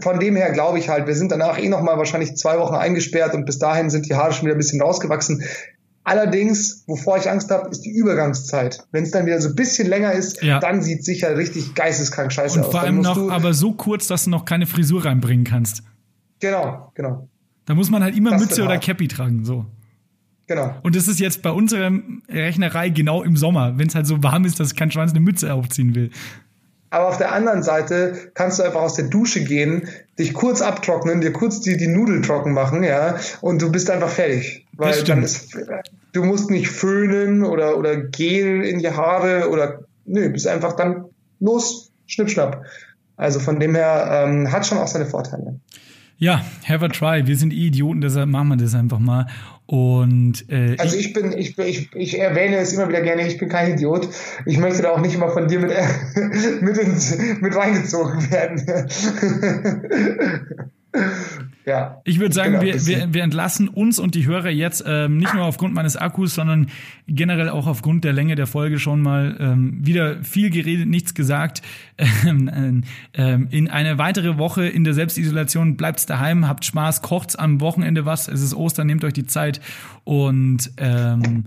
von 0.00 0.18
dem 0.20 0.36
her 0.36 0.50
glaube 0.52 0.78
ich 0.78 0.88
halt, 0.88 1.06
wir 1.06 1.14
sind 1.14 1.30
danach 1.32 1.58
eh 1.58 1.68
nochmal 1.68 1.98
wahrscheinlich 1.98 2.36
zwei 2.36 2.58
Wochen 2.58 2.74
eingesperrt 2.74 3.34
und 3.34 3.44
bis 3.44 3.58
dahin 3.58 3.90
sind 3.90 4.08
die 4.08 4.14
Haare 4.14 4.32
schon 4.32 4.46
wieder 4.46 4.54
ein 4.54 4.58
bisschen 4.58 4.80
rausgewachsen. 4.82 5.42
Allerdings, 6.06 6.84
wovor 6.86 7.16
ich 7.16 7.30
Angst 7.30 7.50
habe, 7.50 7.70
ist 7.70 7.80
die 7.82 7.90
Übergangszeit. 7.90 8.86
Wenn 8.92 9.04
es 9.04 9.10
dann 9.10 9.24
wieder 9.24 9.40
so 9.40 9.48
ein 9.48 9.54
bisschen 9.54 9.88
länger 9.88 10.12
ist, 10.12 10.42
Ja. 10.42 10.60
dann 10.60 10.82
sieht 10.82 11.02
sicher 11.04 11.36
richtig 11.38 11.74
geisteskrank 11.74 12.30
scheiße 12.30 12.58
Und 12.58 12.66
aus. 12.66 12.72
vor 12.72 12.80
allem 12.82 13.00
noch, 13.00 13.30
aber 13.30 13.54
so 13.54 13.72
kurz, 13.72 14.06
dass 14.06 14.24
du 14.24 14.30
noch 14.30 14.44
keine 14.44 14.66
Frisur 14.66 15.04
reinbringen 15.04 15.44
kannst. 15.44 15.82
genau, 16.40 16.90
genau, 16.94 17.26
Da 17.64 17.74
muss 17.74 17.88
man 17.90 18.02
halt 18.02 18.14
immer 18.16 18.32
Das 18.32 18.40
Mütze 18.42 18.58
wird 18.58 18.68
oder. 18.68 18.78
Cappy 18.78 19.08
tragen, 19.08 19.46
so. 19.46 19.64
genau. 20.46 20.74
Und 20.82 20.94
das 20.94 21.08
ist 21.08 21.20
jetzt 21.20 21.40
bei 21.40 21.50
unserer 21.50 21.90
Rechnerei 22.28 22.90
genau 22.90 23.22
im 23.22 23.38
Sommer, 23.38 23.78
wenn 23.78 23.88
es 23.88 23.94
halt 23.94 24.06
so 24.06 24.22
warm 24.22 24.44
ist, 24.44 24.60
dass 24.60 24.74
kein 24.74 24.90
Schwanz 24.90 25.12
eine 25.12 25.20
Mütze 25.20 25.54
aufziehen 25.54 25.94
will. 25.94 26.10
Aber 26.94 27.08
auf 27.08 27.16
der 27.16 27.32
anderen 27.32 27.64
Seite 27.64 28.30
kannst 28.34 28.60
du 28.60 28.62
einfach 28.62 28.82
aus 28.82 28.94
der 28.94 29.06
Dusche 29.06 29.42
gehen, 29.42 29.88
dich 30.16 30.32
kurz 30.32 30.62
abtrocknen, 30.62 31.20
dir 31.20 31.32
kurz 31.32 31.60
die, 31.60 31.76
die 31.76 31.88
Nudeln 31.88 32.22
trocken 32.22 32.52
machen, 32.52 32.84
ja, 32.84 33.16
und 33.40 33.60
du 33.60 33.72
bist 33.72 33.90
einfach 33.90 34.10
fertig. 34.10 34.64
Weil 34.76 35.02
dann 35.02 35.24
ist, 35.24 35.58
du 36.12 36.22
musst 36.22 36.50
nicht 36.50 36.68
föhnen 36.68 37.42
oder, 37.42 37.78
oder 37.78 37.96
Gel 37.96 38.62
in 38.62 38.78
die 38.78 38.90
Haare 38.90 39.50
oder, 39.50 39.80
nö, 40.04 40.28
bist 40.28 40.46
einfach 40.46 40.74
dann 40.74 41.06
los, 41.40 41.90
schnipp, 42.06 42.30
schnapp. 42.30 42.64
Also 43.16 43.40
von 43.40 43.58
dem 43.58 43.74
her 43.74 44.08
ähm, 44.12 44.52
hat 44.52 44.64
schon 44.64 44.78
auch 44.78 44.86
seine 44.86 45.06
Vorteile. 45.06 45.58
Ja, 46.18 46.44
have 46.66 46.84
a 46.84 46.88
try. 46.88 47.26
Wir 47.26 47.36
sind 47.36 47.52
eh 47.52 47.66
Idioten, 47.66 48.00
deshalb 48.00 48.28
machen 48.28 48.48
wir 48.48 48.56
das 48.56 48.74
einfach 48.74 48.98
mal. 48.98 49.26
Und 49.66 50.48
äh, 50.50 50.76
Also 50.78 50.96
ich 50.96 51.12
bin, 51.12 51.32
ich, 51.32 51.58
ich, 51.58 51.90
ich 51.94 52.18
erwähne 52.18 52.56
es 52.58 52.72
immer 52.72 52.88
wieder 52.88 53.00
gerne, 53.00 53.26
ich 53.26 53.38
bin 53.38 53.48
kein 53.48 53.72
Idiot. 53.72 54.08
Ich 54.46 54.58
möchte 54.58 54.82
da 54.82 54.90
auch 54.90 55.00
nicht 55.00 55.14
immer 55.14 55.30
von 55.30 55.48
dir 55.48 55.58
mit, 55.58 55.70
mit, 56.60 56.76
ins, 56.78 57.16
mit 57.40 57.56
reingezogen 57.56 58.30
werden. 58.30 58.88
ja. 61.64 62.00
Ich 62.04 62.20
würde 62.20 62.34
sagen, 62.34 62.56
ein 62.56 62.62
wir, 62.62 62.86
wir, 62.86 63.14
wir 63.14 63.22
entlassen 63.22 63.68
uns 63.68 63.98
und 63.98 64.14
die 64.14 64.26
Hörer 64.26 64.50
jetzt 64.50 64.84
ähm, 64.86 65.18
nicht 65.18 65.34
nur 65.34 65.44
aufgrund 65.44 65.74
meines 65.74 65.96
Akkus, 65.96 66.34
sondern 66.34 66.68
generell 67.06 67.48
auch 67.48 67.66
aufgrund 67.66 68.04
der 68.04 68.12
Länge 68.12 68.36
der 68.36 68.46
Folge 68.46 68.78
schon 68.78 69.02
mal 69.02 69.36
ähm, 69.40 69.78
wieder 69.84 70.22
viel 70.22 70.50
geredet, 70.50 70.88
nichts 70.88 71.14
gesagt. 71.14 71.62
Ähm, 72.26 72.84
ähm, 73.12 73.48
in 73.50 73.68
eine 73.68 73.98
weitere 73.98 74.38
Woche 74.38 74.66
in 74.66 74.82
der 74.82 74.94
Selbstisolation 74.94 75.76
bleibt's 75.76 76.06
daheim, 76.06 76.48
habt 76.48 76.64
Spaß, 76.64 77.02
kocht's 77.02 77.36
am 77.36 77.60
Wochenende 77.60 78.06
was. 78.06 78.28
Es 78.28 78.40
ist 78.40 78.54
Ostern, 78.54 78.86
nehmt 78.86 79.04
euch 79.04 79.12
die 79.12 79.26
Zeit 79.26 79.60
und 80.04 80.70
ähm, 80.78 81.44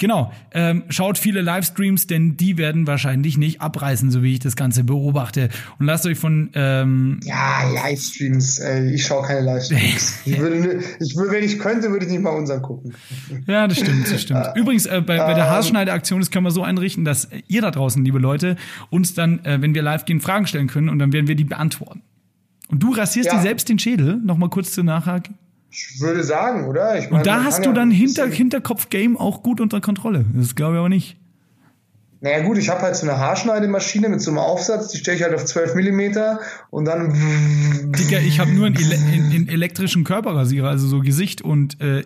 Genau, 0.00 0.32
ähm, 0.52 0.84
schaut 0.88 1.18
viele 1.18 1.42
Livestreams, 1.42 2.06
denn 2.06 2.38
die 2.38 2.56
werden 2.56 2.86
wahrscheinlich 2.86 3.36
nicht 3.36 3.60
abreißen, 3.60 4.10
so 4.10 4.22
wie 4.22 4.32
ich 4.32 4.38
das 4.38 4.56
Ganze 4.56 4.82
beobachte. 4.82 5.50
Und 5.78 5.84
lasst 5.84 6.06
euch 6.06 6.18
von 6.18 6.48
ähm, 6.54 7.20
Ja, 7.22 7.70
Livestreams, 7.70 8.60
ey, 8.60 8.94
ich 8.94 9.04
schaue 9.04 9.26
keine 9.26 9.42
Livestreams. 9.42 10.20
ich 10.24 10.38
würde, 10.38 10.80
ich 11.00 11.14
würde, 11.16 11.32
wenn 11.32 11.44
ich 11.44 11.58
könnte, 11.58 11.90
würde 11.90 12.06
ich 12.06 12.10
nicht 12.10 12.22
mal 12.22 12.30
unseren 12.30 12.62
gucken. 12.62 12.94
Ja, 13.46 13.68
das 13.68 13.78
stimmt, 13.78 14.10
das 14.10 14.22
stimmt. 14.22 14.46
Übrigens, 14.56 14.86
äh, 14.86 15.02
bei, 15.02 15.18
bei 15.18 15.34
der 15.34 15.44
ähm, 15.44 15.50
Haarschneideaktion, 15.50 16.20
das 16.20 16.30
können 16.30 16.46
wir 16.46 16.50
so 16.50 16.62
einrichten, 16.62 17.04
dass 17.04 17.28
ihr 17.46 17.60
da 17.60 17.70
draußen, 17.70 18.02
liebe 18.02 18.18
Leute, 18.18 18.56
uns 18.88 19.12
dann, 19.12 19.44
äh, 19.44 19.60
wenn 19.60 19.74
wir 19.74 19.82
live 19.82 20.06
gehen, 20.06 20.22
Fragen 20.22 20.46
stellen 20.46 20.68
können 20.68 20.88
und 20.88 20.98
dann 20.98 21.12
werden 21.12 21.28
wir 21.28 21.34
die 21.34 21.44
beantworten. 21.44 22.00
Und 22.68 22.82
du 22.82 22.94
rasierst 22.94 23.26
Ja. 23.30 23.36
dir 23.36 23.42
selbst 23.42 23.68
den 23.68 23.78
Schädel, 23.78 24.16
nochmal 24.24 24.48
kurz 24.48 24.72
zu 24.72 24.82
nachhaken. 24.82 25.34
Ich 25.70 26.00
würde 26.00 26.24
sagen, 26.24 26.66
oder? 26.66 26.98
Ich 26.98 27.10
meine, 27.10 27.18
Und 27.18 27.26
da 27.26 27.44
hast 27.44 27.64
du 27.64 27.72
dann 27.72 27.90
Hinter, 27.90 28.26
Hinterkopf-Game 28.26 29.16
auch 29.16 29.42
gut 29.42 29.60
unter 29.60 29.80
Kontrolle. 29.80 30.24
Das 30.34 30.54
glaube 30.54 30.74
ich 30.74 30.78
aber 30.78 30.88
nicht. 30.88 31.16
Naja 32.22 32.42
gut, 32.42 32.58
ich 32.58 32.68
habe 32.68 32.82
halt 32.82 32.96
so 32.96 33.08
eine 33.08 33.18
Haarschneidemaschine 33.18 34.10
mit 34.10 34.20
so 34.20 34.30
einem 34.30 34.38
Aufsatz, 34.38 34.88
die 34.88 34.98
stelle 34.98 35.16
ich 35.16 35.22
halt 35.22 35.34
auf 35.34 35.44
12 35.44 35.74
Millimeter 35.74 36.40
und 36.68 36.84
dann 36.84 37.14
Digga, 37.98 38.18
ich 38.18 38.40
habe 38.40 38.50
nur 38.50 38.66
einen, 38.66 38.76
ele 38.76 38.94
in, 38.94 39.32
in 39.32 39.48
elektrischen 39.48 40.04
Körperrasierer, 40.04 40.68
also 40.68 40.86
so 40.86 41.00
Gesicht 41.00 41.40
und 41.40 41.80
äh, 41.80 42.04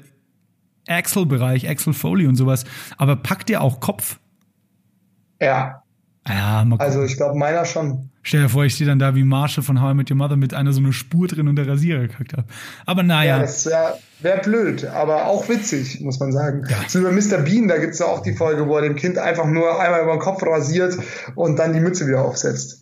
Axel-Bereich, 0.87 1.69
Axel-Foley 1.69 2.27
und 2.29 2.37
sowas. 2.37 2.65
Aber 2.97 3.17
packt 3.17 3.51
ihr 3.51 3.61
auch 3.61 3.81
Kopf? 3.81 4.21
ja, 5.41 5.84
Ja, 6.27 6.65
mal 6.65 6.79
gucken. 6.79 6.81
also 6.81 7.03
ich 7.03 7.17
glaube 7.17 7.39
meiner 7.39 7.65
schon. 7.65 8.11
Stell 8.23 8.43
dir 8.43 8.49
vor, 8.49 8.65
ich 8.65 8.75
stehe 8.75 8.89
dann 8.89 8.99
da 8.99 9.15
wie 9.15 9.23
Marshall 9.23 9.63
von 9.63 9.83
How 9.83 9.93
I 9.93 9.95
Met 9.95 10.11
Your 10.11 10.17
Mother 10.17 10.37
mit 10.37 10.55
einer 10.55 10.73
so 10.73 10.81
einer 10.81 10.95
Spur 10.95 11.29
drin 11.29 11.47
und 11.47 11.57
der 11.57 11.69
Rasierer 11.69 12.01
gekackt 12.01 12.33
habe. 12.33 12.45
Aber 12.87 13.03
Ja, 13.03 13.09
naja, 13.09 13.39
das 13.41 13.67
wäre 13.67 13.99
wär 14.21 14.39
blöd, 14.39 14.87
aber 14.87 15.27
auch 15.27 15.47
witzig, 15.51 16.01
muss 16.01 16.19
man 16.21 16.33
sagen. 16.33 16.67
So 16.89 17.01
über 17.01 17.13
Mr. 17.13 17.43
Bean, 17.43 17.69
da 17.69 17.77
gibt's 17.77 17.99
ja 17.99 18.07
auch 18.07 18.23
die 18.23 18.33
Folge, 18.33 18.67
wo 18.67 18.77
er 18.77 18.83
dem 18.83 18.97
Kind 18.97 19.19
einfach 19.19 19.45
nur 19.45 19.79
einmal 19.79 20.03
über 20.03 20.13
den 20.13 20.21
Kopf 20.21 20.43
rasiert 20.43 20.97
und 21.35 21.59
dann 21.59 21.75
die 21.75 21.81
Mütze 21.81 22.07
wieder 22.07 22.25
aufsetzt. 22.25 22.81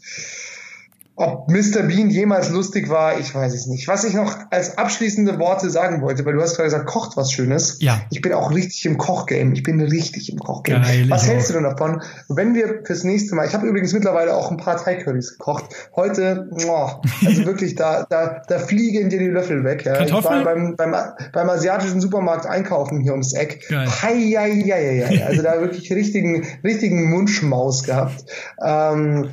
Ob 1.14 1.50
Mr. 1.50 1.82
Bean 1.82 2.08
jemals 2.08 2.50
lustig 2.50 2.88
war, 2.88 3.18
ich 3.18 3.34
weiß 3.34 3.52
es 3.52 3.66
nicht. 3.66 3.86
Was 3.86 4.04
ich 4.04 4.14
noch 4.14 4.34
als 4.50 4.78
abschließende 4.78 5.38
Worte 5.38 5.68
sagen 5.68 6.00
wollte, 6.00 6.24
weil 6.24 6.32
du 6.32 6.40
hast 6.40 6.56
gerade 6.56 6.68
gesagt, 6.70 6.86
kocht 6.86 7.16
was 7.18 7.30
Schönes. 7.30 7.76
Ja. 7.80 8.00
Ich 8.10 8.22
bin 8.22 8.32
auch 8.32 8.50
richtig 8.50 8.86
im 8.86 8.96
Kochgame. 8.96 9.52
Ich 9.52 9.62
bin 9.62 9.80
richtig 9.80 10.32
im 10.32 10.38
Kochgame. 10.38 10.84
Geil, 10.84 11.10
was 11.10 11.26
hältst 11.26 11.50
du 11.50 11.54
denn 11.54 11.64
davon, 11.64 12.02
wenn 12.28 12.54
wir 12.54 12.80
fürs 12.84 13.04
nächste 13.04 13.34
Mal, 13.34 13.46
ich 13.46 13.52
habe 13.52 13.66
übrigens 13.66 13.92
mittlerweile 13.92 14.34
auch 14.34 14.50
ein 14.50 14.56
paar 14.56 14.82
Thai 14.82 14.96
Currys 14.96 15.32
gekocht. 15.32 15.66
Heute, 15.94 16.48
oh, 16.66 16.88
also 17.26 17.44
wirklich, 17.44 17.74
da, 17.74 18.06
da, 18.08 18.42
da 18.48 18.58
fliegen 18.58 19.10
dir 19.10 19.18
die 19.18 19.28
Löffel 19.28 19.64
weg. 19.64 19.84
Ja. 19.84 19.92
Kartoffeln? 19.92 20.40
Ich 20.40 20.46
war 20.46 20.54
beim, 20.54 20.76
beim, 20.76 20.94
beim 21.32 21.50
asiatischen 21.50 22.00
Supermarkt 22.00 22.46
einkaufen 22.46 23.00
hier 23.00 23.12
ums 23.12 23.34
Eck. 23.34 23.68
Geil. 23.68 23.86
Hei, 23.86 24.34
hei, 24.34 24.62
hei, 24.62 25.06
hei. 25.06 25.26
Also 25.26 25.42
da 25.42 25.60
wirklich 25.60 25.92
richtigen, 25.92 26.46
richtigen 26.64 27.10
Mundschmaus 27.10 27.82
gehabt. 27.84 28.24
Ähm, 28.64 29.28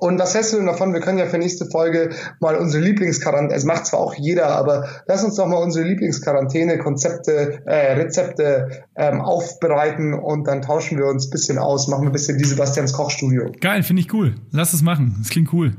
und 0.00 0.18
was 0.18 0.34
hältst 0.34 0.52
du 0.52 0.56
denn 0.56 0.66
davon? 0.66 0.92
Wir 0.92 1.00
können 1.00 1.18
ja 1.18 1.26
für 1.26 1.38
nächste 1.38 1.66
Folge 1.66 2.10
mal 2.40 2.56
unsere 2.56 2.82
Lieblingsquarantäne, 2.82 3.54
es 3.54 3.64
macht 3.64 3.86
zwar 3.86 4.00
auch 4.00 4.14
jeder, 4.14 4.48
aber 4.48 4.88
lass 5.06 5.24
uns 5.24 5.36
doch 5.36 5.46
mal 5.46 5.56
unsere 5.56 5.86
Lieblingsquarantäne-Konzepte, 5.86 7.62
äh, 7.66 7.92
Rezepte 7.94 8.84
ähm, 8.96 9.20
aufbereiten 9.20 10.14
und 10.14 10.46
dann 10.46 10.62
tauschen 10.62 10.98
wir 10.98 11.06
uns 11.06 11.26
ein 11.26 11.30
bisschen 11.30 11.58
aus, 11.58 11.88
machen 11.88 12.02
wir 12.02 12.10
ein 12.10 12.12
bisschen 12.12 12.38
die 12.38 12.44
Sebastians 12.44 12.92
Kochstudio. 12.92 13.52
Geil, 13.60 13.82
finde 13.82 14.02
ich 14.02 14.12
cool. 14.12 14.34
Lass 14.50 14.72
es 14.72 14.82
machen. 14.82 15.16
Das 15.18 15.30
klingt 15.30 15.52
cool. 15.52 15.74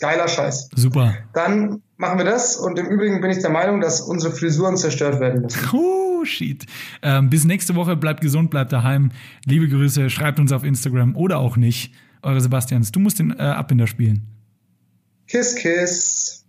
Geiler 0.00 0.28
Scheiß. 0.28 0.68
Super. 0.74 1.14
Dann 1.32 1.80
machen 1.96 2.18
wir 2.18 2.26
das 2.26 2.56
und 2.56 2.78
im 2.78 2.86
Übrigen 2.86 3.20
bin 3.20 3.30
ich 3.30 3.38
der 3.38 3.50
Meinung, 3.50 3.80
dass 3.80 4.00
unsere 4.00 4.32
Frisuren 4.32 4.76
zerstört 4.76 5.20
werden 5.20 5.42
müssen. 5.42 5.60
Oh, 6.18 6.24
shit. 6.24 6.64
Ähm, 7.02 7.28
bis 7.28 7.44
nächste 7.44 7.74
Woche. 7.74 7.94
Bleibt 7.94 8.22
gesund, 8.22 8.50
bleibt 8.50 8.72
daheim. 8.72 9.12
Liebe 9.44 9.68
Grüße. 9.68 10.08
Schreibt 10.08 10.40
uns 10.40 10.50
auf 10.50 10.64
Instagram 10.64 11.14
oder 11.14 11.38
auch 11.38 11.58
nicht. 11.58 11.92
Eure 12.26 12.40
Sebastians. 12.40 12.90
Du 12.90 12.98
musst 12.98 13.20
den 13.20 13.30
äh, 13.38 13.42
Abbinder 13.42 13.86
spielen. 13.86 14.26
Kiss, 15.28 15.54
kiss. 15.54 16.44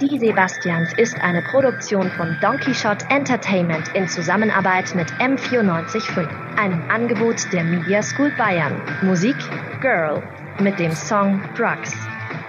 Die 0.00 0.18
Sebastians 0.18 0.92
ist 0.96 1.16
eine 1.20 1.42
Produktion 1.42 2.10
von 2.16 2.36
Donkey 2.40 2.74
Shot 2.74 3.04
Entertainment 3.10 3.88
in 3.94 4.08
Zusammenarbeit 4.08 4.94
mit 4.94 5.10
M945, 5.14 6.28
einem 6.56 6.82
Angebot 6.90 7.52
der 7.52 7.64
Media 7.64 8.02
School 8.02 8.32
Bayern. 8.36 8.80
Musik 9.02 9.36
Girl 9.80 10.22
mit 10.60 10.78
dem 10.78 10.92
Song 10.92 11.40
Drugs. 11.56 11.94